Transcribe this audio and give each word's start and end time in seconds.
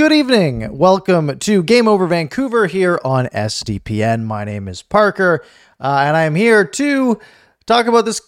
Good 0.00 0.12
evening. 0.12 0.78
Welcome 0.78 1.38
to 1.40 1.62
Game 1.62 1.86
Over 1.86 2.06
Vancouver 2.06 2.66
here 2.66 2.98
on 3.04 3.26
SDPN. 3.26 4.24
My 4.24 4.44
name 4.44 4.66
is 4.66 4.80
Parker, 4.80 5.44
uh, 5.78 6.04
and 6.06 6.16
I 6.16 6.22
am 6.22 6.34
here 6.34 6.64
to 6.64 7.20
talk 7.66 7.84
about 7.84 8.06
this 8.06 8.22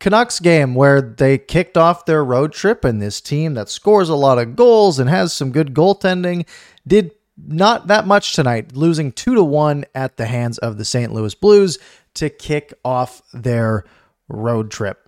Canucks 0.00 0.40
game 0.40 0.74
where 0.74 1.02
they 1.02 1.36
kicked 1.36 1.76
off 1.76 2.06
their 2.06 2.24
road 2.24 2.54
trip, 2.54 2.82
and 2.82 3.02
this 3.02 3.20
team 3.20 3.52
that 3.52 3.68
scores 3.68 4.08
a 4.08 4.14
lot 4.14 4.38
of 4.38 4.56
goals 4.56 4.98
and 4.98 5.10
has 5.10 5.34
some 5.34 5.52
good 5.52 5.74
goaltending 5.74 6.48
did 6.86 7.10
not 7.36 7.88
that 7.88 8.06
much 8.06 8.32
tonight, 8.32 8.74
losing 8.74 9.12
two 9.12 9.34
to 9.34 9.44
one 9.44 9.84
at 9.94 10.16
the 10.16 10.24
hands 10.24 10.56
of 10.56 10.78
the 10.78 10.84
St. 10.86 11.12
Louis 11.12 11.34
Blues 11.34 11.78
to 12.14 12.30
kick 12.30 12.72
off 12.86 13.20
their 13.34 13.84
road 14.30 14.70
trip. 14.70 15.06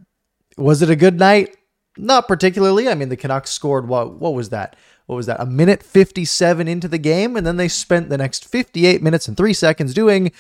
Was 0.59 0.83
it 0.83 0.91
a 0.91 0.97
good 0.97 1.19
night? 1.19 1.57
Not 1.97 2.29
particularly. 2.29 2.91
I 2.91 2.95
mean, 2.95 3.09
the 3.09 3.17
Canucks 3.17 3.53
scored 3.53 3.89
what? 3.89 4.21
What 4.21 4.35
was 4.35 4.51
that? 4.51 4.77
What 5.07 5.17
was 5.17 5.27
that, 5.27 5.41
a 5.41 5.47
minute 5.47 5.83
57 5.83 6.67
into 6.67 6.89
the 6.89 6.99
game. 6.99 7.37
And 7.37 7.47
then 7.47 7.57
they 7.57 7.69
spent 7.69 8.09
the 8.09 8.19
next 8.19 8.47
58 8.47 9.03
minutes 9.03 9.29
and 9.29 9.37
three 9.37 9.53
seconds 9.53 9.93
doing 9.93 10.33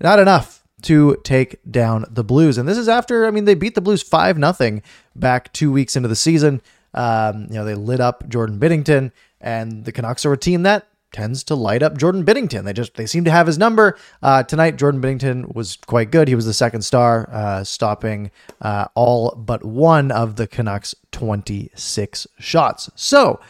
not 0.00 0.18
enough 0.18 0.62
to 0.82 1.16
take 1.24 1.58
down 1.70 2.04
the 2.10 2.24
Blues. 2.24 2.58
And 2.58 2.68
this 2.68 2.78
is 2.78 2.88
after, 2.88 3.26
I 3.26 3.30
mean, 3.30 3.44
they 3.44 3.54
beat 3.54 3.74
the 3.74 3.80
Blues 3.80 4.02
5 4.02 4.38
nothing 4.38 4.82
back 5.14 5.52
two 5.52 5.72
weeks 5.72 5.96
into 5.96 6.08
the 6.08 6.16
season. 6.16 6.62
Um, 6.94 7.46
you 7.48 7.54
know, 7.54 7.64
they 7.64 7.74
lit 7.74 8.00
up 8.00 8.28
Jordan 8.28 8.58
Binnington, 8.58 9.12
and 9.40 9.84
the 9.84 9.92
Canucks 9.92 10.26
are 10.26 10.32
a 10.32 10.38
team 10.38 10.62
that 10.64 10.86
tends 11.12 11.42
to 11.44 11.54
light 11.54 11.82
up 11.82 11.96
Jordan 11.98 12.24
Binnington. 12.24 12.64
They 12.64 12.72
just 12.72 12.94
they 12.94 13.06
seem 13.06 13.24
to 13.24 13.30
have 13.30 13.46
his 13.46 13.58
number. 13.58 13.96
Uh, 14.22 14.42
tonight, 14.42 14.76
Jordan 14.76 15.00
Binnington 15.00 15.54
was 15.54 15.76
quite 15.86 16.10
good. 16.10 16.28
He 16.28 16.34
was 16.34 16.46
the 16.46 16.54
second 16.54 16.82
star, 16.82 17.28
uh, 17.32 17.64
stopping 17.64 18.30
uh, 18.60 18.86
all 18.94 19.34
but 19.36 19.64
one 19.64 20.10
of 20.10 20.36
the 20.36 20.46
Canucks' 20.46 20.94
26 21.12 22.26
shots. 22.38 22.90
So 22.94 23.40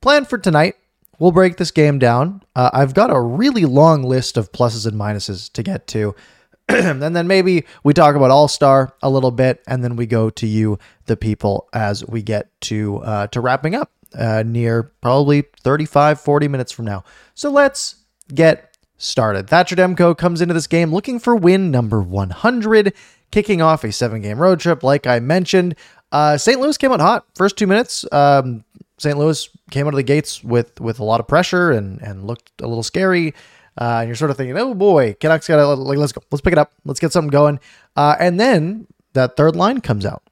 Plan 0.00 0.24
for 0.24 0.38
tonight, 0.38 0.76
we'll 1.18 1.30
break 1.30 1.58
this 1.58 1.70
game 1.70 1.98
down. 1.98 2.42
Uh, 2.56 2.70
I've 2.72 2.94
got 2.94 3.14
a 3.14 3.20
really 3.20 3.66
long 3.66 4.02
list 4.02 4.38
of 4.38 4.50
pluses 4.50 4.86
and 4.86 4.98
minuses 4.98 5.52
to 5.52 5.62
get 5.62 5.86
to. 5.88 6.14
and 6.68 7.02
then 7.02 7.26
maybe 7.26 7.66
we 7.84 7.92
talk 7.92 8.14
about 8.16 8.30
All 8.30 8.48
Star 8.48 8.94
a 9.02 9.10
little 9.10 9.30
bit, 9.30 9.62
and 9.66 9.84
then 9.84 9.96
we 9.96 10.06
go 10.06 10.30
to 10.30 10.46
you, 10.46 10.78
the 11.04 11.18
people, 11.18 11.68
as 11.74 12.06
we 12.06 12.22
get 12.22 12.48
to 12.62 12.98
uh, 12.98 13.26
to 13.26 13.42
wrapping 13.42 13.74
up 13.74 13.90
uh, 14.14 14.42
near 14.46 14.84
probably 15.02 15.42
35, 15.60 16.18
40 16.18 16.48
minutes 16.48 16.72
from 16.72 16.86
now. 16.86 17.04
So 17.34 17.50
let's 17.50 17.96
get 18.34 18.78
started. 18.96 19.48
Thatcher 19.48 19.76
Demko 19.76 20.16
comes 20.16 20.40
into 20.40 20.54
this 20.54 20.66
game 20.66 20.92
looking 20.92 21.18
for 21.18 21.36
win 21.36 21.70
number 21.70 22.00
100, 22.00 22.94
kicking 23.30 23.60
off 23.60 23.84
a 23.84 23.92
seven 23.92 24.22
game 24.22 24.38
road 24.38 24.60
trip. 24.60 24.82
Like 24.82 25.06
I 25.06 25.20
mentioned, 25.20 25.74
uh, 26.12 26.36
St. 26.36 26.60
Louis 26.60 26.76
came 26.76 26.92
out 26.92 27.00
hot 27.00 27.26
first 27.34 27.56
two 27.56 27.66
minutes. 27.66 28.04
Um, 28.12 28.64
St. 28.98 29.16
Louis 29.16 29.48
came 29.70 29.86
out 29.86 29.94
of 29.94 29.96
the 29.96 30.02
gates 30.02 30.42
with 30.44 30.80
with 30.80 30.98
a 30.98 31.04
lot 31.04 31.20
of 31.20 31.28
pressure 31.28 31.70
and 31.70 32.00
and 32.00 32.26
looked 32.26 32.60
a 32.60 32.66
little 32.66 32.82
scary. 32.82 33.34
Uh, 33.80 33.98
and 34.00 34.08
you're 34.08 34.16
sort 34.16 34.30
of 34.30 34.36
thinking, 34.36 34.58
oh 34.58 34.74
boy, 34.74 35.14
Canucks 35.14 35.48
got 35.48 35.56
to 35.56 35.66
like 35.66 35.96
let's 35.96 36.12
go, 36.12 36.22
let's 36.30 36.42
pick 36.42 36.52
it 36.52 36.58
up, 36.58 36.72
let's 36.84 37.00
get 37.00 37.12
something 37.12 37.30
going. 37.30 37.60
Uh, 37.96 38.16
and 38.18 38.38
then 38.38 38.86
that 39.14 39.36
third 39.36 39.56
line 39.56 39.80
comes 39.80 40.04
out. 40.04 40.22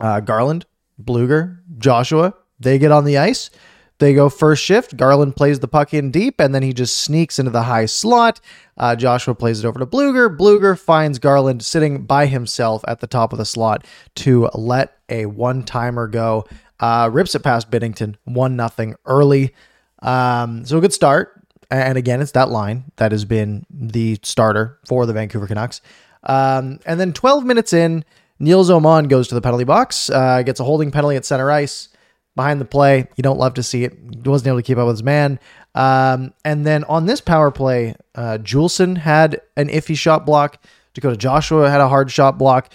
Uh, 0.00 0.20
Garland, 0.20 0.66
Blueger, 1.02 1.60
Joshua, 1.78 2.34
they 2.60 2.78
get 2.78 2.92
on 2.92 3.04
the 3.04 3.16
ice. 3.16 3.50
They 3.98 4.12
go 4.12 4.28
first 4.28 4.62
shift. 4.62 4.96
Garland 4.96 5.36
plays 5.36 5.60
the 5.60 5.68
puck 5.68 5.94
in 5.94 6.10
deep, 6.10 6.40
and 6.40 6.54
then 6.54 6.62
he 6.62 6.72
just 6.72 6.98
sneaks 6.98 7.38
into 7.38 7.50
the 7.50 7.62
high 7.62 7.86
slot. 7.86 8.40
Uh, 8.76 8.94
Joshua 8.94 9.34
plays 9.34 9.64
it 9.64 9.66
over 9.66 9.78
to 9.78 9.86
Blueger. 9.86 10.36
Blueger 10.36 10.78
finds 10.78 11.18
Garland 11.18 11.64
sitting 11.64 12.02
by 12.02 12.26
himself 12.26 12.84
at 12.86 13.00
the 13.00 13.06
top 13.06 13.32
of 13.32 13.38
the 13.38 13.46
slot 13.46 13.86
to 14.16 14.50
let 14.54 14.98
a 15.08 15.26
one 15.26 15.62
timer 15.62 16.08
go. 16.08 16.44
Uh, 16.78 17.08
rips 17.10 17.34
it 17.34 17.42
past 17.42 17.70
Binnington, 17.70 18.16
one 18.24 18.54
nothing 18.54 18.96
early. 19.06 19.54
Um, 20.02 20.66
so 20.66 20.76
a 20.76 20.80
good 20.80 20.92
start. 20.92 21.32
And 21.70 21.96
again, 21.96 22.20
it's 22.20 22.32
that 22.32 22.50
line 22.50 22.84
that 22.96 23.12
has 23.12 23.24
been 23.24 23.64
the 23.70 24.18
starter 24.22 24.78
for 24.86 25.06
the 25.06 25.12
Vancouver 25.12 25.46
Canucks. 25.46 25.80
Um, 26.22 26.80
and 26.84 27.00
then 27.00 27.12
12 27.12 27.44
minutes 27.44 27.72
in, 27.72 28.04
Nils 28.38 28.70
Åman 28.70 29.08
goes 29.08 29.28
to 29.28 29.34
the 29.34 29.40
penalty 29.40 29.64
box, 29.64 30.10
uh, 30.10 30.42
gets 30.42 30.60
a 30.60 30.64
holding 30.64 30.90
penalty 30.90 31.16
at 31.16 31.24
center 31.24 31.50
ice. 31.50 31.88
Behind 32.36 32.60
the 32.60 32.66
play, 32.66 33.08
you 33.16 33.22
don't 33.22 33.38
love 33.38 33.54
to 33.54 33.62
see 33.62 33.84
it. 33.84 33.96
He 34.22 34.28
wasn't 34.28 34.48
able 34.48 34.58
to 34.58 34.62
keep 34.62 34.78
up 34.78 34.86
with 34.86 34.96
his 34.96 35.02
man. 35.02 35.40
Um, 35.74 36.32
and 36.44 36.64
then 36.64 36.84
on 36.84 37.06
this 37.06 37.20
power 37.20 37.50
play, 37.50 37.96
uh, 38.14 38.38
Juulsen 38.40 38.96
had 38.98 39.40
an 39.56 39.68
iffy 39.68 39.96
shot 39.96 40.24
block. 40.24 40.62
Dakota 40.94 41.16
Joshua 41.16 41.68
had 41.68 41.80
a 41.80 41.88
hard 41.88 42.10
shot 42.10 42.38
block 42.38 42.70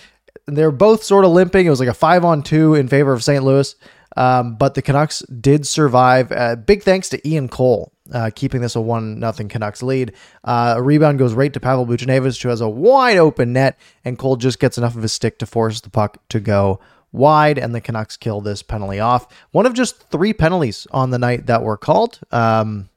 they're 0.45 0.71
both 0.71 1.03
sort 1.03 1.25
of 1.25 1.31
limping. 1.31 1.66
It 1.66 1.69
was 1.69 1.79
like 1.79 1.89
a 1.89 1.94
five 1.94 2.25
on 2.25 2.44
two 2.44 2.75
in 2.75 2.88
favor 2.88 3.13
of 3.13 3.23
St. 3.23 3.44
Louis. 3.44 3.75
Um, 4.17 4.55
but 4.55 4.73
the 4.73 4.81
Canucks 4.81 5.21
did 5.21 5.66
survive. 5.66 6.31
Uh, 6.31 6.57
big 6.57 6.83
thanks 6.83 7.09
to 7.09 7.27
Ian 7.27 7.47
Cole 7.47 7.94
uh, 8.13 8.29
keeping 8.35 8.59
this 8.59 8.75
a 8.75 8.81
one 8.81 9.19
nothing 9.19 9.47
Canucks 9.47 9.81
lead. 9.81 10.13
Uh, 10.44 10.73
a 10.77 10.81
rebound 10.81 11.17
goes 11.17 11.33
right 11.33 11.53
to 11.53 11.61
Pavel 11.61 11.88
Buchnevich, 11.88 12.41
who 12.44 12.50
has 12.50 12.59
a 12.59 12.67
wide 12.67 13.17
open 13.17 13.53
net, 13.53 13.79
and 14.03 14.17
Cole 14.17 14.35
just 14.35 14.59
gets 14.59 14.77
enough 14.77 14.97
of 14.97 15.01
his 15.01 15.13
stick 15.13 15.39
to 15.39 15.45
force 15.45 15.79
the 15.79 15.89
puck 15.89 16.17
to 16.29 16.41
go 16.41 16.81
wide, 17.11 17.57
and 17.57 17.75
the 17.75 17.81
Canucks 17.81 18.17
kill 18.17 18.41
this 18.41 18.63
penalty 18.63 18.99
off. 18.99 19.27
One 19.51 19.66
of 19.66 19.73
just 19.73 20.09
three 20.09 20.33
penalties 20.33 20.88
on 20.91 21.11
the 21.11 21.19
night 21.19 21.47
that 21.47 21.63
were 21.63 21.77
called. 21.77 22.19
Um, 22.31 22.89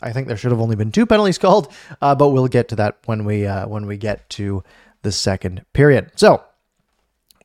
I 0.00 0.12
think 0.12 0.28
there 0.28 0.36
should 0.36 0.52
have 0.52 0.60
only 0.60 0.76
been 0.76 0.92
two 0.92 1.06
penalties 1.06 1.38
called, 1.38 1.72
uh, 2.00 2.14
but 2.14 2.30
we'll 2.30 2.48
get 2.48 2.68
to 2.68 2.76
that 2.76 2.98
when 3.06 3.24
we 3.24 3.46
uh, 3.46 3.66
when 3.66 3.86
we 3.86 3.96
get 3.96 4.28
to 4.30 4.62
the 5.02 5.12
second 5.12 5.64
period. 5.72 6.10
So 6.16 6.42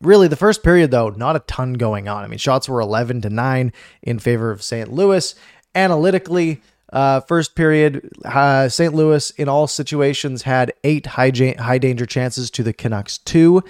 really 0.03 0.28
the 0.28 0.35
first 0.35 0.63
period 0.63 0.91
though 0.91 1.09
not 1.09 1.35
a 1.35 1.39
ton 1.39 1.73
going 1.73 2.07
on 2.07 2.23
i 2.23 2.28
mean 2.28 2.38
shots 2.38 2.67
were 2.67 2.81
11 2.81 3.22
to 3.22 3.29
9 3.29 3.73
in 4.01 4.19
favor 4.19 4.51
of 4.51 4.62
st 4.62 4.91
louis 4.91 5.33
analytically 5.75 6.62
uh, 6.91 7.22
first 7.22 7.56
period 7.56 8.09
uh, 8.25 8.69
st 8.69 8.94
louis 8.94 9.31
in 9.31 9.47
all 9.47 9.66
situations 9.66 10.44
had 10.44 10.73
eight 10.83 11.06
high, 11.06 11.31
high 11.57 11.78
danger 11.78 12.06
chances 12.06 12.51
to 12.51 12.63
the 12.63 12.73
canucks 12.73 13.17
two 13.19 13.63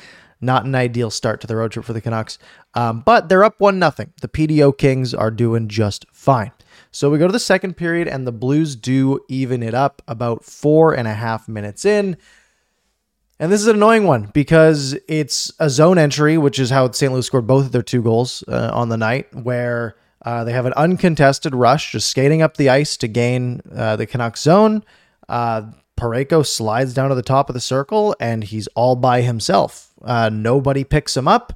not 0.43 0.65
an 0.65 0.75
ideal 0.75 1.09
start 1.09 1.41
to 1.41 1.47
the 1.47 1.55
road 1.55 1.71
trip 1.71 1.85
for 1.85 1.93
the 1.93 2.01
canucks 2.01 2.37
um, 2.75 3.01
but 3.01 3.29
they're 3.29 3.43
up 3.43 3.59
one 3.59 3.79
nothing 3.79 4.13
the 4.21 4.27
pdo 4.27 4.75
kings 4.77 5.13
are 5.13 5.31
doing 5.31 5.67
just 5.67 6.05
fine 6.11 6.51
so 6.91 7.09
we 7.09 7.17
go 7.17 7.27
to 7.27 7.33
the 7.33 7.39
second 7.39 7.75
period 7.75 8.07
and 8.07 8.27
the 8.27 8.31
blues 8.31 8.75
do 8.75 9.19
even 9.27 9.63
it 9.63 9.73
up 9.73 10.01
about 10.07 10.43
four 10.43 10.93
and 10.93 11.07
a 11.07 11.13
half 11.13 11.47
minutes 11.47 11.85
in 11.85 12.17
and 13.39 13.51
this 13.51 13.61
is 13.61 13.67
an 13.67 13.75
annoying 13.75 14.05
one 14.05 14.31
because 14.33 14.97
it's 15.07 15.51
a 15.59 15.69
zone 15.69 15.97
entry, 15.97 16.37
which 16.37 16.59
is 16.59 16.69
how 16.69 16.89
St. 16.91 17.11
Louis 17.11 17.25
scored 17.25 17.47
both 17.47 17.65
of 17.65 17.71
their 17.73 17.81
two 17.81 18.01
goals 18.01 18.41
uh, 18.47 18.69
on 18.71 18.89
the 18.89 18.95
night, 18.95 19.33
where 19.35 19.97
uh, 20.23 20.43
they 20.43 20.53
have 20.53 20.65
an 20.65 20.73
uncontested 20.77 21.53
rush, 21.53 21.91
just 21.91 22.09
skating 22.09 22.41
up 22.41 22.57
the 22.57 22.69
ice 22.69 22.95
to 22.97 23.07
gain 23.07 23.61
uh, 23.75 23.95
the 23.95 24.05
Canucks 24.05 24.41
zone. 24.41 24.83
Parayko 26.03 26.45
slides 26.45 26.93
down 26.93 27.07
to 27.07 27.15
the 27.15 27.21
top 27.21 27.49
of 27.49 27.53
the 27.53 27.61
circle, 27.61 28.13
and 28.19 28.43
he's 28.43 28.67
all 28.75 28.97
by 28.97 29.21
himself. 29.21 29.93
Uh, 30.03 30.29
nobody 30.29 30.83
picks 30.83 31.15
him 31.15 31.29
up, 31.29 31.53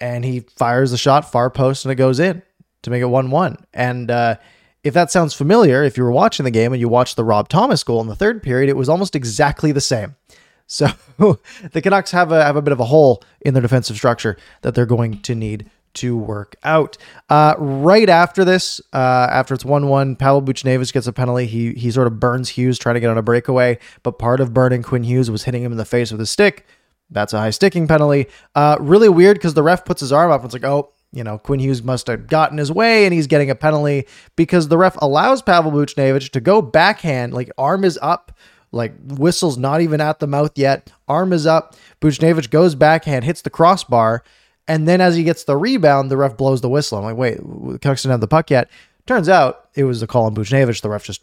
and 0.00 0.24
he 0.24 0.40
fires 0.40 0.90
the 0.90 0.96
shot 0.96 1.30
far 1.30 1.50
post, 1.50 1.84
and 1.84 1.92
it 1.92 1.96
goes 1.96 2.18
in 2.18 2.40
to 2.80 2.90
make 2.90 3.02
it 3.02 3.06
1 3.06 3.30
1. 3.30 3.66
And 3.74 4.10
uh, 4.10 4.36
if 4.82 4.94
that 4.94 5.10
sounds 5.10 5.34
familiar, 5.34 5.84
if 5.84 5.98
you 5.98 6.02
were 6.02 6.10
watching 6.10 6.44
the 6.44 6.50
game 6.50 6.72
and 6.72 6.80
you 6.80 6.88
watched 6.88 7.16
the 7.16 7.24
Rob 7.24 7.50
Thomas 7.50 7.84
goal 7.84 8.00
in 8.00 8.06
the 8.06 8.16
third 8.16 8.42
period, 8.42 8.70
it 8.70 8.76
was 8.76 8.88
almost 8.88 9.14
exactly 9.14 9.72
the 9.72 9.80
same. 9.80 10.16
So 10.68 10.86
the 11.72 11.82
Canucks 11.82 12.12
have 12.12 12.32
a 12.32 12.42
have 12.42 12.56
a 12.56 12.62
bit 12.62 12.72
of 12.72 12.80
a 12.80 12.86
hole 12.86 13.22
in 13.42 13.52
their 13.52 13.60
defensive 13.60 13.96
structure 13.96 14.38
that 14.62 14.74
they're 14.74 14.86
going 14.86 15.20
to 15.20 15.34
need 15.34 15.68
to 15.94 16.16
work 16.16 16.56
out. 16.64 16.96
Uh, 17.28 17.54
right 17.58 18.08
after 18.08 18.44
this, 18.44 18.80
uh, 18.92 19.28
after 19.30 19.54
it's 19.54 19.64
one 19.64 19.88
one, 19.88 20.16
Pavel 20.16 20.42
Buchnevich 20.42 20.92
gets 20.92 21.06
a 21.06 21.12
penalty. 21.12 21.46
He 21.46 21.72
he 21.74 21.90
sort 21.90 22.06
of 22.06 22.20
burns 22.20 22.50
Hughes 22.50 22.78
trying 22.78 22.94
to 22.94 23.00
get 23.00 23.10
on 23.10 23.18
a 23.18 23.22
breakaway, 23.22 23.78
but 24.02 24.18
part 24.18 24.40
of 24.40 24.54
burning 24.54 24.82
Quinn 24.82 25.04
Hughes 25.04 25.30
was 25.30 25.44
hitting 25.44 25.62
him 25.62 25.72
in 25.72 25.78
the 25.78 25.84
face 25.84 26.10
with 26.10 26.20
a 26.20 26.26
stick. 26.26 26.66
That's 27.10 27.32
a 27.32 27.38
high 27.38 27.50
sticking 27.50 27.86
penalty. 27.86 28.26
Uh, 28.54 28.76
really 28.80 29.08
weird 29.08 29.36
because 29.36 29.54
the 29.54 29.62
ref 29.62 29.84
puts 29.84 30.00
his 30.00 30.12
arm 30.12 30.30
up. 30.30 30.40
And 30.40 30.46
it's 30.46 30.54
like, 30.54 30.64
oh, 30.64 30.92
you 31.12 31.22
know, 31.22 31.38
Quinn 31.38 31.60
Hughes 31.60 31.82
must 31.82 32.06
have 32.06 32.26
gotten 32.26 32.58
his 32.58 32.72
way 32.72 33.04
and 33.04 33.12
he's 33.12 33.26
getting 33.26 33.50
a 33.50 33.54
penalty 33.54 34.06
because 34.34 34.68
the 34.68 34.78
ref 34.78 34.96
allows 35.00 35.42
Pavel 35.42 35.70
Buchnevich 35.70 36.30
to 36.30 36.40
go 36.40 36.62
backhand, 36.62 37.34
like 37.34 37.50
arm 37.58 37.84
is 37.84 37.98
up, 38.00 38.32
like 38.72 38.94
whistle's 39.04 39.58
not 39.58 39.82
even 39.82 40.00
at 40.00 40.18
the 40.20 40.26
mouth 40.26 40.52
yet, 40.56 40.90
arm 41.06 41.32
is 41.32 41.46
up. 41.46 41.76
Buchnevich 42.00 42.50
goes 42.50 42.74
backhand, 42.74 43.24
hits 43.24 43.42
the 43.42 43.50
crossbar, 43.50 44.24
and 44.68 44.86
then 44.86 45.00
as 45.00 45.16
he 45.16 45.24
gets 45.24 45.44
the 45.44 45.56
rebound, 45.56 46.10
the 46.10 46.16
ref 46.16 46.36
blows 46.36 46.60
the 46.60 46.68
whistle. 46.68 46.98
I'm 46.98 47.04
like, 47.04 47.16
wait, 47.16 47.38
Canucks 47.80 48.02
didn't 48.02 48.12
have 48.12 48.20
the 48.20 48.28
puck 48.28 48.50
yet. 48.50 48.70
Turns 49.06 49.28
out 49.28 49.68
it 49.74 49.84
was 49.84 50.02
a 50.02 50.06
call 50.06 50.26
on 50.26 50.34
Buchnevich. 50.34 50.80
The 50.80 50.88
ref 50.88 51.04
just, 51.04 51.22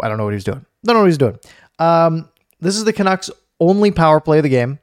I 0.00 0.08
don't 0.08 0.18
know 0.18 0.24
what 0.24 0.30
he 0.30 0.36
was 0.36 0.44
doing. 0.44 0.64
Don't 0.84 0.94
know 0.94 1.00
what 1.00 1.08
he's 1.08 1.18
doing. 1.18 1.38
Um, 1.78 2.28
this 2.60 2.76
is 2.76 2.84
the 2.84 2.92
Canucks' 2.92 3.30
only 3.58 3.90
power 3.90 4.20
play 4.20 4.38
of 4.38 4.44
the 4.44 4.48
game. 4.48 4.78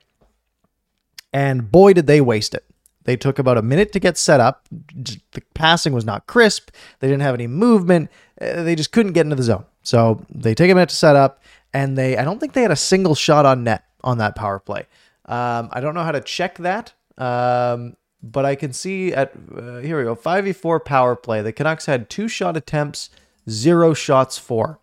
And 1.32 1.72
boy, 1.72 1.94
did 1.94 2.08
they 2.08 2.22
waste 2.22 2.54
it. 2.54 2.66
They 3.06 3.18
took 3.18 3.40
about 3.40 3.58
a 3.58 3.62
minute 3.62 3.92
to 3.94 4.00
get 4.00 4.18
set 4.18 4.40
up. 4.40 4.68
The 4.70 5.42
passing 5.54 5.94
was 5.94 6.06
not 6.06 6.28
crisp. 6.28 6.70
They 7.00 7.08
didn't 7.08 7.24
have 7.24 7.34
any 7.34 7.48
movement. 7.48 8.10
Uh, 8.40 8.64
they 8.64 8.76
just 8.76 8.92
couldn't 8.92 9.14
get 9.14 9.26
into 9.26 9.36
the 9.36 9.44
zone. 9.44 9.66
So 9.84 10.26
they 10.30 10.56
take 10.56 10.72
a 10.72 10.76
minute 10.76 10.90
to 10.90 10.96
set 10.96 11.16
up, 11.16 11.44
and 11.74 11.98
they 11.98 12.18
I 12.18 12.24
don't 12.24 12.40
think 12.40 12.54
they 12.54 12.62
had 12.62 12.72
a 12.72 12.78
single 12.78 13.16
shot 13.16 13.46
on 13.46 13.64
net 13.64 13.84
on 14.04 14.20
that 14.20 14.36
power 14.36 14.60
play. 14.60 14.88
Um, 15.26 15.70
I 15.72 15.80
don't 15.82 15.96
know 15.96 16.04
how 16.04 16.12
to 16.12 16.22
check 16.22 16.58
that, 16.60 16.94
um, 17.18 17.96
but 18.22 18.46
I 18.46 18.56
can 18.56 18.74
see 18.74 19.14
at 19.14 19.34
uh, 19.56 19.78
here 19.78 19.98
we 19.98 20.04
go 20.04 20.16
5v4 20.16 20.84
power 20.84 21.16
play. 21.16 21.42
The 21.42 21.52
Canucks 21.52 21.86
had 21.86 22.10
two 22.10 22.28
shot 22.28 22.56
attempts, 22.56 23.10
zero 23.50 23.94
shots 23.94 24.38
for. 24.38 24.80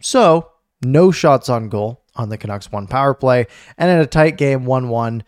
So 0.00 0.50
no 0.84 1.10
shots 1.10 1.48
on 1.48 1.68
goal 1.68 2.02
on 2.14 2.28
the 2.28 2.38
Canucks 2.38 2.70
one 2.70 2.86
power 2.86 3.14
play, 3.14 3.46
and 3.78 3.90
in 3.90 3.98
a 3.98 4.06
tight 4.06 4.36
game 4.36 4.66
1 4.66 4.88
1 4.88 5.24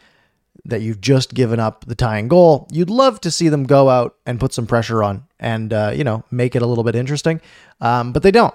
that 0.67 0.81
you've 0.81 1.01
just 1.01 1.35
given 1.35 1.61
up 1.61 1.85
the 1.87 1.95
tying 1.95 2.29
goal, 2.29 2.67
you'd 2.71 2.91
love 2.91 3.21
to 3.21 3.31
see 3.31 3.49
them 3.49 3.65
go 3.65 3.89
out 3.89 4.17
and 4.25 4.41
put 4.41 4.53
some 4.53 4.67
pressure 4.67 5.03
on 5.03 5.25
and, 5.39 5.73
uh, 5.73 5.93
you 5.95 6.05
know, 6.05 6.25
make 6.31 6.57
it 6.57 6.63
a 6.63 6.67
little 6.67 6.85
bit 6.85 6.97
interesting. 6.97 7.41
Um, 7.81 8.13
but 8.13 8.23
they 8.23 8.31
don't. 8.31 8.55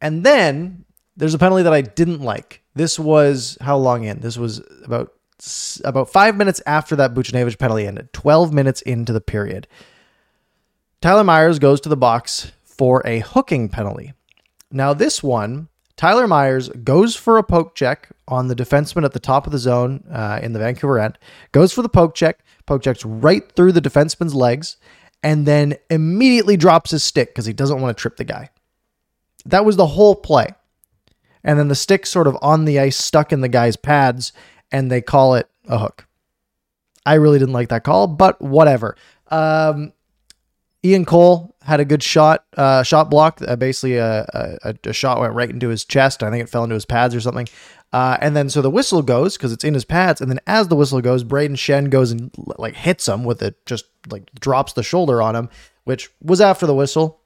And 0.00 0.24
then 0.24 0.84
there's 1.16 1.34
a 1.34 1.38
penalty 1.38 1.64
that 1.64 1.72
I 1.72 1.80
didn't 1.80 2.20
like. 2.20 2.62
This 2.74 2.98
was 2.98 3.58
how 3.60 3.76
long 3.76 4.04
in? 4.04 4.20
This 4.20 4.36
was 4.36 4.62
about 4.84 5.12
about 5.84 6.10
five 6.10 6.36
minutes 6.36 6.60
after 6.66 6.96
that 6.96 7.14
Buchnevich 7.14 7.58
penalty 7.58 7.86
ended, 7.86 8.12
12 8.12 8.52
minutes 8.52 8.82
into 8.82 9.12
the 9.12 9.20
period. 9.20 9.66
Tyler 11.00 11.24
Myers 11.24 11.58
goes 11.58 11.80
to 11.82 11.88
the 11.88 11.96
box 11.96 12.52
for 12.64 13.02
a 13.06 13.20
hooking 13.20 13.68
penalty. 13.68 14.12
Now, 14.70 14.94
this 14.94 15.22
one 15.22 15.68
Tyler 15.98 16.28
Myers 16.28 16.68
goes 16.68 17.16
for 17.16 17.38
a 17.38 17.42
poke 17.42 17.74
check 17.74 18.08
on 18.28 18.46
the 18.46 18.54
defenseman 18.54 19.04
at 19.04 19.12
the 19.12 19.18
top 19.18 19.46
of 19.46 19.52
the 19.52 19.58
zone 19.58 20.04
uh, 20.10 20.38
in 20.40 20.52
the 20.52 20.60
Vancouver 20.60 21.00
end, 21.00 21.18
goes 21.50 21.72
for 21.72 21.82
the 21.82 21.88
poke 21.88 22.14
check, 22.14 22.38
poke 22.66 22.82
checks 22.82 23.04
right 23.04 23.50
through 23.52 23.72
the 23.72 23.80
defenseman's 23.80 24.34
legs, 24.34 24.76
and 25.24 25.44
then 25.44 25.74
immediately 25.90 26.56
drops 26.56 26.92
his 26.92 27.02
stick 27.02 27.30
because 27.30 27.46
he 27.46 27.52
doesn't 27.52 27.80
want 27.80 27.96
to 27.96 28.00
trip 28.00 28.16
the 28.16 28.24
guy. 28.24 28.50
That 29.44 29.64
was 29.64 29.74
the 29.74 29.88
whole 29.88 30.14
play. 30.14 30.46
And 31.42 31.58
then 31.58 31.66
the 31.66 31.74
stick 31.74 32.06
sort 32.06 32.28
of 32.28 32.36
on 32.42 32.64
the 32.64 32.78
ice, 32.78 32.96
stuck 32.96 33.32
in 33.32 33.40
the 33.40 33.48
guy's 33.48 33.76
pads, 33.76 34.32
and 34.72 34.90
they 34.90 35.00
call 35.00 35.34
it 35.34 35.48
a 35.66 35.78
hook. 35.78 36.06
I 37.06 37.14
really 37.14 37.38
didn't 37.38 37.54
like 37.54 37.70
that 37.70 37.84
call, 37.84 38.06
but 38.06 38.40
whatever. 38.40 38.96
Um, 39.28 39.92
Ian 40.84 41.04
Cole 41.04 41.56
had 41.62 41.80
a 41.80 41.84
good 41.84 42.02
shot, 42.02 42.44
uh, 42.56 42.82
shot 42.82 43.10
block. 43.10 43.40
Uh, 43.46 43.56
basically, 43.56 43.96
a, 43.96 44.26
a, 44.62 44.74
a, 44.84 44.92
shot 44.92 45.20
went 45.20 45.34
right 45.34 45.50
into 45.50 45.68
his 45.68 45.84
chest. 45.84 46.22
I 46.22 46.30
think 46.30 46.42
it 46.42 46.48
fell 46.48 46.64
into 46.64 46.74
his 46.74 46.84
pads 46.84 47.14
or 47.14 47.20
something. 47.20 47.48
Uh, 47.92 48.16
and 48.20 48.36
then 48.36 48.50
so 48.50 48.60
the 48.62 48.70
whistle 48.70 49.02
goes 49.02 49.36
because 49.36 49.52
it's 49.52 49.64
in 49.64 49.74
his 49.74 49.84
pads. 49.84 50.20
And 50.20 50.30
then 50.30 50.40
as 50.46 50.68
the 50.68 50.76
whistle 50.76 51.00
goes, 51.00 51.24
Brayden 51.24 51.56
Schenn 51.56 51.90
goes 51.90 52.12
and 52.12 52.30
like 52.36 52.74
hits 52.74 53.08
him 53.08 53.24
with 53.24 53.42
it, 53.42 53.64
just 53.66 53.86
like 54.10 54.30
drops 54.38 54.74
the 54.74 54.82
shoulder 54.82 55.22
on 55.22 55.34
him, 55.34 55.48
which 55.84 56.10
was 56.22 56.40
after 56.40 56.66
the 56.66 56.74
whistle. 56.74 57.20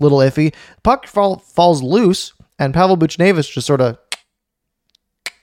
Little 0.00 0.18
iffy. 0.18 0.54
Puck 0.84 1.08
fall, 1.08 1.38
falls 1.38 1.82
loose, 1.82 2.32
and 2.58 2.72
Pavel 2.72 2.96
Buchnevich 2.96 3.52
just 3.52 3.66
sort 3.66 3.80
of 3.80 3.98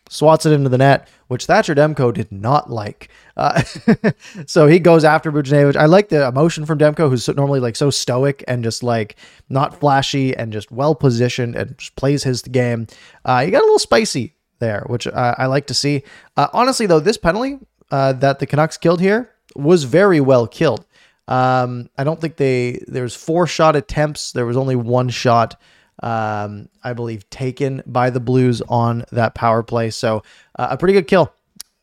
swats 0.09 0.45
it 0.45 0.51
into 0.51 0.69
the 0.69 0.77
net, 0.77 1.07
which 1.27 1.45
Thatcher 1.45 1.75
Demko 1.75 2.13
did 2.13 2.31
not 2.31 2.69
like. 2.69 3.09
Uh, 3.35 3.61
so 4.45 4.67
he 4.67 4.79
goes 4.79 5.03
after 5.03 5.31
Buchnevich. 5.31 5.75
I 5.75 5.85
like 5.85 6.09
the 6.09 6.27
emotion 6.27 6.65
from 6.65 6.77
Demko, 6.77 7.09
who's 7.09 7.27
normally 7.29 7.59
like 7.59 7.75
so 7.75 7.89
stoic 7.89 8.43
and 8.47 8.63
just 8.63 8.83
like 8.83 9.15
not 9.49 9.79
flashy 9.79 10.35
and 10.35 10.53
just 10.53 10.71
well 10.71 10.95
positioned 10.95 11.55
and 11.55 11.77
just 11.77 11.95
plays 11.95 12.23
his 12.23 12.41
game. 12.41 12.87
Uh, 13.23 13.43
he 13.43 13.51
got 13.51 13.61
a 13.61 13.65
little 13.65 13.79
spicy 13.79 14.35
there, 14.59 14.83
which 14.87 15.07
uh, 15.07 15.35
I 15.37 15.47
like 15.47 15.67
to 15.67 15.73
see. 15.73 16.03
Uh, 16.37 16.47
honestly, 16.53 16.85
though, 16.85 16.99
this 16.99 17.17
penalty 17.17 17.59
uh, 17.91 18.13
that 18.13 18.39
the 18.39 18.45
Canucks 18.45 18.77
killed 18.77 19.01
here 19.01 19.31
was 19.55 19.83
very 19.83 20.19
well 20.19 20.47
killed. 20.47 20.85
Um, 21.27 21.89
I 21.97 22.03
don't 22.03 22.21
think 22.21 22.37
they 22.37 22.83
there's 22.87 23.15
four 23.15 23.47
shot 23.47 23.75
attempts. 23.75 24.31
There 24.31 24.45
was 24.45 24.57
only 24.57 24.75
one 24.75 25.09
shot 25.09 25.59
um, 26.03 26.69
I 26.83 26.93
believe, 26.93 27.29
taken 27.29 27.83
by 27.85 28.09
the 28.09 28.19
Blues 28.19 28.61
on 28.63 29.05
that 29.11 29.35
power 29.35 29.63
play. 29.63 29.89
So 29.89 30.23
uh, 30.57 30.67
a 30.71 30.77
pretty 30.77 30.93
good 30.93 31.07
kill 31.07 31.33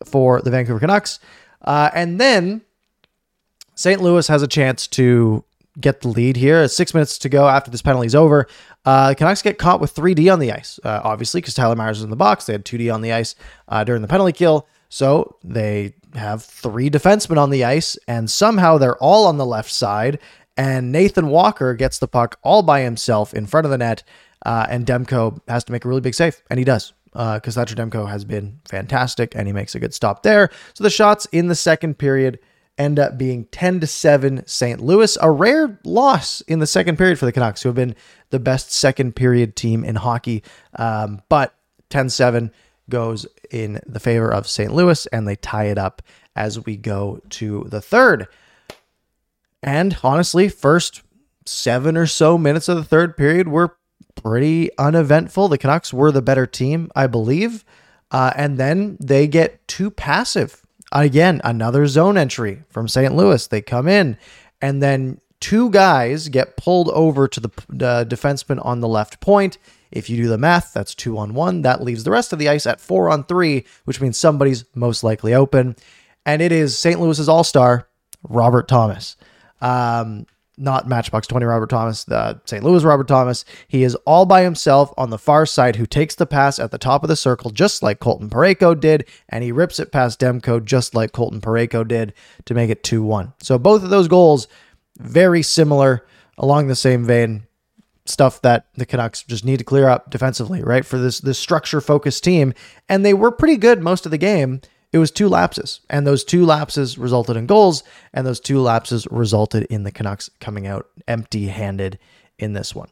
for 0.05 0.41
the 0.41 0.51
Vancouver 0.51 0.81
Canucks. 0.81 1.19
Uh, 1.63 1.91
and 1.95 2.21
then 2.21 2.63
St. 3.75 4.01
Louis 4.01 4.27
has 4.29 4.43
a 4.43 4.49
chance 4.49 4.87
to 4.89 5.45
get 5.81 6.03
the 6.03 6.09
lead 6.09 6.37
here. 6.37 6.69
Six 6.69 6.93
minutes 6.93 7.19
to 7.19 7.29
go 7.29 7.49
after 7.49 7.71
this 7.71 7.83
penalty 7.83 8.07
is 8.07 8.15
over. 8.15 8.47
Uh, 8.85 9.11
the 9.11 9.15
Canucks 9.15 9.43
get 9.43 9.59
caught 9.59 9.81
with 9.81 9.95
3D 9.95 10.31
on 10.33 10.39
the 10.39 10.53
ice, 10.53 10.79
uh, 10.85 11.01
obviously, 11.03 11.41
because 11.41 11.55
Tyler 11.55 11.77
Myers 11.77 11.99
was 11.99 12.05
in 12.05 12.11
the 12.11 12.17
box. 12.17 12.47
They 12.47 12.53
had 12.53 12.65
2D 12.65 12.93
on 12.93 13.01
the 13.01 13.13
ice 13.13 13.35
uh, 13.69 13.85
during 13.85 14.03
the 14.03 14.09
penalty 14.09 14.33
kill. 14.33 14.67
So 14.89 15.37
they 15.43 15.95
have 16.15 16.43
three 16.43 16.91
defensemen 16.91 17.39
on 17.39 17.49
the 17.49 17.65
ice, 17.65 17.97
and 18.07 18.31
somehow 18.31 18.77
they're 18.77 18.99
all 18.99 19.27
on 19.27 19.39
the 19.39 19.47
left 19.47 19.73
side 19.73 20.19
and 20.57 20.93
Nathan 20.93 21.29
Walker 21.29 21.75
gets 21.75 21.99
the 21.99 22.09
puck 22.09 22.39
all 22.43 22.63
by 22.63 22.81
himself 22.81 23.35
in 23.35 23.47
front 23.47 23.65
of 23.65 23.71
the 23.71 23.79
net, 23.79 24.03
uh, 24.45 24.67
and 24.69 24.87
Demko 24.87 25.41
has 25.49 25.65
to 25.65 25.73
make 25.73 25.85
a 25.85 25.89
really 25.89 26.01
big 26.01 26.15
save, 26.15 26.43
and 26.51 26.59
he 26.59 26.65
does 26.65 26.93
because 27.13 27.57
uh, 27.57 27.61
Thatcher 27.61 27.75
Demko 27.75 28.09
has 28.09 28.25
been 28.25 28.61
fantastic, 28.67 29.35
and 29.35 29.47
he 29.47 29.53
makes 29.53 29.75
a 29.75 29.81
good 29.81 29.93
stop 29.93 30.23
there. 30.23 30.51
So 30.75 30.85
the 30.85 30.91
shots 30.91 31.27
in 31.27 31.49
the 31.49 31.55
second 31.55 31.99
period 31.99 32.39
end 32.79 32.99
up 32.99 33.19
being 33.19 33.45
10 33.47 33.81
to 33.81 33.87
7 33.87 34.47
St. 34.47 34.81
Louis, 34.81 35.19
a 35.21 35.31
rare 35.31 35.79
loss 35.85 36.41
in 36.43 36.59
the 36.59 36.67
second 36.67 36.97
period 36.97 37.19
for 37.19 37.27
the 37.27 37.33
Canucks, 37.33 37.63
who 37.63 37.69
have 37.69 37.77
been 37.77 37.95
the 38.31 38.41
best 38.41 38.73
second 38.73 39.15
period 39.15 39.57
team 39.57 39.85
in 39.85 39.97
hockey. 39.97 40.43
Um, 40.77 41.21
but 41.29 41.55
10 41.91 42.09
7 42.09 42.51
goes 42.89 43.27
in 43.51 43.79
the 43.87 44.01
favor 44.01 44.33
of 44.33 44.49
St. 44.49 44.73
Louis, 44.73 45.07
and 45.07 45.29
they 45.29 45.37
tie 45.37 45.67
it 45.67 45.79
up 45.79 46.03
as 46.35 46.65
we 46.65 46.77
go 46.79 47.21
to 47.31 47.67
the 47.69 47.81
third. 47.81 48.27
And 49.63 49.97
honestly, 50.03 50.49
first 50.49 51.03
seven 51.47 51.97
or 51.97 52.07
so 52.07 52.39
minutes 52.39 52.69
of 52.69 52.77
the 52.77 52.85
third 52.85 53.17
period 53.17 53.49
were 53.49 53.77
pretty 54.15 54.71
uneventful. 54.79 55.49
The 55.49 55.59
Canucks 55.59 55.93
were 55.93 56.13
the 56.13 56.23
better 56.23 56.47
team, 56.47 56.91
I 56.95 57.07
believe. 57.07 57.65
Uh, 58.11 58.33
and 58.37 58.59
then 58.59 58.97
they 59.01 59.27
get 59.27 59.67
too 59.67 59.91
passive. 59.91 60.63
Again, 60.93 61.41
another 61.45 61.87
zone 61.87 62.19
entry 62.19 62.63
from 62.69 62.89
St. 62.89 63.15
Louis. 63.15 63.47
They 63.47 63.63
come 63.63 63.89
in, 63.89 64.19
and 64.61 64.83
then 64.83 65.21
two 65.41 65.71
guys 65.71 66.29
get 66.29 66.57
pulled 66.59 66.91
over 66.91 67.27
to 67.27 67.41
the 67.41 67.49
uh, 67.49 68.05
defenseman 68.05 68.65
on 68.65 68.81
the 68.81 68.89
left 68.89 69.19
point. 69.21 69.57
If 69.91 70.11
you 70.11 70.17
do 70.17 70.29
the 70.29 70.39
math, 70.39 70.73
that's 70.75 70.95
two 70.95 71.17
on 71.17 71.35
one. 71.35 71.63
That 71.63 71.83
leaves 71.83 72.05
the 72.05 72.11
rest 72.11 72.33
of 72.33 72.39
the 72.39 72.49
ice 72.49 72.67
at 72.67 72.81
four 72.81 73.09
on 73.09 73.25
three, 73.25 73.65
which 73.85 74.01
means 74.01 74.19
somebody's 74.19 74.65
most 74.75 75.03
likely 75.03 75.33
open. 75.35 75.77
And 76.27 76.43
it 76.43 76.53
is 76.53 76.79
St. 76.79 77.01
Louis's 77.01 77.29
all 77.29 77.45
star, 77.45 77.89
Robert 78.29 78.69
Thomas. 78.69 79.17
Um, 79.63 80.27
not 80.59 80.87
Matchbox 80.87 81.27
20 81.27 81.47
Robert 81.47 81.71
Thomas, 81.71 82.05
the 82.05 82.41
St. 82.45 82.63
Louis 82.63 82.85
Robert 82.85 83.09
Thomas. 83.09 83.45
He 83.69 83.83
is 83.83 83.95
all 84.07 84.27
by 84.27 84.43
himself 84.43 84.93
on 84.99 85.11
the 85.11 85.19
far 85.19 85.47
side 85.47 85.77
who 85.77 85.87
takes 85.87 86.15
the 86.15 86.27
pass 86.27 86.59
at 86.59 86.71
the 86.71 86.79
top 86.79 87.03
of 87.03 87.09
the 87.09 87.17
circle, 87.17 87.51
just 87.51 87.83
like 87.83 88.01
Colton 88.01 88.29
Parayko 88.29 88.79
did, 88.79 89.09
and 89.31 89.43
he 89.43 89.51
rips 89.51 89.81
it 89.81 89.93
past 89.93 90.21
Demko, 90.21 90.63
just 90.63 90.95
like 90.95 91.13
Colton 91.13 91.41
Parayko 91.41 91.89
did, 91.89 92.13
to 92.45 92.55
make 92.55 92.69
it 92.69 92.85
2 92.85 93.03
1. 93.03 93.33
So 93.41 93.59
both 93.59 93.83
of 93.83 93.91
those 93.91 94.09
goals, 94.09 94.47
very 94.99 95.43
similar, 95.43 96.05
along 96.37 96.67
the 96.67 96.77
same 96.77 97.05
vein. 97.05 97.45
Stuff 98.05 98.43
that 98.43 98.67
the 98.75 98.85
Canucks 98.85 99.23
just 99.23 99.45
need 99.45 99.61
to 99.61 99.65
clear 99.65 99.89
up 99.89 100.11
defensively, 100.11 100.61
right? 100.61 100.85
For 100.85 100.99
this 100.99 101.21
this 101.21 101.39
structure 101.39 101.81
focused 101.81 102.25
team. 102.25 102.53
And 102.89 103.07
they 103.07 103.15
were 103.15 103.31
pretty 103.31 103.57
good 103.57 103.81
most 103.81 104.05
of 104.07 104.11
the 104.11 104.19
game. 104.19 104.61
It 104.93 104.99
was 104.99 105.11
two 105.11 105.29
lapses, 105.29 105.81
and 105.89 106.07
those 106.07 106.23
two 106.23 106.45
lapses 106.45 106.99
resulted 106.99 107.37
in 107.37 107.47
goals, 107.47 107.83
and 108.13 108.27
those 108.27 108.41
two 108.41 108.61
lapses 108.61 109.07
resulted 109.11 109.65
in 109.65 109.85
the 109.85 109.91
Canucks 109.91 110.29
coming 110.39 110.67
out 110.67 110.87
empty 111.09 111.47
handed 111.47 111.99
in 112.39 112.53
this 112.53 112.75
one. 112.75 112.89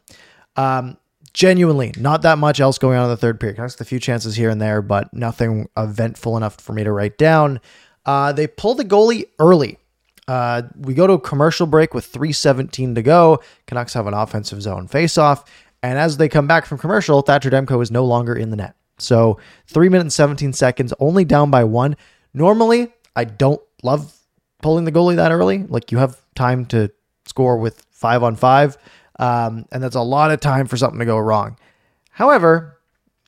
Um, 0.57 0.97
genuinely, 1.35 1.92
not 1.99 2.23
that 2.23 2.38
much 2.38 2.59
else 2.59 2.78
going 2.78 2.97
on 2.97 3.04
in 3.04 3.11
the 3.11 3.16
third 3.19 3.38
period. 3.38 3.57
Canucks 3.57 3.78
a 3.80 3.85
few 3.85 4.00
chances 4.00 4.35
here 4.35 4.49
and 4.49 4.61
there, 4.61 4.80
but 4.80 5.12
nothing 5.12 5.69
eventful 5.76 6.38
enough 6.38 6.57
for 6.57 6.73
me 6.73 6.85
to 6.85 6.92
write 6.92 7.19
down. 7.19 7.61
Uh, 8.07 8.33
they 8.33 8.47
pull 8.47 8.75
the 8.75 8.85
goalie 8.85 9.26
early. 9.38 9.76
Uh, 10.26 10.62
we 10.76 10.95
go 10.95 11.07
to 11.07 11.14
a 11.14 11.21
commercial 11.21 11.66
break 11.66 11.92
with 11.92 12.11
3.17 12.11 12.95
to 12.95 13.02
go. 13.02 13.40
Canucks 13.66 13.92
have 13.95 14.07
an 14.07 14.14
offensive 14.14 14.62
zone 14.62 14.88
faceoff. 14.88 15.47
And 15.83 15.99
as 15.99 16.16
they 16.16 16.28
come 16.28 16.47
back 16.47 16.66
from 16.66 16.78
commercial, 16.78 17.23
Thatcher 17.23 17.50
Demko 17.50 17.83
is 17.83 17.90
no 17.90 18.04
longer 18.04 18.35
in 18.35 18.50
the 18.50 18.57
net. 18.57 18.76
So 19.00 19.38
three 19.66 19.88
minutes 19.88 20.04
and 20.04 20.12
17 20.12 20.52
seconds, 20.52 20.92
only 20.99 21.25
down 21.25 21.50
by 21.50 21.64
one. 21.64 21.97
Normally, 22.33 22.92
I 23.16 23.25
don't 23.25 23.61
love 23.83 24.14
pulling 24.62 24.85
the 24.85 24.92
goalie 24.92 25.16
that 25.16 25.33
early. 25.33 25.64
Like 25.64 25.92
you 25.92 25.99
have 25.99 26.21
time 26.35 26.66
to 26.66 26.90
score 27.26 27.57
with 27.57 27.85
five 27.90 28.23
on 28.23 28.37
five. 28.37 28.76
Um, 29.19 29.66
and 29.71 29.83
that's 29.83 29.97
a 29.97 30.02
lot 30.02 30.30
of 30.30 30.40
time 30.40 30.66
for 30.66 30.76
something 30.76 30.99
to 30.99 31.04
go 31.04 31.19
wrong. 31.19 31.59
However, 32.11 32.78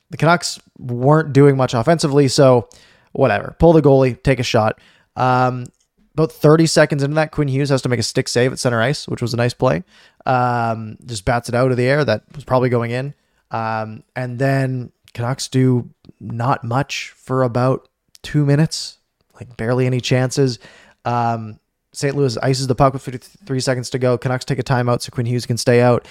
the 0.09 0.17
Canucks 0.17 0.59
weren't 0.77 1.33
doing 1.33 1.57
much 1.57 1.73
offensively, 1.73 2.27
so 2.27 2.67
whatever. 3.11 3.55
Pull 3.59 3.73
the 3.73 3.81
goalie, 3.81 4.21
take 4.21 4.39
a 4.39 4.43
shot. 4.43 4.79
Um, 5.15 5.65
about 6.13 6.31
30 6.31 6.67
seconds 6.67 7.03
into 7.03 7.15
that, 7.15 7.31
Quinn 7.31 7.47
Hughes 7.47 7.69
has 7.69 7.81
to 7.83 7.89
make 7.89 7.99
a 7.99 8.03
stick 8.03 8.27
save 8.27 8.51
at 8.51 8.59
center 8.59 8.81
ice, 8.81 9.07
which 9.07 9.21
was 9.21 9.33
a 9.33 9.37
nice 9.37 9.53
play. 9.53 9.83
Um, 10.25 10.97
just 11.05 11.25
bats 11.25 11.49
it 11.49 11.55
out 11.55 11.71
of 11.71 11.77
the 11.77 11.85
air. 11.85 12.05
That 12.05 12.23
was 12.35 12.43
probably 12.43 12.69
going 12.69 12.91
in. 12.91 13.13
Um, 13.49 14.03
and 14.15 14.37
then 14.37 14.91
Canucks 15.13 15.47
do 15.47 15.89
not 16.19 16.63
much 16.63 17.13
for 17.15 17.43
about 17.43 17.87
two 18.21 18.45
minutes, 18.45 18.97
like 19.35 19.55
barely 19.57 19.85
any 19.85 20.01
chances. 20.01 20.59
Um, 21.05 21.59
St. 21.91 22.15
Louis 22.15 22.37
ices 22.37 22.67
the 22.67 22.75
puck 22.75 22.93
with 22.93 23.03
53 23.03 23.59
seconds 23.59 23.89
to 23.91 23.99
go. 23.99 24.17
Canucks 24.17 24.45
take 24.45 24.59
a 24.59 24.63
timeout 24.63 25.01
so 25.01 25.11
Quinn 25.11 25.27
Hughes 25.27 25.45
can 25.45 25.57
stay 25.57 25.81
out. 25.81 26.07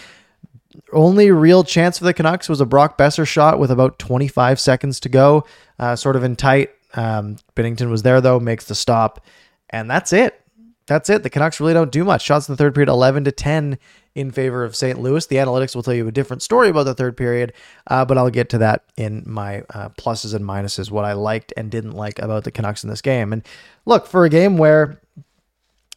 Only 0.93 1.31
real 1.31 1.65
chance 1.65 1.99
for 1.99 2.05
the 2.05 2.15
Canucks 2.15 2.49
was 2.49 2.61
a 2.61 2.67
Brock 2.67 2.97
Boeser 2.97 3.27
shot 3.27 3.59
with 3.59 3.71
about 3.71 3.99
25 3.99 4.59
seconds 4.61 5.01
to 5.01 5.09
go, 5.09 5.45
uh, 5.79 5.97
sort 5.97 6.17
of 6.17 6.25
in 6.25 6.37
tight. 6.37 6.71
Um, 6.95 7.37
Binnington 7.57 7.91
was 7.91 8.03
there 8.03 8.21
though, 8.21 8.39
makes 8.39 8.67
the 8.67 8.75
stop, 8.75 9.25
and 9.71 9.91
that's 9.91 10.13
it. 10.13 10.41
That's 10.87 11.11
it. 11.11 11.23
The 11.23 11.31
Canucks 11.31 11.61
really 11.61 11.75
don't 11.75 11.93
do 11.93 12.05
much. 12.05 12.23
Shots 12.23 12.49
in 12.49 12.53
the 12.53 12.57
third 12.57 12.75
period, 12.75 12.89
11 12.89 13.25
to 13.25 13.33
10 13.33 13.79
in 14.15 14.31
favor 14.31 14.65
of 14.65 14.77
St. 14.77 15.01
Louis. 15.01 15.27
The 15.27 15.37
analytics 15.37 15.75
will 15.75 15.83
tell 15.83 15.95
you 15.95 16.07
a 16.07 16.13
different 16.13 16.43
story 16.43 16.69
about 16.69 16.85
the 16.85 16.95
third 16.95 17.17
period, 17.17 17.53
uh, 17.87 18.05
but 18.05 18.19
I'll 18.19 18.31
get 18.31 18.51
to 18.51 18.59
that 18.59 18.85
in 18.97 19.23
my 19.27 19.63
uh, 19.71 19.89
pluses 19.91 20.35
and 20.35 20.45
minuses, 20.45 20.91
what 20.91 21.05
I 21.05 21.15
liked 21.15 21.53
and 21.57 21.71
didn't 21.71 21.93
like 21.93 22.19
about 22.19 22.45
the 22.45 22.51
Canucks 22.51 22.85
in 22.85 22.91
this 22.91 23.03
game. 23.03 23.33
And 23.33 23.43
look, 23.87 24.07
for 24.07 24.25
a 24.25 24.29
game 24.29 24.59
where 24.59 25.01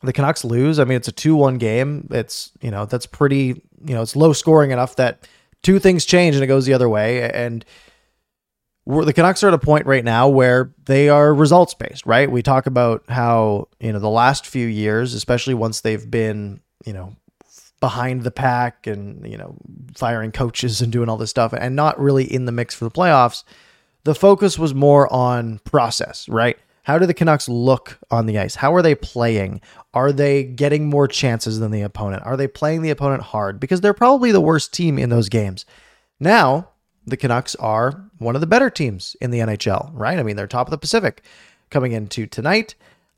the 0.02 0.14
Canucks 0.14 0.46
lose, 0.46 0.80
I 0.80 0.86
mean, 0.86 0.98
it's 0.98 1.08
a 1.08 1.14
2 1.14 1.36
1 1.36 1.58
game. 1.58 2.08
It's, 2.12 2.52
you 2.62 2.72
know, 2.72 2.86
that's 2.86 3.06
pretty, 3.06 3.62
you 3.86 3.94
know, 3.94 4.02
it's 4.02 4.16
low 4.16 4.34
scoring 4.34 4.72
enough 4.72 4.96
that 4.96 5.28
two 5.64 5.80
things 5.80 6.06
change 6.06 6.36
and 6.36 6.44
it 6.44 6.48
goes 6.48 6.66
the 6.66 6.74
other 6.74 6.90
way. 6.90 7.30
And 7.30 7.66
the 8.86 9.14
Canucks 9.14 9.44
are 9.44 9.48
at 9.48 9.54
a 9.54 9.60
point 9.60 9.88
right 9.88 10.04
now 10.04 10.30
where 10.30 10.72
they 10.86 11.10
are 11.10 11.34
results 11.34 11.74
based, 11.74 12.06
right? 12.06 12.30
We 12.30 12.44
talk 12.44 12.68
about 12.68 13.04
how, 13.10 13.68
you 13.80 13.92
know, 13.92 14.00
the 14.00 14.10
last 14.10 14.46
few 14.46 14.68
years, 14.68 15.16
especially 15.16 15.56
once 15.56 15.82
they've 15.82 16.10
been, 16.10 16.62
you 16.86 16.94
know, 16.94 17.16
behind 17.86 18.24
the 18.24 18.32
pack 18.32 18.88
and, 18.88 19.30
you 19.30 19.38
know, 19.38 19.56
firing 19.94 20.32
coaches 20.32 20.82
and 20.82 20.92
doing 20.92 21.08
all 21.08 21.18
this 21.18 21.30
stuff 21.30 21.54
and 21.54 21.76
not 21.76 22.00
really 22.00 22.24
in 22.24 22.46
the 22.46 22.52
mix 22.52 22.74
for 22.74 22.84
the 22.84 22.90
playoffs, 22.90 23.44
the 24.06 24.16
focus 24.16 24.58
was 24.58 24.74
more 24.74 25.08
on 25.14 25.60
process, 25.60 26.28
right? 26.28 26.58
How 26.82 26.98
do 26.98 27.06
the 27.06 27.14
Canucks 27.14 27.48
look 27.48 28.00
on 28.10 28.26
the 28.26 28.40
ice? 28.40 28.56
How 28.56 28.74
are 28.74 28.82
they 28.82 28.96
playing? 28.96 29.62
Are 29.94 30.12
they 30.12 30.44
getting 30.44 30.90
more 30.90 31.08
chances 31.08 31.60
than 31.60 31.70
the 31.70 31.84
opponent? 31.84 32.24
Are 32.26 32.36
they 32.36 32.48
playing 32.48 32.82
the 32.82 32.90
opponent 32.90 33.22
hard? 33.22 33.60
Because 33.60 33.82
they're 33.82 33.94
probably 33.94 34.32
the 34.32 34.42
worst 34.42 34.74
team 34.74 34.98
in 34.98 35.12
those 35.12 35.30
games. 35.30 35.64
Now, 36.20 36.70
the 37.06 37.18
Canucks 37.18 37.54
are 37.58 38.10
one 38.18 38.34
of 38.34 38.42
the 38.42 38.48
better 38.48 38.72
teams 38.72 39.16
in 39.22 39.30
the 39.30 39.42
NHL, 39.42 39.92
right? 39.94 40.18
I 40.18 40.24
mean, 40.24 40.38
they're 40.38 40.48
top 40.48 40.66
of 40.66 40.72
the 40.72 40.80
Pacific 40.80 41.24
coming 41.70 41.92
into 41.92 42.26
tonight. 42.26 42.74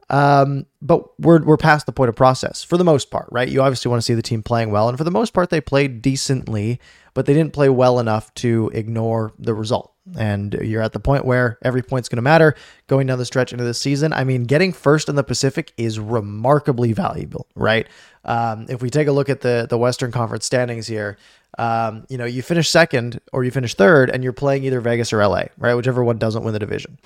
Um, 0.09 0.65
but 0.81 1.19
we're 1.19 1.43
we're 1.43 1.57
past 1.57 1.85
the 1.85 1.91
point 1.91 2.09
of 2.09 2.15
process 2.15 2.63
for 2.63 2.77
the 2.77 2.83
most 2.83 3.11
part, 3.11 3.27
right? 3.31 3.47
You 3.47 3.61
obviously 3.61 3.89
want 3.89 4.01
to 4.01 4.05
see 4.05 4.13
the 4.13 4.21
team 4.21 4.41
playing 4.41 4.71
well, 4.71 4.87
and 4.87 4.97
for 4.97 5.03
the 5.03 5.11
most 5.11 5.33
part, 5.33 5.49
they 5.49 5.59
played 5.59 6.01
decently, 6.01 6.79
but 7.13 7.25
they 7.25 7.33
didn't 7.33 7.53
play 7.53 7.69
well 7.69 7.99
enough 7.99 8.33
to 8.35 8.71
ignore 8.73 9.33
the 9.37 9.53
result. 9.53 9.93
And 10.17 10.53
you're 10.61 10.81
at 10.81 10.93
the 10.93 11.01
point 11.01 11.25
where 11.25 11.57
every 11.61 11.83
point's 11.83 12.07
going 12.07 12.17
to 12.17 12.21
matter 12.21 12.55
going 12.87 13.07
down 13.07 13.17
the 13.17 13.25
stretch 13.25 13.51
into 13.51 13.65
the 13.65 13.73
season. 13.73 14.13
I 14.13 14.23
mean, 14.23 14.45
getting 14.45 14.71
first 14.71 15.09
in 15.09 15.15
the 15.15 15.23
Pacific 15.23 15.73
is 15.75 15.99
remarkably 15.99 16.93
valuable, 16.93 17.45
right? 17.55 17.85
Um, 18.23 18.67
if 18.69 18.81
we 18.81 18.89
take 18.89 19.09
a 19.09 19.11
look 19.11 19.27
at 19.27 19.41
the 19.41 19.67
the 19.69 19.77
Western 19.77 20.13
Conference 20.13 20.45
standings 20.45 20.87
here, 20.87 21.17
um, 21.57 22.05
you 22.07 22.17
know, 22.17 22.25
you 22.25 22.41
finish 22.41 22.69
second 22.69 23.19
or 23.33 23.43
you 23.43 23.51
finish 23.51 23.73
third, 23.73 24.09
and 24.09 24.23
you're 24.23 24.31
playing 24.31 24.63
either 24.63 24.79
Vegas 24.79 25.11
or 25.11 25.25
LA, 25.25 25.45
right? 25.57 25.73
Whichever 25.73 26.03
one 26.03 26.17
doesn't 26.17 26.43
win 26.43 26.53
the 26.53 26.59
division. 26.59 26.97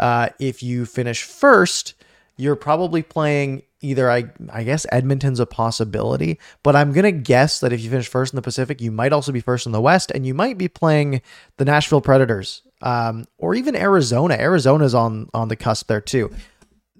Uh, 0.00 0.30
if 0.40 0.62
you 0.62 0.86
finish 0.86 1.22
first, 1.22 1.94
you're 2.40 2.56
probably 2.56 3.02
playing 3.02 3.62
either 3.80 4.10
I 4.10 4.24
I 4.50 4.64
guess 4.64 4.86
Edmonton's 4.90 5.40
a 5.40 5.46
possibility, 5.46 6.38
but 6.62 6.74
I'm 6.74 6.92
gonna 6.92 7.12
guess 7.12 7.60
that 7.60 7.72
if 7.72 7.80
you 7.80 7.90
finish 7.90 8.08
first 8.08 8.32
in 8.32 8.36
the 8.36 8.42
Pacific, 8.42 8.80
you 8.80 8.90
might 8.90 9.12
also 9.12 9.32
be 9.32 9.40
first 9.40 9.66
in 9.66 9.72
the 9.72 9.80
West, 9.80 10.10
and 10.10 10.26
you 10.26 10.34
might 10.34 10.58
be 10.58 10.68
playing 10.68 11.22
the 11.58 11.64
Nashville 11.64 12.00
Predators, 12.00 12.62
um, 12.82 13.26
or 13.38 13.54
even 13.54 13.76
Arizona. 13.76 14.34
Arizona's 14.34 14.94
on 14.94 15.28
on 15.34 15.48
the 15.48 15.56
cusp 15.56 15.86
there 15.86 16.00
too. 16.00 16.30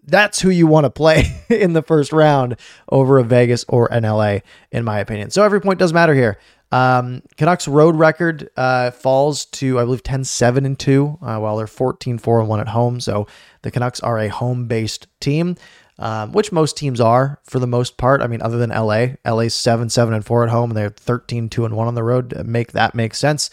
That's 0.04 0.40
who 0.40 0.50
you 0.50 0.66
want 0.66 0.84
to 0.84 0.90
play 0.90 1.44
in 1.48 1.72
the 1.72 1.82
first 1.82 2.12
round 2.12 2.56
over 2.90 3.18
a 3.18 3.24
Vegas 3.24 3.64
or 3.68 3.92
an 3.92 4.02
LA, 4.04 4.38
in 4.70 4.84
my 4.84 4.98
opinion. 4.98 5.30
So 5.30 5.44
every 5.44 5.60
point 5.60 5.78
does 5.78 5.92
matter 5.92 6.14
here. 6.14 6.38
Um, 6.72 7.22
Canucks 7.36 7.66
road 7.66 7.96
record 7.96 8.48
uh, 8.56 8.92
falls 8.92 9.44
to 9.46 9.78
I 9.78 9.84
believe 9.84 10.02
10-7 10.02 10.64
and 10.64 10.78
2 10.78 11.18
uh, 11.20 11.38
while 11.38 11.56
they're 11.56 11.66
14-4 11.66 12.40
and 12.40 12.48
1 12.48 12.60
at 12.60 12.68
home. 12.68 13.00
So 13.00 13.26
the 13.62 13.70
Canucks 13.70 14.00
are 14.00 14.18
a 14.18 14.28
home-based 14.28 15.06
team. 15.20 15.56
Um, 15.98 16.32
which 16.32 16.50
most 16.50 16.78
teams 16.78 16.98
are 16.98 17.40
for 17.44 17.58
the 17.58 17.66
most 17.66 17.98
part. 17.98 18.22
I 18.22 18.26
mean, 18.26 18.40
other 18.40 18.56
than 18.56 18.70
LA, 18.70 19.08
LA's 19.22 19.54
7 19.54 19.90
7 19.90 20.14
and 20.14 20.24
4 20.24 20.44
at 20.44 20.48
home, 20.48 20.70
and 20.70 20.76
they're 20.78 20.88
13 20.88 21.50
2 21.50 21.66
and 21.66 21.76
1 21.76 21.88
on 21.88 21.94
the 21.94 22.02
road. 22.02 22.34
Make 22.46 22.72
that 22.72 22.94
make 22.94 23.14
sense. 23.14 23.50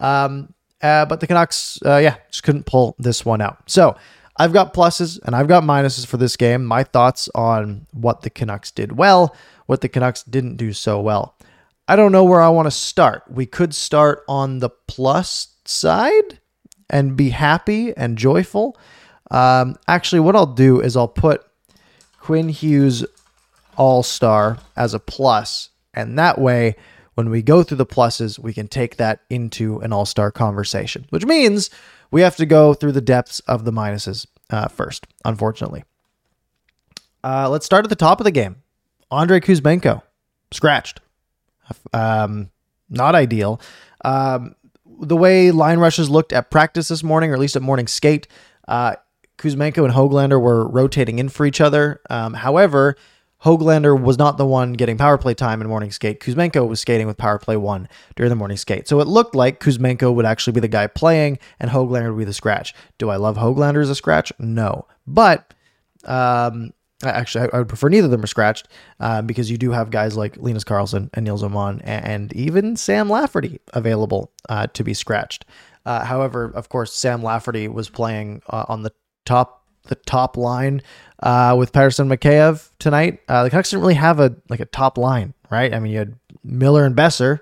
Um, 0.00 0.54
uh, 0.82 1.04
but 1.04 1.20
the 1.20 1.26
Canucks, 1.26 1.78
uh, 1.84 1.98
yeah, 1.98 2.16
just 2.30 2.42
couldn't 2.42 2.64
pull 2.64 2.96
this 2.98 3.24
one 3.26 3.42
out. 3.42 3.58
So 3.66 3.96
I've 4.36 4.54
got 4.54 4.72
pluses 4.72 5.20
and 5.24 5.36
I've 5.36 5.48
got 5.48 5.62
minuses 5.62 6.06
for 6.06 6.16
this 6.16 6.36
game. 6.36 6.64
My 6.64 6.84
thoughts 6.84 7.28
on 7.34 7.86
what 7.92 8.22
the 8.22 8.30
Canucks 8.30 8.70
did 8.70 8.92
well, 8.92 9.36
what 9.66 9.82
the 9.82 9.88
Canucks 9.88 10.22
didn't 10.22 10.56
do 10.56 10.72
so 10.72 11.00
well. 11.00 11.34
I 11.90 11.96
don't 11.96 12.12
know 12.12 12.22
where 12.22 12.40
I 12.40 12.50
want 12.50 12.66
to 12.66 12.70
start. 12.70 13.24
We 13.28 13.46
could 13.46 13.74
start 13.74 14.22
on 14.28 14.60
the 14.60 14.70
plus 14.70 15.48
side 15.64 16.38
and 16.88 17.16
be 17.16 17.30
happy 17.30 17.92
and 17.96 18.16
joyful. 18.16 18.78
Um, 19.28 19.74
actually, 19.88 20.20
what 20.20 20.36
I'll 20.36 20.46
do 20.46 20.80
is 20.80 20.96
I'll 20.96 21.08
put 21.08 21.44
Quinn 22.20 22.48
Hughes 22.48 23.04
All 23.76 24.04
Star 24.04 24.58
as 24.76 24.94
a 24.94 25.00
plus, 25.00 25.70
and 25.92 26.16
that 26.16 26.40
way, 26.40 26.76
when 27.14 27.28
we 27.28 27.42
go 27.42 27.64
through 27.64 27.78
the 27.78 27.86
pluses, 27.86 28.38
we 28.38 28.52
can 28.52 28.68
take 28.68 28.94
that 28.98 29.22
into 29.28 29.80
an 29.80 29.92
All 29.92 30.06
Star 30.06 30.30
conversation, 30.30 31.06
which 31.10 31.26
means 31.26 31.70
we 32.12 32.20
have 32.20 32.36
to 32.36 32.46
go 32.46 32.72
through 32.72 32.92
the 32.92 33.00
depths 33.00 33.40
of 33.48 33.64
the 33.64 33.72
minuses 33.72 34.28
uh, 34.50 34.68
first, 34.68 35.08
unfortunately. 35.24 35.82
Uh, 37.24 37.48
let's 37.50 37.66
start 37.66 37.84
at 37.84 37.90
the 37.90 37.96
top 37.96 38.20
of 38.20 38.24
the 38.24 38.30
game. 38.30 38.62
Andre 39.10 39.40
Kuzmenko, 39.40 40.02
scratched. 40.52 41.00
Um, 41.92 42.50
not 42.88 43.14
ideal. 43.14 43.60
Um, 44.04 44.54
the 45.00 45.16
way 45.16 45.50
line 45.50 45.78
rushes 45.78 46.10
looked 46.10 46.32
at 46.32 46.50
practice 46.50 46.88
this 46.88 47.02
morning, 47.02 47.30
or 47.30 47.34
at 47.34 47.40
least 47.40 47.56
at 47.56 47.62
morning 47.62 47.86
skate, 47.86 48.26
uh, 48.68 48.96
Kuzmenko 49.38 49.84
and 49.84 49.94
Hoglander 49.94 50.40
were 50.40 50.68
rotating 50.68 51.18
in 51.18 51.28
for 51.28 51.46
each 51.46 51.60
other. 51.60 52.00
Um, 52.10 52.34
however, 52.34 52.96
Hoglander 53.44 53.98
was 53.98 54.18
not 54.18 54.36
the 54.36 54.44
one 54.44 54.74
getting 54.74 54.98
power 54.98 55.16
play 55.16 55.32
time 55.32 55.62
in 55.62 55.68
morning 55.68 55.90
skate. 55.90 56.20
Kuzmenko 56.20 56.68
was 56.68 56.80
skating 56.80 57.06
with 57.06 57.16
power 57.16 57.38
play 57.38 57.56
one 57.56 57.88
during 58.14 58.28
the 58.28 58.36
morning 58.36 58.58
skate. 58.58 58.86
So 58.86 59.00
it 59.00 59.06
looked 59.06 59.34
like 59.34 59.60
Kuzmenko 59.60 60.14
would 60.14 60.26
actually 60.26 60.52
be 60.52 60.60
the 60.60 60.68
guy 60.68 60.86
playing 60.86 61.38
and 61.58 61.70
Hoglander 61.70 62.10
would 62.10 62.18
be 62.18 62.24
the 62.26 62.34
scratch. 62.34 62.74
Do 62.98 63.08
I 63.08 63.16
love 63.16 63.38
Hoglander 63.38 63.80
as 63.80 63.88
a 63.88 63.94
scratch? 63.94 64.30
No. 64.38 64.86
But 65.06 65.54
um, 66.04 66.74
Actually, 67.02 67.48
I, 67.52 67.58
would 67.58 67.68
prefer 67.68 67.88
neither 67.88 68.06
of 68.06 68.10
them 68.10 68.22
are 68.22 68.26
scratched 68.26 68.68
uh, 68.98 69.22
because 69.22 69.50
you 69.50 69.56
do 69.56 69.70
have 69.70 69.90
guys 69.90 70.16
like 70.16 70.36
Linus 70.36 70.64
Karlsson 70.64 71.08
and 71.14 71.24
Nils 71.24 71.42
Åman 71.42 71.80
and, 71.82 72.30
even 72.34 72.76
Sam 72.76 73.08
Lafferty 73.08 73.60
available 73.72 74.30
uh, 74.48 74.66
to 74.68 74.84
be 74.84 74.92
scratched. 74.92 75.46
Uh, 75.86 76.04
however, 76.04 76.52
of 76.54 76.68
course, 76.68 76.92
Sam 76.92 77.22
Lafferty 77.22 77.68
was 77.68 77.88
playing 77.88 78.42
uh, 78.48 78.66
on 78.68 78.82
the 78.82 78.92
top 79.24 79.58
the 79.84 79.94
top 79.94 80.36
line 80.36 80.82
uh, 81.22 81.56
with 81.58 81.72
Pettersson 81.72 82.14
Mikheyev 82.14 82.68
tonight. 82.78 83.20
Uh, 83.28 83.44
the 83.44 83.50
Canucks 83.50 83.70
didn't 83.70 83.80
really 83.80 83.94
have 83.94 84.20
a 84.20 84.36
like 84.50 84.60
a 84.60 84.66
top 84.66 84.98
line, 84.98 85.32
right? 85.50 85.72
I 85.72 85.80
mean, 85.80 85.92
you 85.92 85.98
had 85.98 86.16
Miller 86.44 86.84
and 86.84 86.94
Boeser 86.94 87.40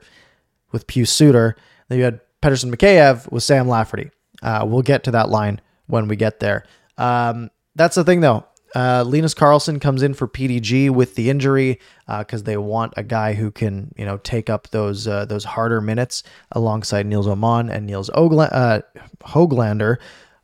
with 0.71 0.87
Pius 0.87 1.11
Suter. 1.11 1.57
Then 1.89 1.99
you 1.99 2.05
had 2.05 2.21
Pettersson 2.41 2.73
Mikheyev 2.73 3.31
with 3.33 3.43
Sam 3.43 3.67
Lafferty. 3.67 4.11
we'll 4.43 4.83
get 4.83 5.03
to 5.05 5.11
that 5.11 5.31
line 5.31 5.61
when 5.89 6.07
we 6.07 6.15
get 6.15 6.39
there. 6.39 6.65
Um, 6.97 7.51
that's 7.75 7.97
the 7.97 8.05
thing, 8.05 8.21
though. 8.21 8.45
Uh, 8.75 9.03
Linus 9.07 9.35
Karlsson 9.35 9.81
comes 9.81 10.03
in 10.03 10.15
for 10.15 10.29
PDG 10.29 10.91
with 10.91 11.15
the 11.15 11.31
injury 11.31 11.81
because 12.07 12.43
uh, 12.43 12.45
they 12.45 12.57
want 12.57 12.93
a 12.97 13.03
guy 13.03 13.35
who 13.35 13.51
can, 13.51 13.93
you 13.97 14.05
know, 14.05 14.19
take 14.19 14.51
up 14.51 14.69
those 14.69 15.09
uh, 15.09 15.25
those 15.25 15.45
harder 15.45 15.81
minutes 15.81 16.23
alongside 16.53 17.07
Nils 17.07 17.27
Åman 17.27 17.71
and 17.71 17.87
Niels 17.87 18.11
Ogla- 18.11 18.51
uh, 18.53 18.81
Hoglander. 19.25 19.97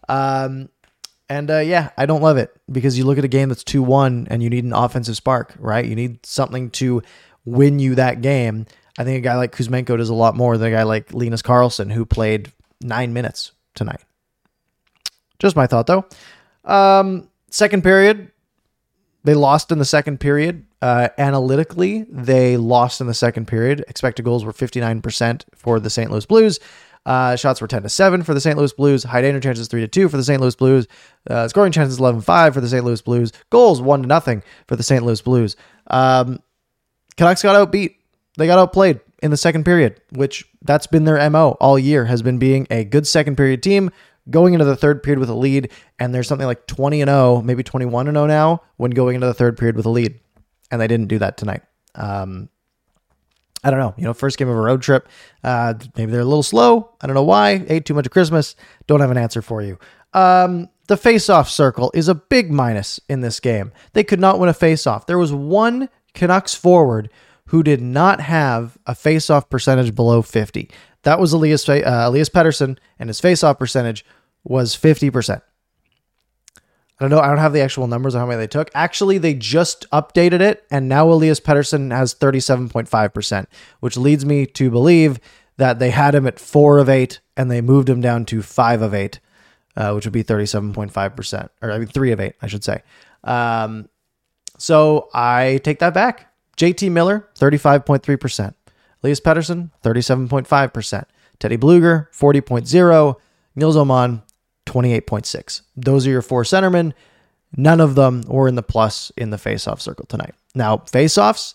Um, 0.09 0.69
and 1.28 1.50
uh, 1.50 1.59
yeah, 1.59 1.90
I 1.97 2.07
don't 2.07 2.23
love 2.23 2.37
it 2.37 2.54
because 2.71 2.99
you 2.99 3.04
look 3.04 3.19
at 3.19 3.25
a 3.25 3.28
game 3.28 3.49
that's 3.49 3.64
two 3.64 3.83
one 3.83 4.26
and 4.31 4.43
you 4.43 4.50
need 4.50 4.64
an 4.64 4.73
offensive 4.73 5.16
spark, 5.16 5.54
right? 5.59 5.85
You 5.85 5.95
need 5.95 6.25
something 6.25 6.71
to 6.73 7.02
win 7.45 7.78
you 7.78 7.95
that 7.95 8.21
game. 8.21 8.66
I 8.99 9.04
think 9.04 9.19
a 9.19 9.21
guy 9.21 9.37
like 9.37 9.54
Kuzmenko 9.54 9.97
does 9.97 10.09
a 10.09 10.14
lot 10.14 10.37
more 10.37 10.57
than 10.57 10.69
a 10.69 10.76
guy 10.76 10.83
like 10.85 11.12
Linus 11.12 11.43
Karlsson, 11.43 11.93
who 11.93 12.04
played 12.04 12.52
nine 12.81 13.12
minutes 13.12 13.52
tonight. 13.75 14.00
Just 15.38 15.57
my 15.57 15.66
thought 15.66 15.87
though. 15.87 16.07
Um, 16.64 17.28
Second 17.54 17.84
period, 17.84 18.32
they 19.23 19.34
lost 19.34 19.70
in 19.70 19.78
the 19.78 19.84
second 19.84 20.18
period. 20.18 20.66
Uh, 20.82 21.11
analytically, 21.18 22.04
they 22.11 22.56
lost 22.56 23.00
in 23.00 23.06
the 23.06 23.14
second 23.14 23.46
period. 23.46 23.84
Expected 23.87 24.25
goals 24.25 24.44
were 24.44 24.52
59% 24.52 25.44
for 25.54 25.78
the 25.78 25.88
St. 25.88 26.11
Louis 26.11 26.26
Blues. 26.26 26.58
Uh, 27.06 27.37
shots 27.37 27.61
were 27.61 27.68
10 27.68 27.84
to 27.84 27.88
7 27.88 28.25
for 28.25 28.34
the 28.34 28.40
St. 28.40 28.58
Louis 28.58 28.73
Blues. 28.73 29.04
High 29.04 29.20
danger 29.20 29.38
chances 29.38 29.68
3 29.68 29.82
to 29.82 29.87
2 29.87 30.08
for 30.08 30.16
the 30.16 30.25
St. 30.25 30.40
Louis 30.40 30.56
Blues. 30.56 30.88
Uh, 31.30 31.46
scoring 31.46 31.70
chances 31.70 32.00
11 32.00 32.23
5 32.23 32.54
for 32.54 32.61
the 32.61 32.68
St. 32.68 32.84
Louis 32.84 33.00
Blues. 33.00 33.30
Goals 33.50 33.80
1 33.80 34.02
to 34.02 34.08
nothing 34.08 34.42
for 34.66 34.75
the 34.75 34.82
St. 34.82 35.04
Louis 35.04 35.23
Blues. 35.23 35.54
Um, 35.87 36.40
Canucks 37.16 37.44
got 37.44 37.54
outbeat. 37.54 37.94
They 38.37 38.49
got 38.49 38.58
outplayed 38.58 38.99
in 39.23 39.30
the 39.30 39.37
second 39.37 39.62
period, 39.62 40.00
which 40.11 40.44
that's 40.62 40.88
been 40.88 41.04
their 41.04 41.30
MO 41.30 41.52
all 41.61 41.78
year, 41.78 42.06
has 42.06 42.20
been 42.20 42.38
being 42.38 42.66
a 42.68 42.82
good 42.82 43.06
second 43.06 43.37
period 43.37 43.62
team, 43.62 43.92
going 44.31 44.54
into 44.54 44.64
the 44.64 44.76
third 44.76 45.02
period 45.02 45.19
with 45.19 45.28
a 45.28 45.35
lead. 45.35 45.71
And 45.99 46.14
there's 46.14 46.28
something 46.28 46.47
like 46.47 46.66
20 46.66 47.00
and 47.02 47.09
0, 47.09 47.43
maybe 47.43 47.62
21 47.62 48.09
and 48.09 48.16
0 48.16 48.26
now 48.26 48.62
when 48.76 48.90
going 48.90 49.14
into 49.16 49.26
the 49.26 49.35
third 49.35 49.57
period 49.57 49.76
with 49.76 49.87
a 49.87 49.90
lead. 49.90 50.21
And 50.71 50.81
they 50.81 50.87
didn't 50.87 51.09
do 51.09 51.19
that 51.19 51.37
tonight. 51.37 51.62
Um, 51.95 52.49
I 53.62 53.71
don't 53.71 53.81
know. 53.81 53.95
You 53.97 54.04
know, 54.04 54.14
first 54.14 54.37
game 54.37 54.49
of 54.49 54.57
a 54.57 54.61
road 54.61 54.83
trip. 54.83 55.09
Uh, 55.43 55.75
maybe 55.97 56.12
they're 56.12 56.21
a 56.21 56.26
little 56.26 56.43
slow. 56.43 56.90
I 57.00 57.07
don't 57.07 57.14
know 57.14 57.25
why. 57.25 57.64
Ate 57.69 57.87
too 57.87 57.95
much 57.95 58.07
of 58.07 58.12
Christmas. 58.12 58.57
Don't 58.87 59.00
have 59.00 59.11
an 59.11 59.16
answer 59.16 59.40
for 59.40 59.62
you. 59.62 59.78
Um, 60.12 60.69
the 60.87 60.99
face-off 60.99 61.49
circle 61.49 61.90
is 61.95 62.09
a 62.09 62.14
big 62.14 62.52
minus 62.52 63.00
in 63.09 63.21
this 63.21 63.40
game. 63.40 63.73
They 63.95 64.04
could 64.04 64.21
not 64.21 64.38
win 64.38 64.50
a 64.50 64.54
face-off. 64.54 65.07
There 65.07 65.19
was 65.19 65.33
one 65.33 65.88
Canucks 66.12 66.54
forward 66.54 67.11
who 67.47 67.62
did 67.62 67.81
not 67.81 68.21
have 68.21 68.76
a 68.87 68.95
face-off 68.95 69.49
percentage 69.49 69.95
below 69.95 70.21
50. 70.21 70.71
That 71.04 71.20
was 71.20 71.32
Elias, 71.32 71.68
uh, 71.68 71.82
Elias 71.84 72.28
Pettersson, 72.28 72.78
and 72.99 73.08
his 73.08 73.20
face-off 73.20 73.58
percentage 73.58 74.04
was 74.42 74.76
50%. 74.76 75.40
I 76.99 77.04
don't 77.04 77.11
know. 77.11 77.20
I 77.20 77.26
don't 77.26 77.38
have 77.38 77.52
the 77.52 77.61
actual 77.61 77.87
numbers 77.88 78.14
of 78.14 78.20
how 78.20 78.26
many 78.26 78.38
they 78.38 78.46
took. 78.46 78.70
Actually, 78.75 79.18
they 79.18 79.34
just 79.34 79.88
updated 79.90 80.40
it, 80.40 80.64
and 80.70 80.88
now 80.88 81.08
Elias 81.08 81.40
Pettersson 81.40 81.94
has 81.94 82.14
37.5%, 82.14 83.46
which 83.80 83.96
leads 83.96 84.25
me 84.25 84.46
to 84.46 84.70
believe 84.70 85.18
that 85.56 85.78
they 85.78 85.90
had 85.90 86.14
him 86.14 86.26
at 86.26 86.38
four 86.38 86.78
of 86.78 86.88
eight, 86.88 87.20
and 87.37 87.50
they 87.50 87.61
moved 87.61 87.88
him 87.88 88.00
down 88.00 88.25
to 88.26 88.42
five 88.42 88.80
of 88.80 88.94
eight, 88.94 89.18
uh, 89.76 89.92
which 89.92 90.06
would 90.06 90.12
be 90.12 90.23
37.5%, 90.23 91.49
or 91.62 91.73
I 91.73 91.78
mean, 91.78 91.88
three 91.88 92.12
of 92.12 92.20
eight, 92.20 92.34
I 92.40 92.46
should 92.46 92.64
say. 92.64 92.82
Um, 93.25 93.88
so 94.56 95.08
I 95.12 95.61
take 95.64 95.80
that 95.80 95.94
back. 95.94 96.32
JT 96.56 96.90
Miller, 96.92 97.28
35.3%. 97.38 98.54
Elias 99.04 99.20
Pettersson, 99.20 99.70
37.5%. 99.84 101.04
Teddy 101.38 101.58
Blueger, 101.58 102.08
40.0. 102.11 103.16
Nils 103.54 103.76
Åman, 103.76 104.23
28.6. 104.66 105.61
Those 105.76 106.06
are 106.06 106.11
your 106.11 106.23
four 106.23 106.42
centermen. 106.42 106.94
None 107.56 107.80
of 107.80 107.94
them 107.94 108.23
were 108.26 108.49
in 108.49 108.54
the 108.54 108.62
plus 108.62 109.12
in 109.16 109.28
the 109.30 109.37
faceoff 109.37 109.80
circle 109.80 110.06
tonight. 110.06 110.34
Now, 110.54 110.78
faceoffs 110.78 111.54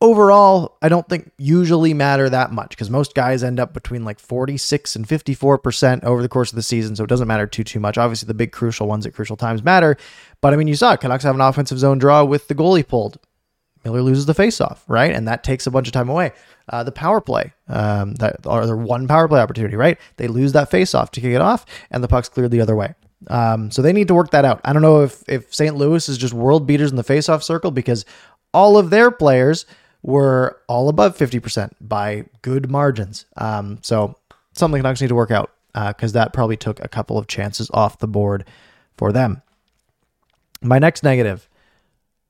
overall, 0.00 0.76
I 0.82 0.88
don't 0.88 1.08
think 1.08 1.30
usually 1.38 1.94
matter 1.94 2.28
that 2.28 2.52
much 2.52 2.70
because 2.70 2.90
most 2.90 3.14
guys 3.14 3.42
end 3.42 3.58
up 3.58 3.72
between 3.72 4.04
like 4.04 4.18
46 4.18 4.96
and 4.96 5.06
54% 5.06 6.04
over 6.04 6.22
the 6.22 6.28
course 6.28 6.50
of 6.50 6.56
the 6.56 6.62
season. 6.62 6.96
So 6.96 7.04
it 7.04 7.08
doesn't 7.10 7.28
matter 7.28 7.46
too, 7.46 7.64
too 7.64 7.80
much. 7.80 7.98
Obviously, 7.98 8.26
the 8.26 8.34
big 8.34 8.52
crucial 8.52 8.86
ones 8.86 9.06
at 9.06 9.14
crucial 9.14 9.36
times 9.36 9.62
matter. 9.62 9.96
But 10.40 10.52
I 10.52 10.56
mean, 10.56 10.68
you 10.68 10.74
saw. 10.74 10.96
Canucks 10.96 11.24
have 11.24 11.34
an 11.34 11.40
offensive 11.40 11.78
zone 11.78 11.98
draw 11.98 12.24
with 12.24 12.48
the 12.48 12.54
goalie 12.54 12.86
pulled. 12.86 13.18
Miller 13.88 14.02
loses 14.02 14.26
the 14.26 14.34
faceoff, 14.34 14.78
right? 14.86 15.12
And 15.12 15.26
that 15.26 15.42
takes 15.42 15.66
a 15.66 15.70
bunch 15.70 15.86
of 15.86 15.92
time 15.92 16.08
away. 16.08 16.32
Uh, 16.68 16.84
the 16.84 16.92
power 16.92 17.20
play, 17.20 17.52
um, 17.68 18.14
that 18.16 18.46
or 18.46 18.66
their 18.66 18.76
one 18.76 19.08
power 19.08 19.26
play 19.26 19.40
opportunity, 19.40 19.76
right? 19.76 19.98
They 20.16 20.28
lose 20.28 20.52
that 20.52 20.70
faceoff 20.70 21.10
to 21.10 21.20
kick 21.20 21.32
it 21.32 21.40
off, 21.40 21.64
and 21.90 22.04
the 22.04 22.08
puck's 22.08 22.28
cleared 22.28 22.50
the 22.50 22.60
other 22.60 22.76
way. 22.76 22.94
Um, 23.28 23.70
so 23.70 23.82
they 23.82 23.92
need 23.92 24.08
to 24.08 24.14
work 24.14 24.30
that 24.30 24.44
out. 24.44 24.60
I 24.64 24.72
don't 24.72 24.82
know 24.82 25.02
if 25.02 25.24
if 25.28 25.54
St. 25.54 25.74
Louis 25.74 26.08
is 26.08 26.18
just 26.18 26.34
world 26.34 26.66
beaters 26.66 26.90
in 26.90 26.96
the 26.96 27.04
faceoff 27.04 27.42
circle 27.42 27.70
because 27.70 28.04
all 28.52 28.76
of 28.76 28.90
their 28.90 29.10
players 29.10 29.66
were 30.02 30.60
all 30.68 30.88
above 30.88 31.16
50% 31.16 31.72
by 31.80 32.24
good 32.42 32.70
margins. 32.70 33.26
Um, 33.36 33.78
so 33.82 34.16
something 34.52 34.80
Canucks 34.80 35.00
need 35.00 35.08
to 35.08 35.14
work 35.14 35.30
out 35.30 35.52
because 35.72 36.14
uh, 36.14 36.20
that 36.20 36.32
probably 36.32 36.56
took 36.56 36.82
a 36.82 36.88
couple 36.88 37.18
of 37.18 37.26
chances 37.26 37.70
off 37.72 37.98
the 37.98 38.08
board 38.08 38.44
for 38.96 39.12
them. 39.12 39.42
My 40.60 40.78
next 40.78 41.02
negative, 41.02 41.48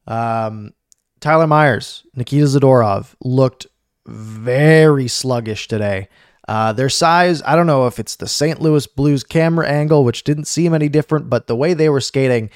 um, 0.06 0.72
Tyler 1.20 1.46
Myers, 1.46 2.04
Nikita 2.14 2.46
Zadorov 2.46 3.14
looked 3.22 3.66
very 4.06 5.08
sluggish 5.08 5.68
today. 5.68 6.08
Uh, 6.46 6.72
their 6.72 6.88
size, 6.88 7.42
I 7.44 7.56
don't 7.56 7.66
know 7.66 7.86
if 7.86 7.98
it's 7.98 8.16
the 8.16 8.26
St. 8.26 8.60
Louis 8.60 8.86
Blues 8.86 9.22
camera 9.22 9.68
angle, 9.68 10.02
which 10.02 10.24
didn't 10.24 10.46
seem 10.46 10.72
any 10.72 10.88
different, 10.88 11.28
but 11.28 11.46
the 11.46 11.56
way 11.56 11.74
they 11.74 11.90
were 11.90 12.00
skating, 12.00 12.48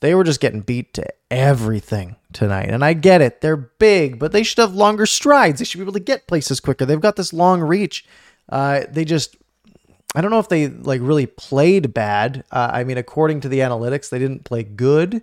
they 0.00 0.14
were 0.14 0.24
just 0.24 0.40
getting 0.40 0.60
beat 0.60 0.92
to 0.94 1.06
everything 1.30 2.16
tonight. 2.34 2.68
And 2.68 2.84
I 2.84 2.92
get 2.92 3.22
it. 3.22 3.40
They're 3.40 3.56
big, 3.56 4.18
but 4.18 4.32
they 4.32 4.42
should 4.42 4.58
have 4.58 4.74
longer 4.74 5.06
strides. 5.06 5.58
They 5.58 5.64
should 5.64 5.78
be 5.78 5.84
able 5.84 5.94
to 5.94 6.00
get 6.00 6.26
places 6.26 6.60
quicker. 6.60 6.84
They've 6.84 7.00
got 7.00 7.16
this 7.16 7.32
long 7.32 7.62
reach. 7.62 8.04
Uh, 8.50 8.82
they 8.90 9.06
just, 9.06 9.36
I 10.14 10.20
don't 10.20 10.30
know 10.30 10.38
if 10.38 10.50
they 10.50 10.68
like 10.68 11.00
really 11.02 11.26
played 11.26 11.94
bad. 11.94 12.44
Uh, 12.50 12.70
I 12.72 12.84
mean, 12.84 12.98
according 12.98 13.40
to 13.42 13.48
the 13.48 13.60
analytics, 13.60 14.10
they 14.10 14.18
didn't 14.18 14.44
play 14.44 14.64
good. 14.64 15.22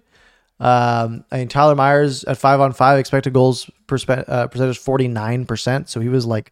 Um, 0.60 1.24
I 1.32 1.38
mean, 1.38 1.48
Tyler 1.48 1.76
Myers 1.76 2.24
at 2.24 2.38
five 2.38 2.60
on 2.60 2.74
five 2.74 3.00
expected 3.00 3.34
goals 3.34 3.70
perspe- 3.88 4.28
uh, 4.28 4.48
percentage 4.48 4.80
49%. 4.80 5.88
So 5.88 6.00
he 6.00 6.10
was 6.10 6.26
like 6.26 6.52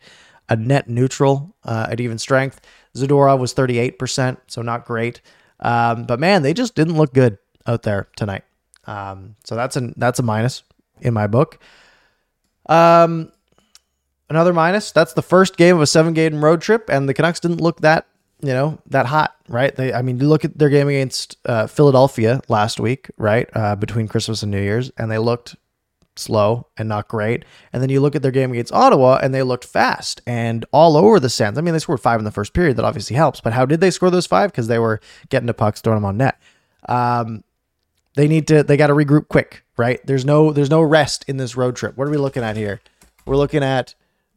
a 0.49 0.55
net 0.55 0.87
neutral 0.87 1.55
uh, 1.63 1.87
at 1.89 1.99
even 1.99 2.17
strength. 2.17 2.61
Zadorov 2.95 3.39
was 3.39 3.53
38%, 3.53 4.37
so 4.47 4.61
not 4.61 4.85
great. 4.85 5.21
Um, 5.59 6.05
but 6.05 6.19
man, 6.19 6.43
they 6.43 6.53
just 6.53 6.75
didn't 6.75 6.97
look 6.97 7.13
good 7.13 7.37
out 7.65 7.83
there 7.83 8.07
tonight. 8.15 8.43
Um, 8.85 9.35
so 9.43 9.55
that's 9.55 9.75
a 9.75 9.93
that's 9.97 10.19
a 10.19 10.23
minus 10.23 10.63
in 11.01 11.13
my 11.13 11.27
book. 11.27 11.59
Um, 12.67 13.31
another 14.29 14.53
minus. 14.53 14.91
That's 14.91 15.13
the 15.13 15.21
first 15.23 15.57
game 15.57 15.75
of 15.75 15.81
a 15.81 15.87
seven 15.87 16.13
game 16.13 16.43
road 16.43 16.61
trip, 16.61 16.89
and 16.89 17.09
the 17.09 17.13
Canucks 17.13 17.39
didn't 17.39 17.61
look 17.61 17.81
that 17.81 18.05
you 18.41 18.49
know 18.49 18.79
that 18.87 19.05
hot, 19.05 19.35
right? 19.47 19.75
They, 19.75 19.93
I 19.93 20.01
mean, 20.01 20.19
you 20.19 20.27
look 20.27 20.45
at 20.45 20.57
their 20.57 20.69
game 20.69 20.87
against 20.87 21.37
uh, 21.45 21.67
Philadelphia 21.67 22.41
last 22.47 22.79
week, 22.79 23.09
right, 23.17 23.49
uh, 23.53 23.75
between 23.75 24.07
Christmas 24.07 24.43
and 24.43 24.51
New 24.51 24.61
Year's, 24.61 24.91
and 24.97 25.09
they 25.09 25.17
looked 25.17 25.55
slow 26.17 26.67
and 26.77 26.87
not 26.87 27.07
great. 27.07 27.43
And 27.73 27.81
then 27.81 27.89
you 27.89 27.99
look 27.99 28.15
at 28.15 28.21
their 28.21 28.31
game 28.31 28.51
against 28.51 28.73
Ottawa, 28.73 29.19
and 29.21 29.33
they 29.33 29.43
looked 29.43 29.65
fast 29.65 30.21
and 30.25 30.65
all 30.71 30.97
over 30.97 31.19
the 31.19 31.29
Sens. 31.29 31.57
I 31.57 31.61
mean, 31.61 31.73
they 31.73 31.79
scored 31.79 31.99
five 31.99 32.19
in 32.19 32.25
the 32.25 32.31
first 32.31 32.53
period. 32.53 32.77
That 32.77 32.85
obviously 32.85 33.15
helps. 33.15 33.41
But 33.41 33.53
how 33.53 33.65
did 33.65 33.81
they 33.81 33.91
score 33.91 34.09
those 34.09 34.27
five? 34.27 34.51
Because 34.51 34.67
they 34.67 34.79
were 34.79 34.99
getting 35.29 35.47
to 35.47 35.53
pucks, 35.53 35.81
throwing 35.81 35.97
them 35.97 36.05
on 36.05 36.17
net. 36.17 36.39
Um, 36.87 37.43
they 38.15 38.27
need 38.27 38.47
to. 38.47 38.63
They 38.63 38.77
got 38.77 38.87
to 38.87 38.93
regroup 38.93 39.27
quick, 39.27 39.63
right? 39.77 39.99
There's 40.05 40.25
no. 40.25 40.51
There's 40.51 40.69
no 40.69 40.81
rest 40.81 41.25
in 41.27 41.37
this 41.37 41.57
road 41.57 41.75
trip. 41.75 41.97
What 41.97 42.07
are 42.07 42.11
we 42.11 42.17
looking 42.17 42.43
at 42.43 42.55
here? 42.55 42.81
We're 43.25 43.37
looking 43.37 43.63
at 43.63 43.95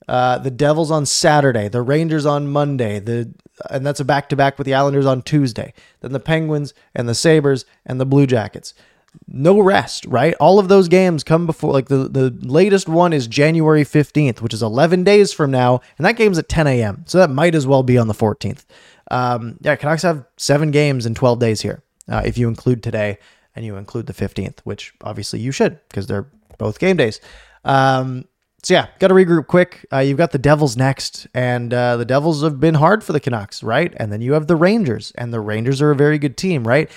uh, 0.09 0.39
the 0.39 0.51
Devils 0.51 0.91
on 0.91 1.07
Saturday, 1.07 1.69
the 1.69 1.83
Rangers 1.83 2.27
on 2.27 2.49
Monday, 2.49 2.99
the 2.99 3.33
and 3.71 3.87
that's 3.87 4.01
a 4.01 4.05
back 4.05 4.29
to 4.29 4.37
back 4.37 4.59
with 4.59 4.67
the 4.67 4.75
Islanders 4.75 5.07
on 5.07 5.23
Tuesday. 5.23 5.73
Then 6.01 6.13
the 6.13 6.21
Penguins 6.21 6.75
and 6.95 7.09
the 7.09 7.15
Sabres 7.15 7.65
and 7.85 8.01
the 8.01 8.07
Blue 8.07 8.27
Jackets. 8.27 8.75
No 9.27 9.61
rest, 9.61 10.05
right? 10.07 10.35
All 10.35 10.59
of 10.59 10.69
those 10.69 10.87
games 10.89 11.25
come 11.25 11.47
before 11.47 11.73
like 11.73 11.89
the, 11.89 12.09
the 12.09 12.31
latest 12.43 12.89
one 12.89 13.13
is 13.13 13.27
January 13.27 13.85
15th, 13.85 14.41
which 14.41 14.55
is 14.55 14.63
11 14.63 15.03
days 15.03 15.33
from 15.33 15.51
now, 15.51 15.81
and 15.97 16.05
that 16.05 16.17
game's 16.17 16.39
at 16.39 16.49
10 16.49 16.67
a.m. 16.67 17.05
So 17.07 17.19
that 17.19 17.31
might 17.31 17.55
as 17.55 17.67
well 17.67 17.83
be 17.83 17.99
on 17.99 18.09
the 18.09 18.15
14th. 18.15 18.65
Um, 19.11 19.57
yeah, 19.61 19.77
Canucks 19.77 20.03
have 20.03 20.27
seven 20.37 20.71
games 20.71 21.07
in 21.07 21.15
12 21.15 21.39
days 21.39 21.63
here, 21.63 21.83
uh, 22.09 22.23
if 22.25 22.37
you 22.37 22.49
include 22.49 22.83
today 22.83 23.19
and 23.57 23.65
you 23.65 23.77
include 23.77 24.07
the 24.07 24.13
15th, 24.13 24.61
which 24.61 24.95
obviously 25.03 25.41
you 25.41 25.51
should 25.51 25.81
because 25.89 26.07
they're 26.07 26.29
both 26.59 26.79
game 26.79 26.97
days. 26.97 27.21
Um, 27.65 28.28
so 28.63 28.75
yeah, 28.75 28.89
got 28.99 29.09
to 29.09 29.15
regroup 29.15 29.47
quick. 29.47 29.87
Uh, 29.93 29.99
you've 29.99 30.19
got 30.19 30.33
the 30.33 30.39
Devils 30.39 30.77
next, 30.77 31.27
and 31.33 31.73
uh, 31.73 31.97
the 31.97 32.05
Devils 32.05 32.43
have 32.43 32.59
been 32.59 32.75
hard 32.75 33.05
for 33.05 33.13
the 33.13 33.21
Canucks, 33.21 33.63
right? 33.63 33.95
And 33.97 34.13
then 34.13 34.21
you 34.21 34.33
have 34.33 34.49
the 34.49 34.57
Rangers, 34.57 35.13
and 35.17 35.33
the 35.33 35.41
Rangers 35.41 35.81
are 35.81 35.91
a 35.91 35.97
very 35.97 36.19
good 36.19 36.37
team, 36.37 36.67
right? 36.67 36.91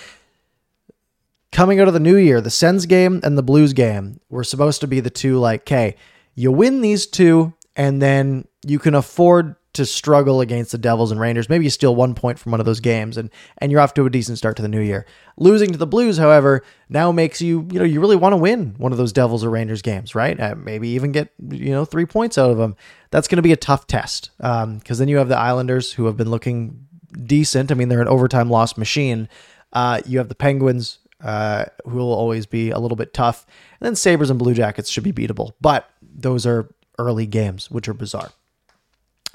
Coming 1.51 1.79
out 1.79 1.87
of 1.87 1.93
the 1.93 1.99
new 1.99 2.15
year, 2.15 2.41
the 2.41 2.49
Sens 2.49 2.85
game 2.85 3.19
and 3.23 3.37
the 3.37 3.43
Blues 3.43 3.73
game 3.73 4.19
were 4.29 4.43
supposed 4.43 4.81
to 4.81 4.87
be 4.87 4.99
the 5.01 5.09
two 5.09 5.37
like, 5.37 5.61
okay, 5.61 5.95
you 6.33 6.51
win 6.51 6.81
these 6.81 7.05
two, 7.05 7.53
and 7.75 8.01
then 8.01 8.47
you 8.65 8.79
can 8.79 8.95
afford 8.95 9.55
to 9.73 9.85
struggle 9.85 10.41
against 10.41 10.71
the 10.71 10.77
Devils 10.77 11.11
and 11.11 11.19
Rangers. 11.19 11.47
Maybe 11.49 11.63
you 11.63 11.69
steal 11.69 11.95
one 11.95 12.13
point 12.13 12.37
from 12.37 12.51
one 12.51 12.59
of 12.59 12.65
those 12.65 12.79
games 12.79 13.17
and 13.17 13.29
and 13.57 13.71
you're 13.71 13.81
off 13.81 13.93
to 13.95 14.05
a 14.05 14.09
decent 14.09 14.37
start 14.37 14.55
to 14.57 14.61
the 14.61 14.67
new 14.67 14.81
year. 14.81 15.05
Losing 15.37 15.71
to 15.71 15.77
the 15.77 15.87
Blues, 15.87 16.17
however, 16.17 16.63
now 16.89 17.11
makes 17.11 17.41
you, 17.41 17.67
you 17.71 17.79
know, 17.79 17.85
you 17.85 18.01
really 18.01 18.15
want 18.15 18.33
to 18.33 18.37
win 18.37 18.75
one 18.77 18.91
of 18.91 18.97
those 18.97 19.13
Devils 19.13 19.43
or 19.43 19.49
Rangers 19.49 19.81
games, 19.81 20.13
right? 20.13 20.39
Uh, 20.39 20.55
maybe 20.55 20.89
even 20.89 21.11
get, 21.11 21.29
you 21.49 21.71
know, 21.71 21.85
3 21.85 22.05
points 22.05 22.37
out 22.37 22.51
of 22.51 22.57
them. 22.57 22.75
That's 23.11 23.27
going 23.27 23.37
to 23.37 23.41
be 23.41 23.53
a 23.53 23.57
tough 23.57 23.87
test. 23.87 24.31
Um 24.39 24.79
cuz 24.81 24.97
then 24.97 25.07
you 25.07 25.17
have 25.17 25.29
the 25.29 25.37
Islanders 25.37 25.93
who 25.93 26.05
have 26.05 26.17
been 26.17 26.29
looking 26.29 26.87
decent. 27.25 27.71
I 27.71 27.75
mean, 27.75 27.89
they're 27.89 28.01
an 28.01 28.07
overtime 28.07 28.49
loss 28.49 28.77
machine. 28.77 29.29
Uh 29.71 30.01
you 30.05 30.17
have 30.17 30.29
the 30.29 30.35
Penguins 30.35 30.99
uh, 31.23 31.65
who 31.85 31.97
will 31.97 32.13
always 32.13 32.45
be 32.45 32.71
a 32.71 32.79
little 32.79 32.95
bit 32.95 33.13
tough. 33.13 33.45
And 33.79 33.85
then 33.85 33.95
Sabres 33.95 34.29
and 34.29 34.39
Blue 34.39 34.53
Jackets 34.53 34.89
should 34.89 35.03
be 35.03 35.13
beatable. 35.13 35.53
But 35.61 35.89
those 36.01 36.45
are 36.45 36.73
early 36.97 37.25
games, 37.25 37.69
which 37.69 37.87
are 37.87 37.93
bizarre. 37.93 38.31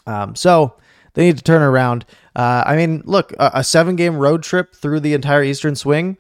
Um, 0.06 0.34
so 0.34 0.76
they 1.14 1.24
need 1.24 1.38
to 1.38 1.44
turn 1.44 1.62
around. 1.62 2.04
Uh, 2.34 2.62
I 2.66 2.76
mean, 2.76 3.02
look, 3.04 3.32
a, 3.38 3.50
a 3.54 3.64
seven 3.64 3.96
game 3.96 4.16
road 4.16 4.42
trip 4.42 4.74
through 4.74 5.00
the 5.00 5.14
entire 5.14 5.42
Eastern 5.42 5.74
Swing, 5.74 6.18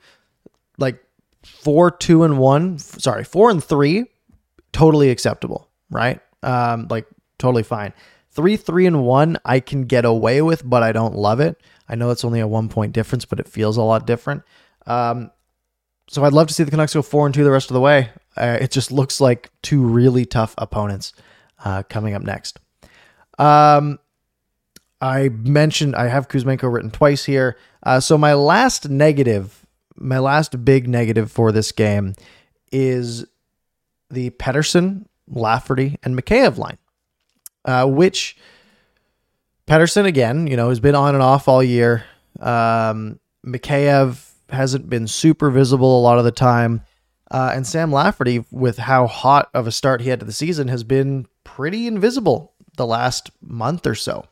like 0.78 0.98
four, 1.44 1.90
two, 1.90 2.24
and 2.24 2.38
one. 2.38 2.78
Sorry, 2.78 3.24
four 3.24 3.50
and 3.50 3.62
three, 3.62 4.06
totally 4.72 5.10
acceptable, 5.10 5.68
right? 5.90 6.20
Um, 6.42 6.86
like 6.90 7.06
totally 7.38 7.62
fine. 7.62 7.92
Three, 8.30 8.56
three, 8.56 8.86
and 8.86 9.04
one, 9.04 9.38
I 9.44 9.60
can 9.60 9.84
get 9.84 10.04
away 10.04 10.42
with, 10.42 10.68
but 10.68 10.82
I 10.82 10.92
don't 10.92 11.14
love 11.14 11.40
it. 11.40 11.60
I 11.88 11.94
know 11.94 12.10
it's 12.10 12.24
only 12.24 12.40
a 12.40 12.46
one 12.46 12.68
point 12.68 12.92
difference, 12.92 13.24
but 13.24 13.40
it 13.40 13.48
feels 13.48 13.76
a 13.76 13.82
lot 13.82 14.06
different. 14.06 14.42
Um, 14.86 15.30
so 16.08 16.24
I'd 16.24 16.32
love 16.32 16.48
to 16.48 16.54
see 16.54 16.62
the 16.62 16.70
Canucks 16.70 16.94
go 16.94 17.02
four 17.02 17.26
and 17.26 17.34
two 17.34 17.44
the 17.44 17.50
rest 17.50 17.70
of 17.70 17.74
the 17.74 17.80
way. 17.80 18.10
Uh, 18.36 18.58
it 18.60 18.70
just 18.70 18.92
looks 18.92 19.20
like 19.20 19.50
two 19.62 19.82
really 19.82 20.24
tough 20.24 20.54
opponents 20.58 21.12
uh, 21.64 21.82
coming 21.88 22.14
up 22.14 22.22
next. 22.22 22.60
Um, 23.38 23.98
I 25.00 25.28
mentioned 25.28 25.94
I 25.94 26.08
have 26.08 26.28
Kuzmenko 26.28 26.72
written 26.72 26.90
twice 26.90 27.24
here. 27.24 27.56
Uh, 27.82 28.00
so 28.00 28.16
my 28.16 28.34
last 28.34 28.88
negative, 28.88 29.66
my 29.96 30.18
last 30.18 30.64
big 30.64 30.88
negative 30.88 31.30
for 31.30 31.52
this 31.52 31.72
game 31.72 32.14
is 32.72 33.24
the 34.10 34.30
Pettersson, 34.30 35.06
Lafferty, 35.28 35.98
and 36.02 36.18
Mikheyev 36.18 36.56
line, 36.58 36.78
uh, 37.64 37.86
which 37.86 38.36
Pettersson 39.66 40.06
again, 40.06 40.46
you 40.46 40.56
know, 40.56 40.68
has 40.68 40.80
been 40.80 40.94
on 40.94 41.14
and 41.14 41.22
off 41.22 41.48
all 41.48 41.62
year. 41.62 42.04
Um, 42.40 43.18
Mikheyev 43.44 44.32
hasn't 44.48 44.88
been 44.88 45.06
super 45.06 45.50
visible 45.50 45.98
a 45.98 46.02
lot 46.02 46.18
of 46.18 46.24
the 46.24 46.32
time. 46.32 46.82
Uh, 47.30 47.52
and 47.54 47.66
Sam 47.66 47.90
Lafferty, 47.90 48.44
with 48.52 48.78
how 48.78 49.08
hot 49.08 49.50
of 49.52 49.66
a 49.66 49.72
start 49.72 50.00
he 50.00 50.10
had 50.10 50.20
to 50.20 50.26
the 50.26 50.32
season, 50.32 50.68
has 50.68 50.84
been 50.84 51.26
pretty 51.42 51.88
invisible 51.88 52.52
the 52.76 52.86
last 52.86 53.30
month 53.40 53.86
or 53.86 53.94
so. 53.94 54.26